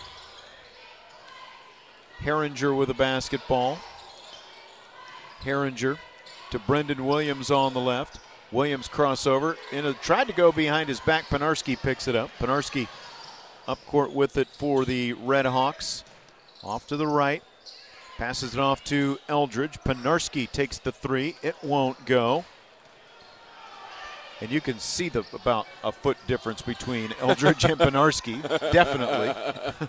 Herringer 2.20 2.76
with 2.76 2.90
a 2.90 2.95
basketball. 2.95 3.78
Herringer 5.45 5.99
to 6.51 6.59
Brendan 6.59 7.07
Williams 7.07 7.51
on 7.51 7.74
the 7.74 7.80
left. 7.80 8.18
Williams 8.53 8.88
crossover. 8.88 9.57
and 9.72 9.97
tried 10.01 10.28
to 10.28 10.32
go 10.32 10.53
behind 10.53 10.88
his 10.88 11.01
back. 11.01 11.24
Panarski 11.24 11.76
picks 11.80 12.07
it 12.07 12.14
up. 12.14 12.30
Panarski 12.38 12.88
up 13.66 13.84
court 13.86 14.12
with 14.12 14.36
it 14.36 14.49
for 14.49 14.84
the 14.84 15.12
Red 15.14 15.47
Hawks. 15.47 16.05
Off 16.62 16.86
to 16.88 16.97
the 16.97 17.07
right. 17.07 17.42
Passes 18.16 18.55
it 18.55 18.61
off 18.61 18.84
to 18.84 19.18
Eldridge. 19.28 19.78
Panarski 19.84 20.51
takes 20.51 20.78
the 20.78 20.92
three. 20.92 21.36
It 21.42 21.57
won't 21.62 22.07
go. 22.07 22.45
And 24.40 24.51
you 24.51 24.61
can 24.61 24.78
see 24.78 25.09
the 25.09 25.24
about 25.32 25.66
a 25.82 25.90
foot 25.90 26.16
difference 26.26 26.62
between 26.62 27.12
Eldridge 27.20 27.64
and 27.64 27.78
Panarski. 27.80 28.40
Definitely. 28.72 29.34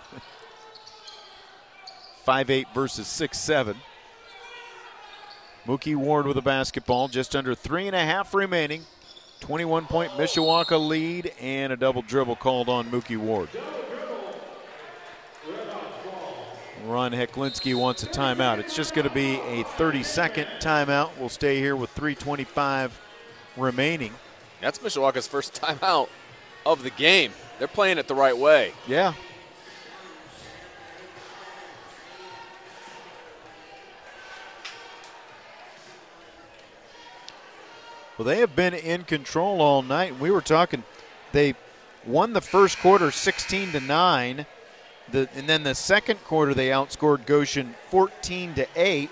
5'8 2.26 2.66
versus 2.74 3.06
6'7. 3.06 3.76
Mookie 5.66 5.96
Ward 5.96 6.26
with 6.26 6.36
a 6.36 6.42
basketball. 6.42 7.08
Just 7.08 7.34
under 7.34 7.54
three 7.54 7.86
and 7.86 7.96
a 7.96 8.04
half 8.04 8.34
remaining. 8.34 8.84
21 9.40 9.84
point 9.86 10.12
Mishawaka 10.12 10.88
lead 10.88 11.32
and 11.40 11.72
a 11.72 11.76
double 11.76 12.02
dribble 12.02 12.36
called 12.36 12.68
on 12.68 12.86
Mookie 12.86 13.18
Ward. 13.18 13.48
Ron 16.86 17.12
Heclinski 17.12 17.74
wants 17.74 18.04
a 18.04 18.06
timeout. 18.06 18.58
It's 18.58 18.74
just 18.74 18.94
going 18.94 19.08
to 19.08 19.14
be 19.14 19.40
a 19.40 19.64
30 19.64 20.04
second 20.04 20.46
timeout. 20.60 21.10
We'll 21.18 21.28
stay 21.28 21.58
here 21.58 21.74
with 21.74 21.92
3.25 21.96 22.92
remaining. 23.56 24.12
That's 24.60 24.78
Mishawaka's 24.78 25.26
first 25.26 25.54
timeout 25.60 26.08
of 26.64 26.82
the 26.82 26.90
game. 26.90 27.32
They're 27.58 27.68
playing 27.68 27.98
it 27.98 28.06
the 28.06 28.14
right 28.14 28.36
way. 28.36 28.72
Yeah. 28.86 29.14
Well, 38.18 38.24
they 38.26 38.38
have 38.38 38.56
been 38.56 38.74
in 38.74 39.04
control 39.04 39.60
all 39.60 39.82
night. 39.82 40.12
and 40.12 40.20
We 40.20 40.30
were 40.30 40.40
talking, 40.40 40.84
they 41.32 41.54
won 42.06 42.32
the 42.32 42.40
first 42.40 42.78
quarter 42.78 43.10
16 43.10 43.72
to 43.72 43.80
9. 43.80 44.46
The, 45.12 45.28
and 45.34 45.48
then 45.48 45.62
the 45.62 45.74
second 45.74 46.24
quarter, 46.24 46.54
they 46.54 46.68
outscored 46.68 47.26
Goshen 47.26 47.74
14 47.90 48.54
to 48.54 48.66
8. 48.74 49.10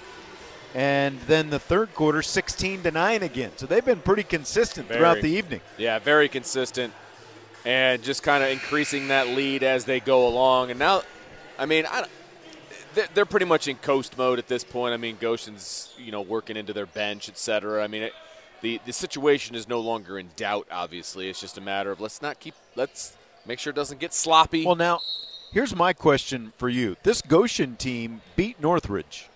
And 0.74 1.20
then 1.28 1.50
the 1.50 1.58
third 1.60 1.94
quarter, 1.94 2.20
16 2.22 2.82
to 2.82 2.90
9 2.90 3.22
again. 3.22 3.52
So 3.56 3.66
they've 3.66 3.84
been 3.84 4.00
pretty 4.00 4.24
consistent 4.24 4.88
throughout 4.88 5.20
the 5.22 5.30
evening. 5.30 5.60
Yeah, 5.78 6.00
very 6.00 6.28
consistent, 6.28 6.92
and 7.64 8.02
just 8.02 8.24
kind 8.24 8.42
of 8.42 8.50
increasing 8.50 9.06
that 9.08 9.28
lead 9.28 9.62
as 9.62 9.84
they 9.84 10.00
go 10.00 10.26
along. 10.26 10.70
And 10.70 10.78
now, 10.80 11.02
I 11.60 11.66
mean, 11.66 11.86
I, 11.88 12.06
they're- 12.94 13.06
they're 13.14 13.24
pretty 13.24 13.46
much 13.46 13.68
in 13.68 13.76
coast 13.76 14.18
mode 14.18 14.40
at 14.40 14.48
this 14.48 14.64
point. 14.64 14.94
I 14.94 14.96
mean, 14.96 15.16
Goshen's 15.20 15.94
you 15.96 16.10
know 16.10 16.22
working 16.22 16.56
into 16.56 16.72
their 16.72 16.86
bench, 16.86 17.28
et 17.28 17.38
cetera. 17.38 17.82
I 17.84 17.86
mean, 17.86 18.02
it, 18.04 18.12
the 18.64 18.80
the 18.86 18.92
situation 18.92 19.54
is 19.54 19.68
no 19.68 19.78
longer 19.78 20.18
in 20.18 20.30
doubt. 20.36 20.66
Obviously, 20.72 21.28
it's 21.28 21.40
just 21.40 21.58
a 21.58 21.60
matter 21.60 21.92
of 21.92 22.00
let's 22.00 22.22
not 22.22 22.40
keep 22.40 22.54
let's 22.74 23.14
make 23.46 23.58
sure 23.58 23.70
it 23.70 23.76
doesn't 23.76 24.00
get 24.00 24.12
sloppy. 24.14 24.64
Well, 24.64 24.74
now, 24.74 25.00
here's 25.52 25.76
my 25.76 25.92
question 25.92 26.52
for 26.56 26.68
you. 26.68 26.96
This 27.02 27.20
Goshen 27.20 27.76
team 27.76 28.22
beat 28.36 28.58
Northridge. 28.60 29.28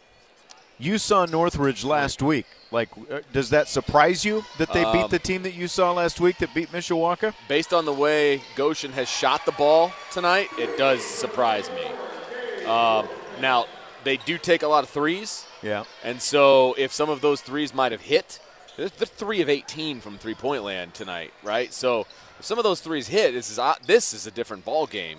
You 0.78 0.96
saw 0.96 1.26
Northridge 1.26 1.84
last 1.84 2.22
week. 2.22 2.46
Like, 2.70 2.88
uh, 3.10 3.20
does 3.32 3.50
that 3.50 3.68
surprise 3.68 4.24
you 4.24 4.44
that 4.58 4.72
they 4.72 4.84
beat 4.84 5.04
Um, 5.04 5.10
the 5.10 5.18
team 5.18 5.42
that 5.42 5.54
you 5.54 5.68
saw 5.68 5.92
last 5.92 6.20
week 6.20 6.38
that 6.38 6.54
beat 6.54 6.72
Mishawaka? 6.72 7.34
based 7.48 7.72
on 7.74 7.84
the 7.84 7.92
way 7.92 8.40
Goshen 8.56 8.92
has 8.92 9.08
shot 9.08 9.44
the 9.44 9.52
ball 9.52 9.92
tonight, 10.10 10.48
it 10.58 10.78
does 10.78 11.04
surprise 11.04 11.68
me. 11.70 12.64
Um, 12.64 13.08
now, 13.40 13.66
they 14.04 14.18
do 14.18 14.38
take 14.38 14.62
a 14.62 14.68
lot 14.68 14.84
of 14.84 14.90
threes. 14.90 15.44
Yeah. 15.62 15.84
And 16.04 16.22
so, 16.22 16.74
if 16.78 16.92
some 16.92 17.10
of 17.10 17.20
those 17.20 17.40
threes 17.40 17.74
might 17.74 17.90
have 17.92 18.02
hit, 18.02 18.38
they're, 18.78 18.88
they're 18.90 19.06
three 19.06 19.42
of 19.42 19.50
18 19.50 20.00
from 20.00 20.16
three 20.18 20.34
point 20.34 20.62
land 20.62 20.94
tonight, 20.94 21.34
right? 21.42 21.74
So, 21.74 22.06
if 22.38 22.44
some 22.44 22.58
of 22.58 22.64
those 22.64 22.80
threes 22.80 23.08
hit, 23.08 23.34
this 23.34 23.50
is 23.50 23.58
uh, 23.58 23.74
this 23.86 24.14
is 24.14 24.26
a 24.26 24.30
different 24.30 24.64
ball 24.64 24.86
game. 24.86 25.18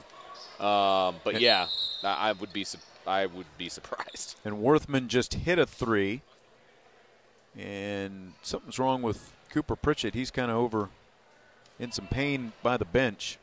Um, 0.60 1.16
but 1.24 1.39
yeah, 1.39 1.68
I 2.03 2.30
I 2.30 2.32
would 2.32 2.53
be 2.53 2.66
I 3.05 3.26
would 3.26 3.45
be 3.57 3.70
surprised. 3.70 4.38
And 4.45 4.60
Worthman 4.60 5.10
just 5.10 5.34
hit 5.34 5.60
a 5.60 5.66
three. 5.66 6.22
And 7.57 8.34
something's 8.41 8.80
wrong 8.80 9.01
with 9.01 9.34
Cooper 9.49 9.76
Pritchett. 9.76 10.14
He's 10.14 10.32
kind 10.32 10.49
of 10.49 10.55
over 10.55 10.89
in 11.78 11.91
some 11.91 12.07
pain 12.07 12.53
by 12.64 12.78
the 12.78 12.86
bench. 12.86 13.38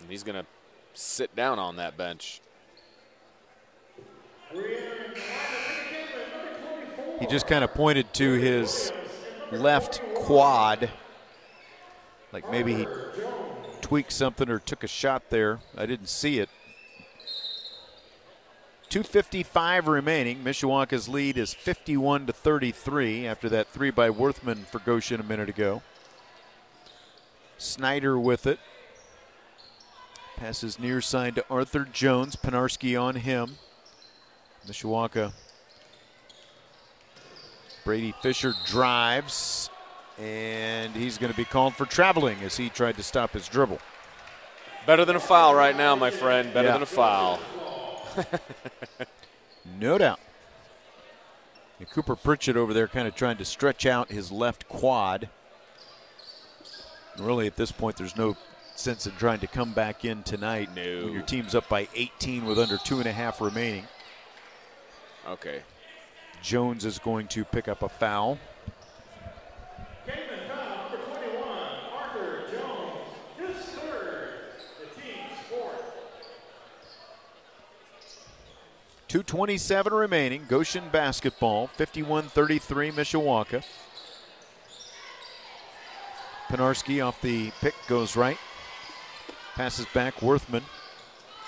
And 0.00 0.10
he's 0.10 0.24
gonna 0.24 0.46
sit 0.92 1.36
down 1.36 1.60
on 1.60 1.76
that 1.76 1.96
bench. 1.96 2.40
He 7.20 7.26
just 7.26 7.46
kind 7.46 7.62
of 7.62 7.72
pointed 7.74 8.12
to 8.14 8.32
his 8.32 8.92
left 9.52 10.00
quad. 10.14 10.90
Like 12.32 12.50
maybe 12.50 12.74
he 12.74 12.86
tweaked 13.80 14.12
something 14.12 14.48
or 14.48 14.58
took 14.58 14.84
a 14.84 14.88
shot 14.88 15.30
there. 15.30 15.60
I 15.76 15.86
didn't 15.86 16.08
see 16.08 16.38
it. 16.38 16.48
255 18.88 19.86
remaining. 19.86 20.42
Mishawaka's 20.42 21.08
lead 21.08 21.38
is 21.38 21.54
51 21.54 22.26
to 22.26 22.32
33 22.32 23.26
after 23.26 23.48
that 23.48 23.68
three 23.68 23.90
by 23.90 24.10
Worthman 24.10 24.66
for 24.66 24.80
Goshen 24.80 25.20
a 25.20 25.24
minute 25.24 25.48
ago. 25.48 25.82
Snyder 27.56 28.18
with 28.18 28.46
it. 28.46 28.58
Passes 30.36 30.78
near 30.78 31.00
side 31.00 31.36
to 31.36 31.44
Arthur 31.48 31.84
Jones. 31.84 32.34
Panarski 32.34 33.00
on 33.00 33.16
him. 33.16 33.58
Mishawaka 34.66 35.32
Brady 37.84 38.14
Fisher 38.22 38.54
drives, 38.66 39.70
and 40.18 40.94
he's 40.94 41.18
going 41.18 41.32
to 41.32 41.36
be 41.36 41.44
called 41.44 41.74
for 41.74 41.86
traveling 41.86 42.38
as 42.42 42.56
he 42.56 42.68
tried 42.68 42.96
to 42.96 43.02
stop 43.02 43.32
his 43.32 43.48
dribble. 43.48 43.78
Better 44.86 45.04
than 45.04 45.16
a 45.16 45.20
foul 45.20 45.54
right 45.54 45.76
now, 45.76 45.94
my 45.96 46.10
friend. 46.10 46.52
Better 46.54 46.68
Yeah. 46.68 46.72
than 46.74 46.82
a 46.82 46.86
foul. 46.86 47.38
No 49.78 49.98
doubt. 49.98 50.18
And 51.78 51.88
Cooper 51.90 52.16
Pritchett 52.16 52.56
over 52.56 52.72
there 52.74 52.88
kind 52.88 53.06
of 53.06 53.14
trying 53.14 53.36
to 53.36 53.44
stretch 53.44 53.86
out 53.86 54.10
his 54.10 54.32
left 54.32 54.68
quad. 54.68 55.28
And 57.14 57.26
really, 57.26 57.46
at 57.46 57.56
this 57.56 57.70
point, 57.70 57.96
there's 57.96 58.16
no 58.16 58.36
sense 58.74 59.06
in 59.06 59.12
trying 59.16 59.40
to 59.40 59.46
come 59.46 59.72
back 59.72 60.04
in 60.04 60.22
tonight 60.22 60.70
No. 60.74 60.82
when 61.04 61.12
your 61.12 61.22
team's 61.22 61.54
up 61.54 61.68
by 61.68 61.88
18 61.94 62.46
with 62.46 62.58
under 62.58 62.78
two 62.78 62.98
and 62.98 63.06
a 63.06 63.12
half 63.12 63.40
remaining. 63.40 63.86
Okay. 65.28 65.62
Jones 66.42 66.84
is 66.84 66.98
going 66.98 67.28
to 67.28 67.44
pick 67.44 67.68
up 67.68 67.82
a 67.82 67.88
foul. 67.88 68.38
Two 79.08 79.24
twenty-seven 79.24 79.92
remaining. 79.92 80.44
Goshen 80.48 80.88
basketball, 80.90 81.68
51-33 81.76 82.92
Mishawaka. 82.92 83.64
Panarski 86.48 87.04
off 87.04 87.20
the 87.20 87.50
pick 87.60 87.74
goes 87.88 88.14
right. 88.14 88.38
Passes 89.56 89.86
back 89.92 90.14
Worthman. 90.22 90.62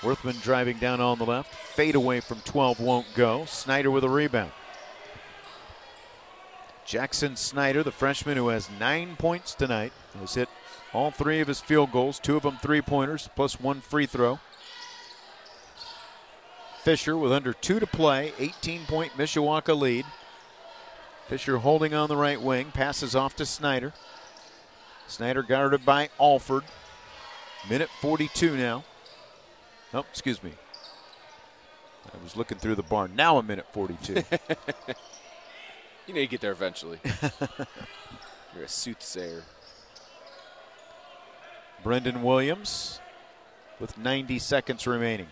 Worthman 0.01 0.41
driving 0.43 0.77
down 0.77 0.99
on 0.99 1.17
the 1.17 1.25
left. 1.25 1.55
Fade 1.55 1.95
away 1.95 2.19
from 2.19 2.41
12 2.41 2.81
won't 2.81 3.07
go. 3.15 3.45
Snyder 3.45 3.89
with 3.89 4.03
a 4.03 4.09
rebound. 4.09 4.51
Jackson 6.85 7.35
Snyder, 7.35 7.83
the 7.83 7.91
freshman 7.91 8.37
who 8.37 8.49
has 8.49 8.69
nine 8.79 9.15
points 9.15 9.53
tonight, 9.53 9.93
has 10.19 10.35
hit 10.35 10.49
all 10.93 11.11
three 11.11 11.39
of 11.39 11.47
his 11.47 11.61
field 11.61 11.91
goals, 11.91 12.19
two 12.19 12.37
of 12.37 12.43
them 12.43 12.57
three 12.61 12.81
pointers, 12.81 13.29
plus 13.35 13.59
one 13.59 13.81
free 13.81 14.05
throw. 14.05 14.39
Fisher 16.83 17.17
with 17.17 17.31
under 17.31 17.53
two 17.53 17.79
to 17.79 17.87
play, 17.87 18.33
18 18.39 18.85
point 18.85 19.13
Mishawaka 19.13 19.77
lead. 19.77 20.05
Fisher 21.27 21.59
holding 21.59 21.93
on 21.93 22.09
the 22.09 22.17
right 22.17 22.41
wing, 22.41 22.71
passes 22.71 23.15
off 23.15 23.35
to 23.37 23.45
Snyder. 23.45 23.93
Snyder 25.07 25.43
guarded 25.43 25.85
by 25.85 26.09
Alford. 26.19 26.63
Minute 27.69 27.89
42 28.01 28.57
now. 28.57 28.83
Oh, 29.93 29.99
excuse 29.99 30.43
me. 30.43 30.51
I 32.13 32.21
was 32.21 32.35
looking 32.35 32.57
through 32.57 32.75
the 32.75 32.83
barn. 32.83 33.15
Now 33.15 33.37
a 33.37 33.43
minute 33.43 33.67
42. 33.71 34.23
You 36.05 36.13
know 36.13 36.19
you 36.19 36.27
get 36.27 36.41
there 36.41 36.51
eventually. 36.51 36.99
You're 38.55 38.65
a 38.65 38.67
soothsayer. 38.67 39.43
Brendan 41.81 42.23
Williams 42.23 42.99
with 43.79 43.97
90 43.97 44.37
seconds 44.39 44.85
remaining. 44.85 45.27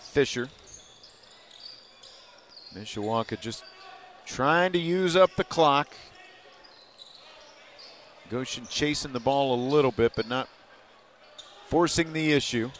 Fisher. 0.00 0.48
Mishawaka 2.74 3.40
just 3.40 3.64
trying 4.26 4.72
to 4.72 4.78
use 4.78 5.16
up 5.16 5.34
the 5.36 5.44
clock. 5.44 5.88
Goshen 8.28 8.66
chasing 8.68 9.12
the 9.12 9.20
ball 9.20 9.54
a 9.54 9.60
little 9.70 9.92
bit, 9.92 10.12
but 10.14 10.28
not 10.28 10.48
forcing 11.68 12.12
the 12.12 12.32
issue. 12.32 12.70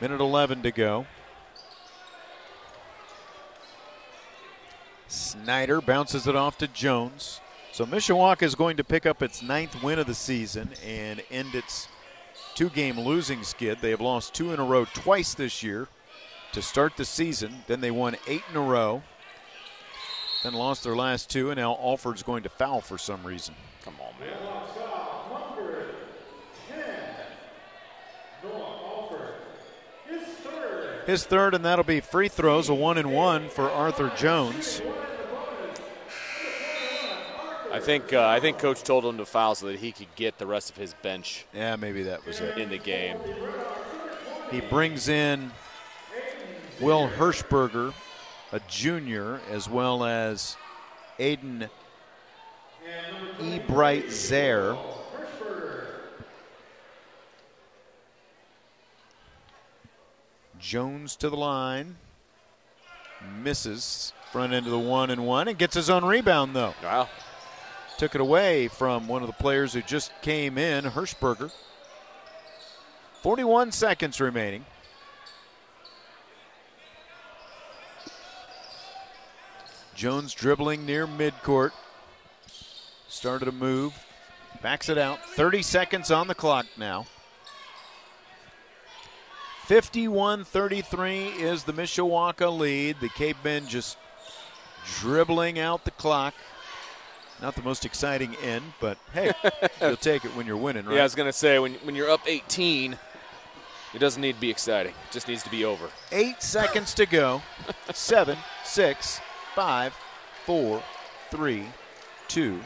Minute 0.00 0.20
11 0.20 0.62
to 0.62 0.70
go. 0.70 1.06
Snyder 5.14 5.80
bounces 5.80 6.26
it 6.26 6.34
off 6.34 6.58
to 6.58 6.66
Jones. 6.66 7.40
So 7.72 7.86
Mishawaka 7.86 8.42
is 8.42 8.54
going 8.54 8.76
to 8.76 8.84
pick 8.84 9.06
up 9.06 9.22
its 9.22 9.42
ninth 9.42 9.82
win 9.82 9.98
of 9.98 10.06
the 10.06 10.14
season 10.14 10.70
and 10.84 11.22
end 11.30 11.54
its 11.54 11.88
two 12.54 12.68
game 12.68 12.98
losing 12.98 13.42
skid. 13.44 13.78
They 13.80 13.90
have 13.90 14.00
lost 14.00 14.34
two 14.34 14.52
in 14.52 14.60
a 14.60 14.64
row 14.64 14.84
twice 14.86 15.34
this 15.34 15.62
year 15.62 15.88
to 16.52 16.60
start 16.62 16.96
the 16.96 17.04
season. 17.04 17.62
Then 17.68 17.80
they 17.80 17.90
won 17.90 18.16
eight 18.26 18.42
in 18.50 18.56
a 18.56 18.60
row. 18.60 19.02
Then 20.42 20.54
lost 20.54 20.82
their 20.84 20.96
last 20.96 21.30
two, 21.30 21.50
and 21.50 21.58
now 21.58 21.74
Alford's 21.74 22.22
going 22.22 22.42
to 22.42 22.48
foul 22.48 22.80
for 22.80 22.98
some 22.98 23.24
reason. 23.24 23.54
Come 23.84 23.94
on, 24.00 24.12
man. 24.20 24.36
His 31.06 31.24
third, 31.24 31.54
and 31.54 31.64
that'll 31.64 31.84
be 31.84 32.00
free 32.00 32.28
throws, 32.28 32.68
a 32.68 32.74
one 32.74 32.96
and 32.96 33.12
one 33.12 33.48
for 33.50 33.70
Arthur 33.70 34.10
Jones. 34.16 34.80
I 37.74 37.80
think 37.80 38.12
uh, 38.12 38.24
I 38.24 38.38
think 38.38 38.58
coach 38.58 38.84
told 38.84 39.04
him 39.04 39.16
to 39.18 39.26
foul 39.26 39.56
so 39.56 39.66
that 39.66 39.80
he 39.80 39.90
could 39.90 40.14
get 40.14 40.38
the 40.38 40.46
rest 40.46 40.70
of 40.70 40.76
his 40.76 40.94
bench 40.94 41.44
Yeah, 41.52 41.74
maybe 41.74 42.04
that 42.04 42.24
was 42.24 42.38
it. 42.40 42.56
in 42.56 42.68
the 42.68 42.78
game. 42.78 43.16
He 44.52 44.60
brings 44.60 45.08
in 45.08 45.50
Will 46.80 47.08
Hirschberger, 47.08 47.92
a 48.52 48.60
junior, 48.68 49.40
as 49.50 49.68
well 49.68 50.04
as 50.04 50.56
Aiden 51.18 51.68
E. 53.42 53.58
Bright 53.66 54.08
Zaire. 54.12 54.76
Jones 60.60 61.16
to 61.16 61.28
the 61.28 61.36
line. 61.36 61.96
Misses 63.42 64.12
front 64.32 64.52
end 64.52 64.66
of 64.66 64.72
the 64.72 64.78
one 64.78 65.10
and 65.10 65.26
one 65.26 65.48
and 65.48 65.56
gets 65.56 65.74
his 65.74 65.88
own 65.88 66.04
rebound 66.04 66.54
though. 66.54 66.74
Wow. 66.82 67.08
Took 67.98 68.14
it 68.14 68.20
away 68.20 68.68
from 68.68 69.06
one 69.06 69.22
of 69.22 69.28
the 69.28 69.34
players 69.34 69.72
who 69.72 69.82
just 69.82 70.12
came 70.20 70.58
in, 70.58 70.84
Hirschberger. 70.84 71.52
41 73.22 73.72
seconds 73.72 74.20
remaining. 74.20 74.64
Jones 79.94 80.34
dribbling 80.34 80.84
near 80.84 81.06
midcourt. 81.06 81.70
Started 83.08 83.48
a 83.48 83.52
move. 83.52 83.94
Backs 84.60 84.88
it 84.88 84.98
out. 84.98 85.24
30 85.24 85.62
seconds 85.62 86.10
on 86.10 86.26
the 86.26 86.34
clock 86.34 86.66
now. 86.76 87.06
51 89.66 90.44
33 90.44 91.28
is 91.28 91.64
the 91.64 91.72
Mishawaka 91.72 92.54
lead. 92.54 93.00
The 93.00 93.08
Cavemen 93.08 93.66
just 93.66 93.96
dribbling 95.00 95.58
out 95.58 95.84
the 95.84 95.90
clock. 95.92 96.34
Not 97.44 97.54
the 97.56 97.62
most 97.62 97.84
exciting 97.84 98.34
end, 98.36 98.72
but 98.80 98.96
hey, 99.12 99.30
you'll 99.82 99.98
take 99.98 100.24
it 100.24 100.34
when 100.34 100.46
you're 100.46 100.56
winning, 100.56 100.86
right? 100.86 100.94
Yeah, 100.94 101.00
I 101.00 101.02
was 101.02 101.14
gonna 101.14 101.30
say 101.30 101.58
when 101.58 101.74
when 101.82 101.94
you're 101.94 102.08
up 102.08 102.22
18, 102.26 102.96
it 103.92 103.98
doesn't 103.98 104.22
need 104.22 104.36
to 104.36 104.40
be 104.40 104.48
exciting. 104.48 104.92
It 104.92 105.12
just 105.12 105.28
needs 105.28 105.42
to 105.42 105.50
be 105.50 105.62
over. 105.62 105.90
Eight 106.10 106.42
seconds 106.42 106.94
to 106.94 107.04
go. 107.04 107.42
Seven, 107.92 108.38
six, 108.64 109.20
five, 109.54 109.94
four, 110.46 110.82
three, 111.30 111.66
two, 112.28 112.60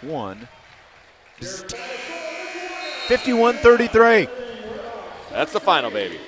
one. 0.00 0.48
51 1.38 3.54
33. 3.58 4.26
That's 5.30 5.52
the 5.52 5.60
final, 5.60 5.92
baby. 5.92 6.18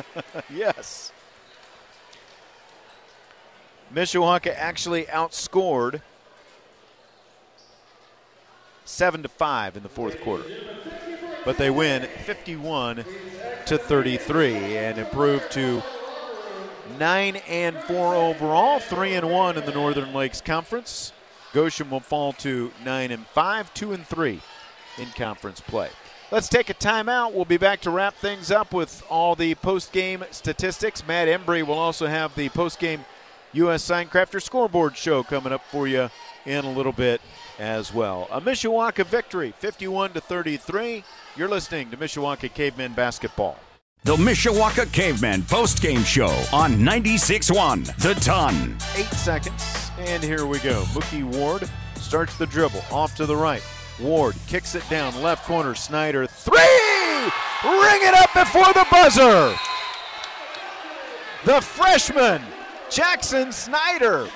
Yes. 0.48 1.10
Mishawaka 3.92 4.54
actually 4.54 5.06
outscored 5.06 6.02
7 8.88 9.22
to 9.22 9.28
5 9.28 9.76
in 9.76 9.82
the 9.82 9.88
fourth 9.88 10.20
quarter. 10.22 10.44
But 11.44 11.58
they 11.58 11.70
win 11.70 12.08
51 12.24 13.04
to 13.66 13.78
33 13.78 14.76
and 14.76 14.98
improve 14.98 15.48
to 15.50 15.82
9 16.98 17.36
and 17.36 17.76
4 17.76 18.14
overall, 18.14 18.78
3 18.78 19.14
and 19.14 19.30
1 19.30 19.58
in 19.58 19.64
the 19.64 19.72
Northern 19.72 20.12
Lakes 20.14 20.40
Conference. 20.40 21.12
Goshen 21.52 21.90
will 21.90 22.00
fall 22.00 22.32
to 22.34 22.72
9 22.84 23.10
and 23.10 23.26
5, 23.26 23.74
2 23.74 23.92
and 23.92 24.06
3 24.06 24.40
in 24.98 25.06
conference 25.10 25.60
play. 25.60 25.90
Let's 26.30 26.48
take 26.48 26.68
a 26.68 26.74
timeout. 26.74 27.32
We'll 27.32 27.44
be 27.44 27.56
back 27.56 27.80
to 27.82 27.90
wrap 27.90 28.14
things 28.14 28.50
up 28.50 28.72
with 28.74 29.02
all 29.08 29.34
the 29.34 29.54
post 29.56 29.92
game 29.92 30.24
statistics. 30.30 31.06
Matt 31.06 31.28
Embry 31.28 31.64
will 31.64 31.78
also 31.78 32.06
have 32.06 32.34
the 32.34 32.48
post 32.50 32.78
game 32.78 33.04
U.S. 33.52 33.82
Sign 33.82 34.08
Signcrafter 34.08 34.42
scoreboard 34.42 34.96
show 34.96 35.22
coming 35.22 35.52
up 35.52 35.64
for 35.70 35.88
you 35.88 36.10
in 36.44 36.64
a 36.64 36.70
little 36.70 36.92
bit 36.92 37.20
as 37.58 37.92
well. 37.92 38.28
A 38.30 38.40
Mishawaka 38.40 39.04
victory, 39.04 39.52
51 39.58 40.12
to 40.12 40.20
33. 40.20 41.04
You're 41.36 41.48
listening 41.48 41.90
to 41.90 41.96
Mishawaka 41.96 42.52
Cavemen 42.52 42.92
basketball. 42.94 43.56
The 44.04 44.16
Mishawaka 44.16 44.90
Cavemen 44.92 45.42
post-game 45.42 46.02
show 46.04 46.30
on 46.52 46.72
96.1 46.78 47.96
The 47.96 48.14
Ton. 48.14 48.76
Eight 48.96 49.06
seconds, 49.06 49.90
and 49.98 50.22
here 50.22 50.46
we 50.46 50.60
go. 50.60 50.82
Mookie 50.92 51.24
Ward 51.24 51.68
starts 51.96 52.36
the 52.36 52.46
dribble 52.46 52.82
off 52.92 53.14
to 53.16 53.26
the 53.26 53.36
right. 53.36 53.62
Ward 54.00 54.36
kicks 54.46 54.74
it 54.76 54.88
down, 54.88 55.20
left 55.20 55.44
corner. 55.46 55.74
Snyder, 55.74 56.26
three! 56.26 56.54
Ring 57.64 58.00
it 58.02 58.14
up 58.14 58.32
before 58.32 58.72
the 58.72 58.86
buzzer! 58.90 59.54
The 61.44 61.60
freshman, 61.60 62.42
Jackson 62.90 63.52
Snyder, 63.52 64.28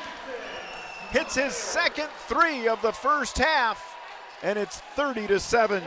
hits 1.12 1.34
his 1.34 1.52
second 1.52 2.08
three 2.26 2.66
of 2.68 2.80
the 2.80 2.90
first 2.90 3.36
half, 3.36 3.96
and 4.42 4.58
it's 4.58 4.80
30 4.96 5.26
to 5.26 5.38
17 5.38 5.84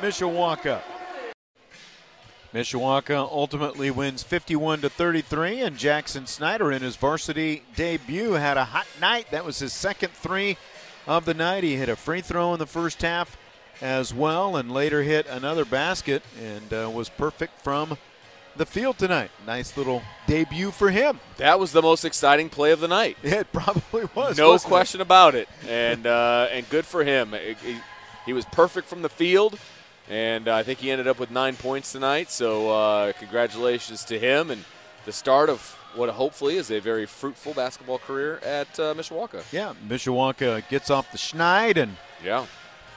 Mishawaka. 0.00 0.80
Mishawaka 2.54 3.16
ultimately 3.16 3.90
wins 3.90 4.22
51 4.22 4.82
to 4.82 4.88
33, 4.88 5.62
and 5.62 5.76
Jackson 5.76 6.26
Snyder 6.26 6.70
in 6.70 6.82
his 6.82 6.94
varsity 6.94 7.64
debut 7.74 8.32
had 8.32 8.56
a 8.56 8.64
hot 8.64 8.86
night. 9.00 9.26
That 9.32 9.44
was 9.44 9.58
his 9.58 9.72
second 9.72 10.12
three 10.12 10.56
of 11.08 11.24
the 11.24 11.34
night. 11.34 11.64
He 11.64 11.74
hit 11.74 11.88
a 11.88 11.96
free 11.96 12.20
throw 12.20 12.52
in 12.52 12.60
the 12.60 12.66
first 12.66 13.02
half 13.02 13.36
as 13.80 14.14
well, 14.14 14.56
and 14.56 14.70
later 14.70 15.02
hit 15.02 15.26
another 15.26 15.64
basket 15.64 16.22
and 16.40 16.72
uh, 16.72 16.88
was 16.88 17.08
perfect 17.08 17.60
from 17.60 17.98
the 18.56 18.66
field 18.66 18.98
tonight. 18.98 19.30
Nice 19.46 19.76
little 19.76 20.02
debut 20.26 20.70
for 20.70 20.90
him. 20.90 21.20
That 21.38 21.58
was 21.60 21.72
the 21.72 21.82
most 21.82 22.04
exciting 22.04 22.48
play 22.48 22.72
of 22.72 22.80
the 22.80 22.88
night. 22.88 23.16
It 23.24 23.52
probably 23.52 24.08
was. 24.14 24.36
no 24.38 24.50
wasn't 24.50 24.68
it? 24.68 24.74
question 24.74 25.00
about 25.00 25.34
it. 25.34 25.48
And 25.68 26.06
uh, 26.06 26.48
and 26.52 26.68
good 26.68 26.84
for 26.86 27.02
him. 27.04 27.32
He- 27.32 27.72
he, 27.72 27.78
he 28.26 28.32
was 28.32 28.44
perfect 28.46 28.88
from 28.88 29.02
the 29.02 29.08
field. 29.08 29.58
and 30.08 30.48
uh, 30.48 30.54
I 30.54 30.62
think 30.62 30.78
he 30.80 30.90
ended 30.90 31.08
up 31.08 31.18
with 31.18 31.30
nine 31.30 31.56
points 31.56 31.92
tonight. 31.92 32.30
So 32.30 32.70
uh, 32.70 33.12
congratulations 33.14 34.04
to 34.06 34.18
him 34.18 34.50
and 34.50 34.64
the 35.06 35.12
start 35.12 35.48
of 35.50 35.60
what 35.96 36.08
hopefully 36.10 36.56
is 36.56 36.70
a 36.70 36.78
very 36.80 37.06
fruitful 37.06 37.52
basketball 37.54 37.98
career 37.98 38.38
at 38.44 38.78
uh, 38.80 38.94
Mishawaka. 38.94 39.42
Yeah, 39.52 39.74
Mishawaka 39.88 40.66
gets 40.68 40.88
off 40.90 41.10
the 41.12 41.18
schneid 41.18 41.76
and 41.76 41.96
Yeah. 42.24 42.46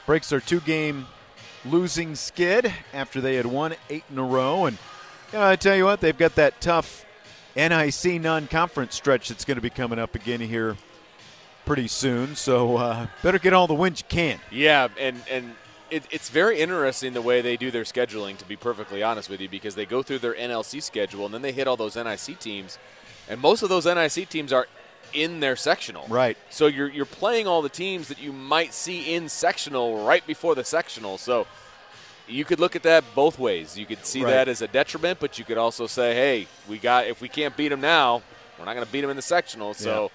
breaks 0.06 0.28
their 0.30 0.40
two-game 0.40 1.06
losing 1.64 2.14
skid 2.14 2.72
after 2.94 3.20
they 3.20 3.34
had 3.34 3.46
won 3.46 3.74
eight 3.90 4.04
in 4.10 4.18
a 4.18 4.22
row. 4.24 4.64
And 4.66 4.78
you 5.32 5.38
know, 5.38 5.46
I 5.46 5.56
tell 5.56 5.76
you 5.76 5.84
what, 5.84 6.00
they've 6.00 6.16
got 6.16 6.34
that 6.36 6.60
tough 6.60 7.04
NIC 7.56 8.20
non-conference 8.20 8.94
stretch 8.94 9.28
that's 9.28 9.44
going 9.44 9.56
to 9.56 9.62
be 9.62 9.70
coming 9.70 9.98
up 9.98 10.14
again 10.14 10.40
here 10.40 10.76
pretty 11.64 11.88
soon. 11.88 12.36
So 12.36 12.76
uh, 12.76 13.06
better 13.22 13.38
get 13.38 13.52
all 13.52 13.66
the 13.66 13.74
wins 13.74 14.00
you 14.00 14.06
can. 14.08 14.40
Yeah, 14.50 14.88
and 14.98 15.22
and 15.30 15.54
it, 15.90 16.04
it's 16.10 16.30
very 16.30 16.60
interesting 16.60 17.12
the 17.12 17.22
way 17.22 17.40
they 17.40 17.56
do 17.56 17.70
their 17.70 17.84
scheduling. 17.84 18.36
To 18.38 18.44
be 18.46 18.56
perfectly 18.56 19.02
honest 19.02 19.28
with 19.28 19.40
you, 19.40 19.48
because 19.48 19.74
they 19.74 19.86
go 19.86 20.02
through 20.02 20.20
their 20.20 20.34
NLC 20.34 20.82
schedule 20.82 21.26
and 21.26 21.34
then 21.34 21.42
they 21.42 21.52
hit 21.52 21.66
all 21.66 21.76
those 21.76 21.96
NIC 21.96 22.38
teams, 22.38 22.78
and 23.28 23.40
most 23.40 23.62
of 23.62 23.68
those 23.68 23.84
NIC 23.84 24.28
teams 24.28 24.52
are 24.52 24.66
in 25.12 25.40
their 25.40 25.56
sectional. 25.56 26.06
Right. 26.08 26.36
So 26.50 26.66
you're 26.66 26.88
you're 26.88 27.04
playing 27.04 27.46
all 27.46 27.62
the 27.62 27.68
teams 27.68 28.08
that 28.08 28.20
you 28.20 28.32
might 28.32 28.72
see 28.72 29.14
in 29.14 29.28
sectional 29.28 30.04
right 30.04 30.26
before 30.26 30.54
the 30.54 30.64
sectional. 30.64 31.18
So 31.18 31.46
you 32.28 32.44
could 32.44 32.60
look 32.60 32.74
at 32.76 32.82
that 32.82 33.04
both 33.14 33.38
ways. 33.38 33.78
You 33.78 33.86
could 33.86 34.04
see 34.04 34.22
Right. 34.22 34.30
that 34.30 34.48
as 34.48 34.62
a 34.62 34.68
detriment, 34.68 35.20
but 35.20 35.38
you 35.38 35.44
could 35.44 35.58
also 35.58 35.86
say, 35.86 36.14
hey, 36.14 36.46
we 36.68 36.78
got 36.78 37.06
if 37.06 37.20
we 37.20 37.28
can't 37.28 37.56
beat 37.56 37.68
them 37.68 37.80
now, 37.80 38.22
we're 38.58 38.64
not 38.64 38.74
going 38.74 38.86
to 38.86 38.92
beat 38.92 39.02
them 39.02 39.10
in 39.10 39.16
the 39.16 39.22
sectional. 39.22 39.74
So. 39.74 40.10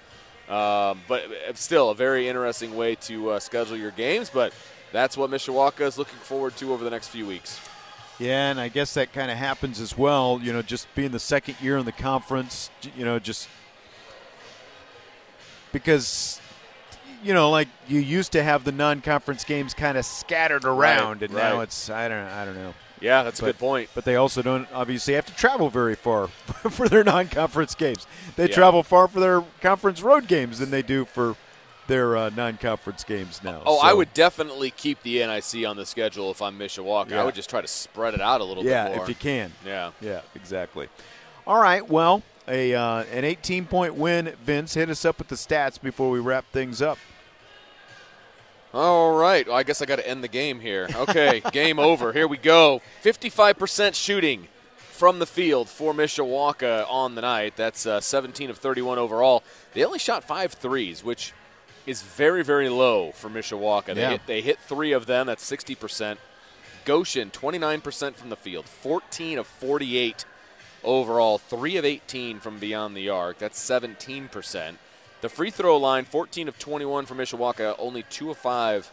Um, 0.49 0.99
but 1.07 1.23
still 1.53 1.91
a 1.91 1.95
very 1.95 2.27
interesting 2.27 2.75
way 2.75 2.95
to 2.95 3.29
uh, 3.31 3.39
schedule 3.39 3.77
your 3.77 3.91
games. 3.91 4.29
But 4.29 4.51
that's 4.91 5.15
what 5.15 5.29
Mishawaka 5.29 5.81
is 5.81 5.97
looking 5.97 6.17
forward 6.19 6.57
to 6.57 6.73
over 6.73 6.83
the 6.83 6.89
next 6.89 7.07
few 7.07 7.25
weeks. 7.25 7.57
Yeah, 8.19 8.51
and 8.51 8.59
I 8.59 8.67
guess 8.67 8.93
that 8.95 9.13
kind 9.13 9.31
of 9.31 9.37
happens 9.37 9.79
as 9.79 9.97
well. 9.97 10.41
You 10.43 10.51
know, 10.51 10.61
just 10.61 10.93
being 10.93 11.11
the 11.11 11.19
second 11.19 11.55
year 11.61 11.77
in 11.77 11.85
the 11.85 11.93
conference, 11.93 12.69
you 12.97 13.05
know, 13.05 13.17
just 13.17 13.47
because, 15.71 16.41
you 17.23 17.33
know, 17.33 17.49
like 17.49 17.67
you 17.87 17.99
used 17.99 18.31
to 18.33 18.43
have 18.43 18.63
the 18.63 18.71
non-conference 18.71 19.43
games 19.43 19.73
kind 19.73 19.97
of 19.97 20.05
scattered 20.05 20.65
around, 20.65 21.23
and 21.23 21.33
now 21.33 21.61
it's 21.61 21.89
I 21.89 22.07
don't 22.07 22.27
I 22.27 22.45
don't 22.45 22.55
know. 22.55 22.73
Yeah, 22.99 23.23
that's 23.23 23.39
a 23.41 23.45
good 23.45 23.57
point. 23.57 23.89
But 23.95 24.05
they 24.05 24.15
also 24.15 24.41
don't 24.43 24.67
obviously 24.71 25.15
have 25.15 25.25
to 25.25 25.33
travel 25.35 25.69
very 25.71 25.95
far 25.95 26.27
for 26.69 26.87
their 26.87 27.03
non-conference 27.03 27.73
games. 27.75 28.05
They 28.35 28.47
Yeah. 28.47 28.53
travel 28.55 28.83
far 28.83 29.07
for 29.07 29.19
their 29.19 29.43
conference 29.59 30.01
road 30.03 30.27
games 30.27 30.59
than 30.59 30.69
they 30.69 30.83
do 30.83 31.05
for 31.05 31.35
their 31.87 32.15
uh, 32.15 32.29
non-conference 32.29 33.03
games 33.03 33.41
now. 33.43 33.63
Oh, 33.65 33.79
I 33.79 33.91
would 33.91 34.13
definitely 34.13 34.69
keep 34.69 35.01
the 35.01 35.17
NIC 35.25 35.65
on 35.67 35.77
the 35.77 35.85
schedule 35.85 36.29
if 36.29 36.41
I'm 36.43 36.57
Mishawaka. 36.59 37.09
Yeah. 37.09 37.21
I 37.21 37.25
would 37.25 37.33
just 37.33 37.49
try 37.49 37.59
to 37.59 37.67
spread 37.67 38.13
it 38.13 38.21
out 38.21 38.39
a 38.39 38.43
little 38.43 38.63
Yeah, 38.63 38.87
bit 38.89 38.95
more. 38.97 39.03
if 39.03 39.09
you 39.09 39.15
can. 39.15 39.51
Yeah. 39.65 39.91
Yeah, 39.99 40.21
exactly. 40.35 40.87
All 41.47 41.59
right. 41.59 41.85
Well, 41.89 42.21
a 42.47 42.75
uh, 42.75 43.03
an 43.11 43.25
18 43.25 43.65
point 43.65 43.95
win. 43.95 44.31
Vince, 44.45 44.75
hit 44.75 44.89
us 44.91 45.05
up 45.05 45.17
with 45.17 45.27
the 45.29 45.35
stats 45.35 45.81
before 45.81 46.11
we 46.11 46.19
wrap 46.19 46.45
things 46.51 46.83
up. 46.83 46.99
All 48.73 49.13
right. 49.13 49.45
Well, 49.47 49.57
I 49.57 49.63
guess 49.63 49.81
I 49.81 49.85
got 49.85 49.97
to 49.97 50.07
end 50.07 50.23
the 50.23 50.27
game 50.29 50.59
here. 50.59 50.87
Okay, 50.95 51.41
game 51.51 51.77
over. 51.79 52.13
Here 52.13 52.27
we 52.27 52.37
go. 52.37 52.81
55% 53.03 53.95
shooting 53.95 54.47
from 54.77 55.19
the 55.19 55.25
field 55.25 55.67
for 55.67 55.93
Mishawaka 55.93 56.85
on 56.89 57.15
the 57.15 57.21
night. 57.21 57.55
That's 57.57 57.85
uh, 57.85 57.99
17 57.99 58.49
of 58.49 58.57
31 58.57 58.97
overall. 58.97 59.43
They 59.73 59.83
only 59.83 59.99
shot 59.99 60.23
five 60.23 60.53
threes, 60.53 61.03
which 61.03 61.33
is 61.85 62.01
very, 62.01 62.43
very 62.43 62.69
low 62.69 63.11
for 63.11 63.29
Mishawaka. 63.29 63.93
They, 63.95 64.01
Yeah. 64.01 64.09
hit, 64.11 64.21
they 64.27 64.41
hit 64.41 64.59
three 64.59 64.93
of 64.93 65.05
them. 65.05 65.27
That's 65.27 65.43
60%. 65.49 66.17
Goshen, 66.85 67.29
29% 67.29 68.15
from 68.15 68.29
the 68.29 68.35
field, 68.35 68.65
14 68.65 69.37
of 69.37 69.45
48 69.47 70.25
overall, 70.83 71.37
3 71.37 71.77
of 71.77 71.85
18 71.85 72.39
from 72.39 72.57
beyond 72.57 72.95
the 72.95 73.09
arc. 73.09 73.37
That's 73.37 73.59
17%. 73.59 74.77
The 75.21 75.29
free 75.29 75.51
throw 75.51 75.77
line, 75.77 76.05
14 76.05 76.47
of 76.47 76.57
21 76.57 77.05
for 77.05 77.13
Mishawaka, 77.13 77.75
only 77.77 78.03
2 78.09 78.31
of 78.31 78.37
5 78.37 78.91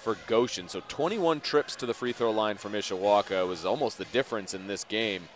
for 0.00 0.16
Goshen. 0.26 0.68
So 0.68 0.82
21 0.88 1.40
trips 1.40 1.74
to 1.76 1.86
the 1.86 1.94
free 1.94 2.12
throw 2.12 2.30
line 2.30 2.58
for 2.58 2.68
Mishawaka 2.68 3.48
was 3.48 3.64
almost 3.64 3.96
the 3.96 4.04
difference 4.06 4.52
in 4.52 4.66
this 4.66 4.84
game 4.84 5.28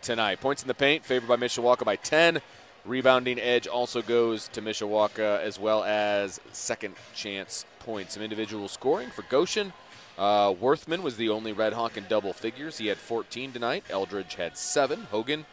tonight. 0.00 0.40
Points 0.40 0.62
in 0.62 0.68
the 0.68 0.74
paint, 0.74 1.04
favored 1.04 1.28
by 1.28 1.36
Mishawaka 1.36 1.84
by 1.84 1.96
10. 1.96 2.40
Rebounding 2.86 3.38
edge 3.38 3.66
also 3.66 4.00
goes 4.00 4.48
to 4.48 4.62
Mishawaka 4.62 5.40
as 5.40 5.58
well 5.58 5.84
as 5.84 6.40
second 6.52 6.94
chance 7.14 7.66
points. 7.80 8.14
Some 8.14 8.22
individual 8.22 8.68
scoring 8.68 9.10
for 9.10 9.22
Goshen. 9.28 9.74
Uh, 10.16 10.54
Worthman 10.58 11.02
was 11.02 11.18
the 11.18 11.28
only 11.28 11.52
Red 11.52 11.74
Hawk 11.74 11.98
in 11.98 12.06
double 12.08 12.32
figures. 12.32 12.78
He 12.78 12.86
had 12.86 12.96
14 12.96 13.52
tonight. 13.52 13.84
Eldridge 13.90 14.36
had 14.36 14.56
seven. 14.56 15.08
Hogan, 15.10 15.44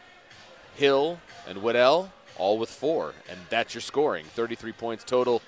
Hill, 0.74 1.18
and 1.46 1.58
Weddle 1.58 2.08
all 2.38 2.58
with 2.58 2.70
four. 2.70 3.14
And 3.28 3.38
that's 3.50 3.74
your 3.74 3.80
scoring. 3.80 4.24
33 4.34 4.72
points 4.72 5.04
total 5.04 5.42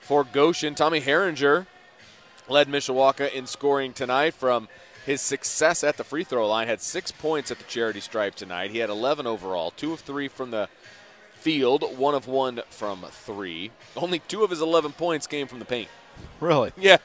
for 0.00 0.24
Goshen. 0.24 0.74
Tommy 0.74 1.00
Herringer 1.00 1.66
led 2.48 2.68
Mishawaka 2.68 3.32
in 3.32 3.46
scoring 3.46 3.92
tonight 3.92 4.34
from 4.34 4.68
his 5.06 5.20
success 5.20 5.84
at 5.84 5.96
the 5.96 6.04
free 6.04 6.24
throw 6.24 6.48
line. 6.48 6.66
Had 6.66 6.80
six 6.80 7.10
points 7.10 7.50
at 7.50 7.58
the 7.58 7.64
charity 7.64 8.00
stripe 8.00 8.34
tonight. 8.34 8.70
He 8.70 8.78
had 8.78 8.90
11 8.90 9.26
overall, 9.26 9.70
two 9.70 9.92
of 9.92 10.00
three 10.00 10.28
from 10.28 10.50
the 10.50 10.68
field, 11.34 11.98
one 11.98 12.14
of 12.14 12.26
one 12.26 12.62
from 12.70 13.02
three. 13.10 13.70
Only 13.96 14.20
two 14.20 14.44
of 14.44 14.50
his 14.50 14.60
11 14.62 14.92
points 14.92 15.26
came 15.26 15.46
from 15.46 15.58
the 15.58 15.64
paint. 15.64 15.88
Really? 16.40 16.72
Yeah. 16.78 16.98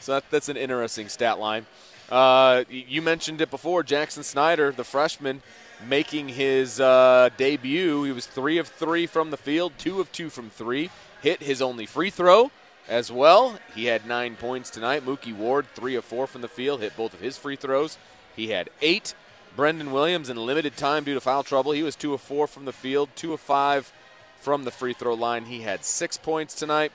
So 0.00 0.12
that, 0.14 0.24
that's 0.30 0.50
an 0.50 0.58
interesting 0.58 1.08
stat 1.08 1.38
line. 1.38 1.64
Uh, 2.10 2.64
you 2.68 3.00
mentioned 3.00 3.40
it 3.40 3.50
before. 3.50 3.82
Jackson 3.82 4.22
Snyder, 4.22 4.70
the 4.70 4.84
freshman, 4.84 5.40
making 5.86 6.28
his 6.28 6.80
uh, 6.80 7.30
debut. 7.36 8.04
He 8.04 8.12
was 8.12 8.26
three 8.26 8.58
of 8.58 8.68
three 8.68 9.06
from 9.06 9.30
the 9.30 9.36
field, 9.36 9.72
two 9.78 10.00
of 10.00 10.10
two 10.12 10.30
from 10.30 10.50
three. 10.50 10.90
Hit 11.22 11.42
his 11.42 11.62
only 11.62 11.86
free 11.86 12.10
throw 12.10 12.50
as 12.88 13.10
well. 13.10 13.58
He 13.74 13.86
had 13.86 14.06
nine 14.06 14.36
points 14.36 14.70
tonight. 14.70 15.04
Mookie 15.04 15.34
Ward, 15.34 15.66
three 15.74 15.94
of 15.94 16.04
four 16.04 16.26
from 16.26 16.42
the 16.42 16.48
field, 16.48 16.80
hit 16.80 16.96
both 16.96 17.14
of 17.14 17.20
his 17.20 17.36
free 17.38 17.56
throws. 17.56 17.98
He 18.36 18.48
had 18.48 18.70
eight. 18.80 19.14
Brendan 19.56 19.92
Williams 19.92 20.28
in 20.28 20.36
limited 20.36 20.76
time 20.76 21.04
due 21.04 21.14
to 21.14 21.20
foul 21.20 21.44
trouble. 21.44 21.72
He 21.72 21.82
was 21.84 21.94
two 21.94 22.12
of 22.12 22.20
four 22.20 22.46
from 22.46 22.64
the 22.64 22.72
field, 22.72 23.08
two 23.14 23.32
of 23.32 23.40
five 23.40 23.92
from 24.40 24.64
the 24.64 24.72
free 24.72 24.92
throw 24.92 25.14
line. 25.14 25.44
He 25.44 25.60
had 25.62 25.84
six 25.84 26.18
points 26.18 26.54
tonight. 26.54 26.90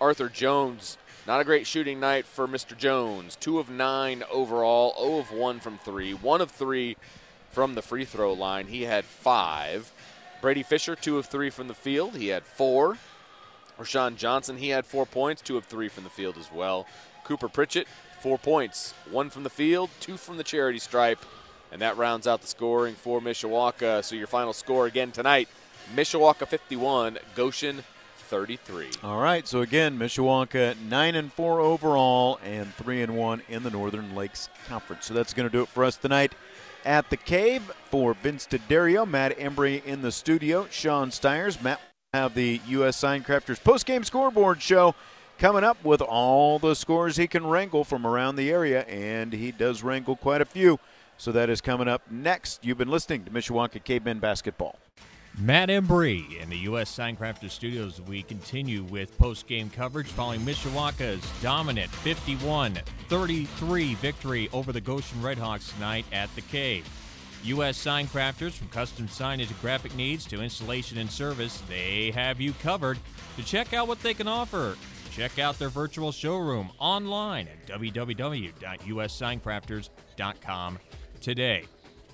Arthur 0.00 0.28
Jones, 0.28 0.96
not 1.26 1.40
a 1.40 1.44
great 1.44 1.66
shooting 1.66 1.98
night 1.98 2.24
for 2.24 2.46
Mr. 2.46 2.76
Jones. 2.76 3.36
Two 3.36 3.58
of 3.58 3.68
nine 3.68 4.22
overall, 4.30 4.94
0 4.98 5.18
of 5.18 5.32
one 5.32 5.58
from 5.58 5.78
three, 5.78 6.14
one 6.14 6.40
of 6.40 6.52
three 6.52 6.96
from 7.58 7.74
the 7.74 7.82
free 7.82 8.04
throw 8.04 8.32
line. 8.34 8.68
He 8.68 8.82
had 8.82 9.04
five. 9.04 9.90
Brady 10.40 10.62
Fisher, 10.62 10.94
two 10.94 11.18
of 11.18 11.26
three 11.26 11.50
from 11.50 11.66
the 11.66 11.74
field. 11.74 12.14
He 12.14 12.28
had 12.28 12.44
four. 12.44 12.98
Rashawn 13.80 14.14
Johnson, 14.14 14.58
he 14.58 14.68
had 14.68 14.86
four 14.86 15.04
points, 15.04 15.42
two 15.42 15.56
of 15.56 15.64
three 15.64 15.88
from 15.88 16.04
the 16.04 16.10
field 16.10 16.36
as 16.38 16.52
well. 16.52 16.86
Cooper 17.24 17.48
Pritchett, 17.48 17.88
four 18.20 18.38
points, 18.38 18.94
one 19.10 19.28
from 19.28 19.42
the 19.42 19.50
field, 19.50 19.90
two 19.98 20.16
from 20.16 20.36
the 20.36 20.44
charity 20.44 20.78
stripe, 20.78 21.18
and 21.72 21.82
that 21.82 21.96
rounds 21.96 22.28
out 22.28 22.42
the 22.42 22.46
scoring 22.46 22.94
for 22.94 23.20
Mishawaka. 23.20 24.04
So 24.04 24.14
your 24.14 24.28
final 24.28 24.52
score 24.52 24.86
again 24.86 25.10
tonight: 25.10 25.48
Mishawaka 25.96 26.46
51, 26.46 27.18
Goshen 27.34 27.82
33. 28.18 28.90
All 29.02 29.20
right. 29.20 29.48
So 29.48 29.62
again, 29.62 29.98
Mishawaka 29.98 30.80
nine 30.88 31.16
and 31.16 31.32
four 31.32 31.58
overall, 31.58 32.38
and 32.44 32.72
three 32.74 33.02
and 33.02 33.16
one 33.16 33.42
in 33.48 33.64
the 33.64 33.70
Northern 33.70 34.14
Lakes 34.14 34.48
Conference. 34.68 35.06
So 35.06 35.14
that's 35.14 35.34
going 35.34 35.48
to 35.48 35.52
do 35.52 35.62
it 35.62 35.68
for 35.68 35.82
us 35.82 35.96
tonight 35.96 36.34
at 36.88 37.10
the 37.10 37.16
Cave. 37.16 37.70
For 37.90 38.14
Vince 38.14 38.46
D'Addario, 38.46 39.06
Matt 39.06 39.38
Embry 39.38 39.84
in 39.84 40.02
the 40.02 40.10
studio, 40.10 40.66
Sean 40.70 41.10
Stiers, 41.10 41.62
Matt 41.62 41.80
have 42.12 42.34
the 42.34 42.60
U.S. 42.68 42.96
Sign 42.96 43.22
Crafters 43.22 43.62
post-game 43.62 44.02
scoreboard 44.02 44.62
show 44.62 44.94
coming 45.38 45.62
up 45.62 45.82
with 45.84 46.00
all 46.00 46.58
the 46.58 46.74
scores 46.74 47.16
he 47.16 47.26
can 47.26 47.46
wrangle 47.46 47.84
from 47.84 48.06
around 48.06 48.36
the 48.36 48.50
area, 48.50 48.82
and 48.84 49.32
he 49.32 49.52
does 49.52 49.82
wrangle 49.82 50.16
quite 50.16 50.40
a 50.40 50.46
few. 50.46 50.80
So 51.18 51.30
that 51.32 51.50
is 51.50 51.60
coming 51.60 51.88
up 51.88 52.02
next. 52.10 52.64
You've 52.64 52.78
been 52.78 52.90
listening 52.90 53.24
to 53.24 53.30
Mishawaka 53.30 53.84
Cavemen 53.84 54.18
Basketball. 54.18 54.78
Matt 55.40 55.68
Embry 55.68 56.42
in 56.42 56.50
the 56.50 56.58
U.S. 56.58 56.90
Signcrafters 56.90 57.52
Studios. 57.52 58.00
We 58.00 58.24
continue 58.24 58.82
with 58.82 59.16
post-game 59.18 59.70
coverage 59.70 60.08
following 60.08 60.40
Mishawaka's 60.40 61.22
dominant 61.40 61.92
51-33 61.92 63.96
victory 63.98 64.48
over 64.52 64.72
the 64.72 64.80
Goshen 64.80 65.20
Redhawks 65.20 65.72
tonight 65.72 66.06
at 66.12 66.34
the 66.34 66.40
Cave. 66.40 66.88
U.S. 67.44 67.78
Signcrafters, 67.78 68.54
from 68.54 68.66
custom 68.68 69.06
signage 69.06 69.50
and 69.50 69.60
graphic 69.60 69.94
needs 69.94 70.26
to 70.26 70.42
installation 70.42 70.98
and 70.98 71.08
service, 71.08 71.62
they 71.68 72.10
have 72.10 72.40
you 72.40 72.52
covered. 72.54 72.98
To 73.36 73.44
check 73.44 73.72
out 73.72 73.86
what 73.86 74.02
they 74.02 74.14
can 74.14 74.26
offer, 74.26 74.76
check 75.12 75.38
out 75.38 75.56
their 75.60 75.68
virtual 75.68 76.10
showroom 76.10 76.72
online 76.80 77.46
at 77.46 77.64
www.ussignCrafters.com 77.78 80.78
today. 81.20 81.64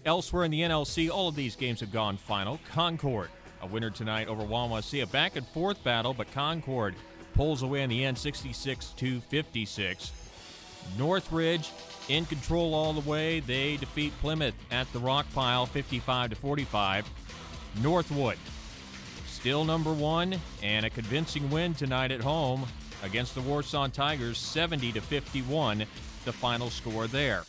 Elsewhere 0.06 0.44
in 0.44 0.50
the 0.50 0.60
NLC, 0.60 1.10
all 1.10 1.28
of 1.28 1.34
these 1.34 1.56
games 1.56 1.80
have 1.80 1.90
gone 1.90 2.18
final. 2.18 2.60
Concord, 2.70 3.30
a 3.62 3.66
winner 3.66 3.88
tonight 3.88 4.28
over 4.28 4.42
Wawasee. 4.42 5.02
A 5.02 5.06
back 5.06 5.36
and 5.36 5.46
forth 5.48 5.82
battle, 5.82 6.12
but 6.12 6.30
Concord 6.32 6.94
pulls 7.32 7.62
away 7.62 7.82
in 7.82 7.88
the 7.88 8.04
end 8.04 8.18
66 8.18 8.88
to 8.90 9.20
56. 9.20 10.12
Northridge 10.98 11.70
in 12.08 12.26
control 12.26 12.74
all 12.74 12.92
the 12.92 13.08
way. 13.08 13.40
They 13.40 13.78
defeat 13.78 14.12
Plymouth 14.20 14.54
at 14.70 14.92
the 14.92 14.98
Rock 14.98 15.26
Pile 15.34 15.64
55 15.64 16.30
to 16.30 16.36
45. 16.36 17.08
Northwood 17.82 18.38
still 19.26 19.64
number 19.64 19.92
one 19.92 20.34
and 20.62 20.86
a 20.86 20.90
convincing 20.90 21.50
win 21.50 21.74
tonight 21.74 22.10
at 22.10 22.20
home 22.20 22.64
against 23.02 23.34
the 23.34 23.40
Warsaw 23.42 23.88
Tigers 23.88 24.38
70 24.38 24.92
to 24.92 25.00
51 25.00 25.84
the 26.24 26.32
final 26.32 26.70
score 26.70 27.06
there. 27.06 27.44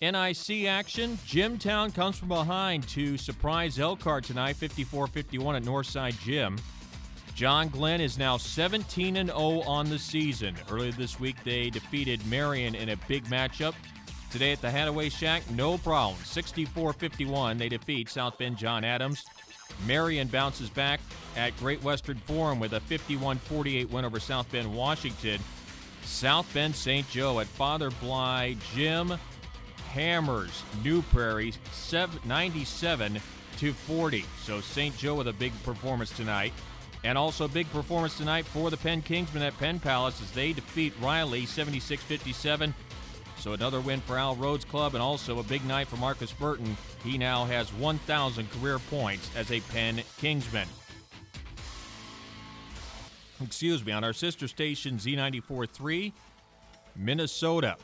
NIC 0.00 0.66
action. 0.66 1.18
Jimtown 1.26 1.92
comes 1.92 2.16
from 2.16 2.28
behind 2.28 2.86
to 2.88 3.18
surprise 3.18 3.80
Elkhart 3.80 4.22
tonight 4.22 4.54
54-51 4.54 5.56
at 5.56 5.64
Northside 5.64 6.20
Gym. 6.20 6.56
John 7.34 7.68
Glenn 7.68 8.00
is 8.00 8.16
now 8.16 8.36
17 8.36 9.14
0 9.14 9.34
on 9.36 9.90
the 9.90 9.98
season. 9.98 10.54
Earlier 10.70 10.92
this 10.92 11.18
week 11.18 11.42
they 11.42 11.68
defeated 11.68 12.24
Marion 12.28 12.76
in 12.76 12.90
a 12.90 12.96
big 13.08 13.24
matchup. 13.24 13.74
Today 14.30 14.52
at 14.52 14.60
the 14.60 14.68
Hadaway 14.68 15.10
Shack, 15.10 15.42
no 15.50 15.78
problem. 15.78 16.20
64-51 16.22 17.58
they 17.58 17.68
defeat 17.68 18.08
South 18.08 18.38
Bend 18.38 18.56
John 18.56 18.84
Adams. 18.84 19.24
Marion 19.84 20.28
bounces 20.28 20.70
back 20.70 21.00
at 21.36 21.56
Great 21.56 21.82
Western 21.82 22.18
Forum 22.18 22.60
with 22.60 22.74
a 22.74 22.80
51 22.80 23.38
48 23.38 23.90
win 23.90 24.04
over 24.04 24.20
South 24.20 24.50
Bend, 24.52 24.72
Washington. 24.72 25.40
South 26.04 26.52
Bend 26.54 26.76
St. 26.76 27.08
Joe 27.10 27.40
at 27.40 27.48
Father 27.48 27.90
Bly 28.00 28.56
Gym 28.74 29.18
hammers 29.88 30.62
New 30.84 31.02
Prairie 31.02 31.54
97 32.24 33.20
to 33.58 33.72
40. 33.72 34.24
So 34.42 34.60
St. 34.60 34.96
Joe 34.96 35.16
with 35.16 35.28
a 35.28 35.32
big 35.32 35.52
performance 35.62 36.10
tonight. 36.10 36.52
And 37.04 37.16
also 37.16 37.44
a 37.44 37.48
big 37.48 37.70
performance 37.70 38.16
tonight 38.16 38.44
for 38.44 38.70
the 38.70 38.76
Penn 38.76 39.02
Kingsmen 39.02 39.42
at 39.42 39.56
Penn 39.58 39.78
Palace 39.78 40.20
as 40.20 40.30
they 40.32 40.52
defeat 40.52 40.92
Riley 41.00 41.46
76 41.46 42.02
57. 42.02 42.74
So 43.38 43.52
another 43.52 43.80
win 43.80 44.00
for 44.00 44.18
Al 44.18 44.34
Rhodes 44.34 44.64
Club 44.64 44.94
and 44.94 45.02
also 45.02 45.38
a 45.38 45.44
big 45.44 45.64
night 45.64 45.86
for 45.86 45.96
Marcus 45.96 46.32
Burton. 46.32 46.76
He 47.04 47.16
now 47.16 47.44
has 47.44 47.72
1,000 47.74 48.50
career 48.50 48.78
points 48.90 49.30
as 49.36 49.52
a 49.52 49.60
Penn 49.60 50.02
Kingsman. 50.18 50.66
Excuse 53.44 53.86
me, 53.86 53.92
on 53.92 54.02
our 54.02 54.12
sister 54.12 54.48
station 54.48 54.96
Z94.3, 54.96 56.12
Minnesota 56.96 57.76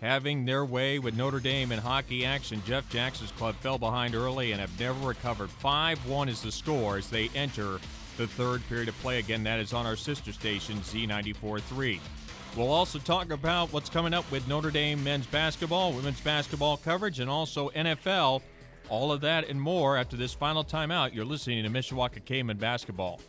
having 0.00 0.44
their 0.44 0.64
way 0.64 0.98
with 0.98 1.16
Notre 1.16 1.40
Dame 1.40 1.72
in 1.72 1.78
hockey 1.78 2.24
action. 2.24 2.62
Jeff 2.64 2.88
Jackson's 2.90 3.32
club 3.32 3.56
fell 3.56 3.78
behind 3.78 4.14
early 4.14 4.52
and 4.52 4.60
have 4.60 4.78
never 4.78 5.06
recovered. 5.06 5.50
5 5.50 6.06
1 6.06 6.28
is 6.28 6.42
the 6.42 6.52
score 6.52 6.96
as 6.96 7.10
they 7.10 7.28
enter 7.34 7.80
the 8.16 8.26
third 8.26 8.66
period 8.68 8.88
of 8.88 8.98
play. 9.00 9.18
Again, 9.18 9.44
that 9.44 9.60
is 9.60 9.72
on 9.72 9.86
our 9.86 9.96
sister 9.96 10.32
station, 10.32 10.76
Z94.3. 10.78 12.00
We'll 12.56 12.72
also 12.72 12.98
talk 12.98 13.30
about 13.30 13.72
what's 13.72 13.90
coming 13.90 14.14
up 14.14 14.30
with 14.32 14.48
Notre 14.48 14.70
Dame 14.70 15.02
men's 15.04 15.26
basketball, 15.26 15.92
women's 15.92 16.20
basketball 16.20 16.76
coverage, 16.76 17.20
and 17.20 17.30
also 17.30 17.68
NFL. 17.70 18.42
All 18.88 19.12
of 19.12 19.20
that 19.20 19.48
and 19.48 19.60
more 19.60 19.96
after 19.96 20.16
this 20.16 20.32
final 20.32 20.64
timeout. 20.64 21.14
You're 21.14 21.26
listening 21.26 21.62
to 21.62 21.70
Mishawaka 21.70 22.24
Cavemen 22.24 22.56
Basketball. 22.56 23.20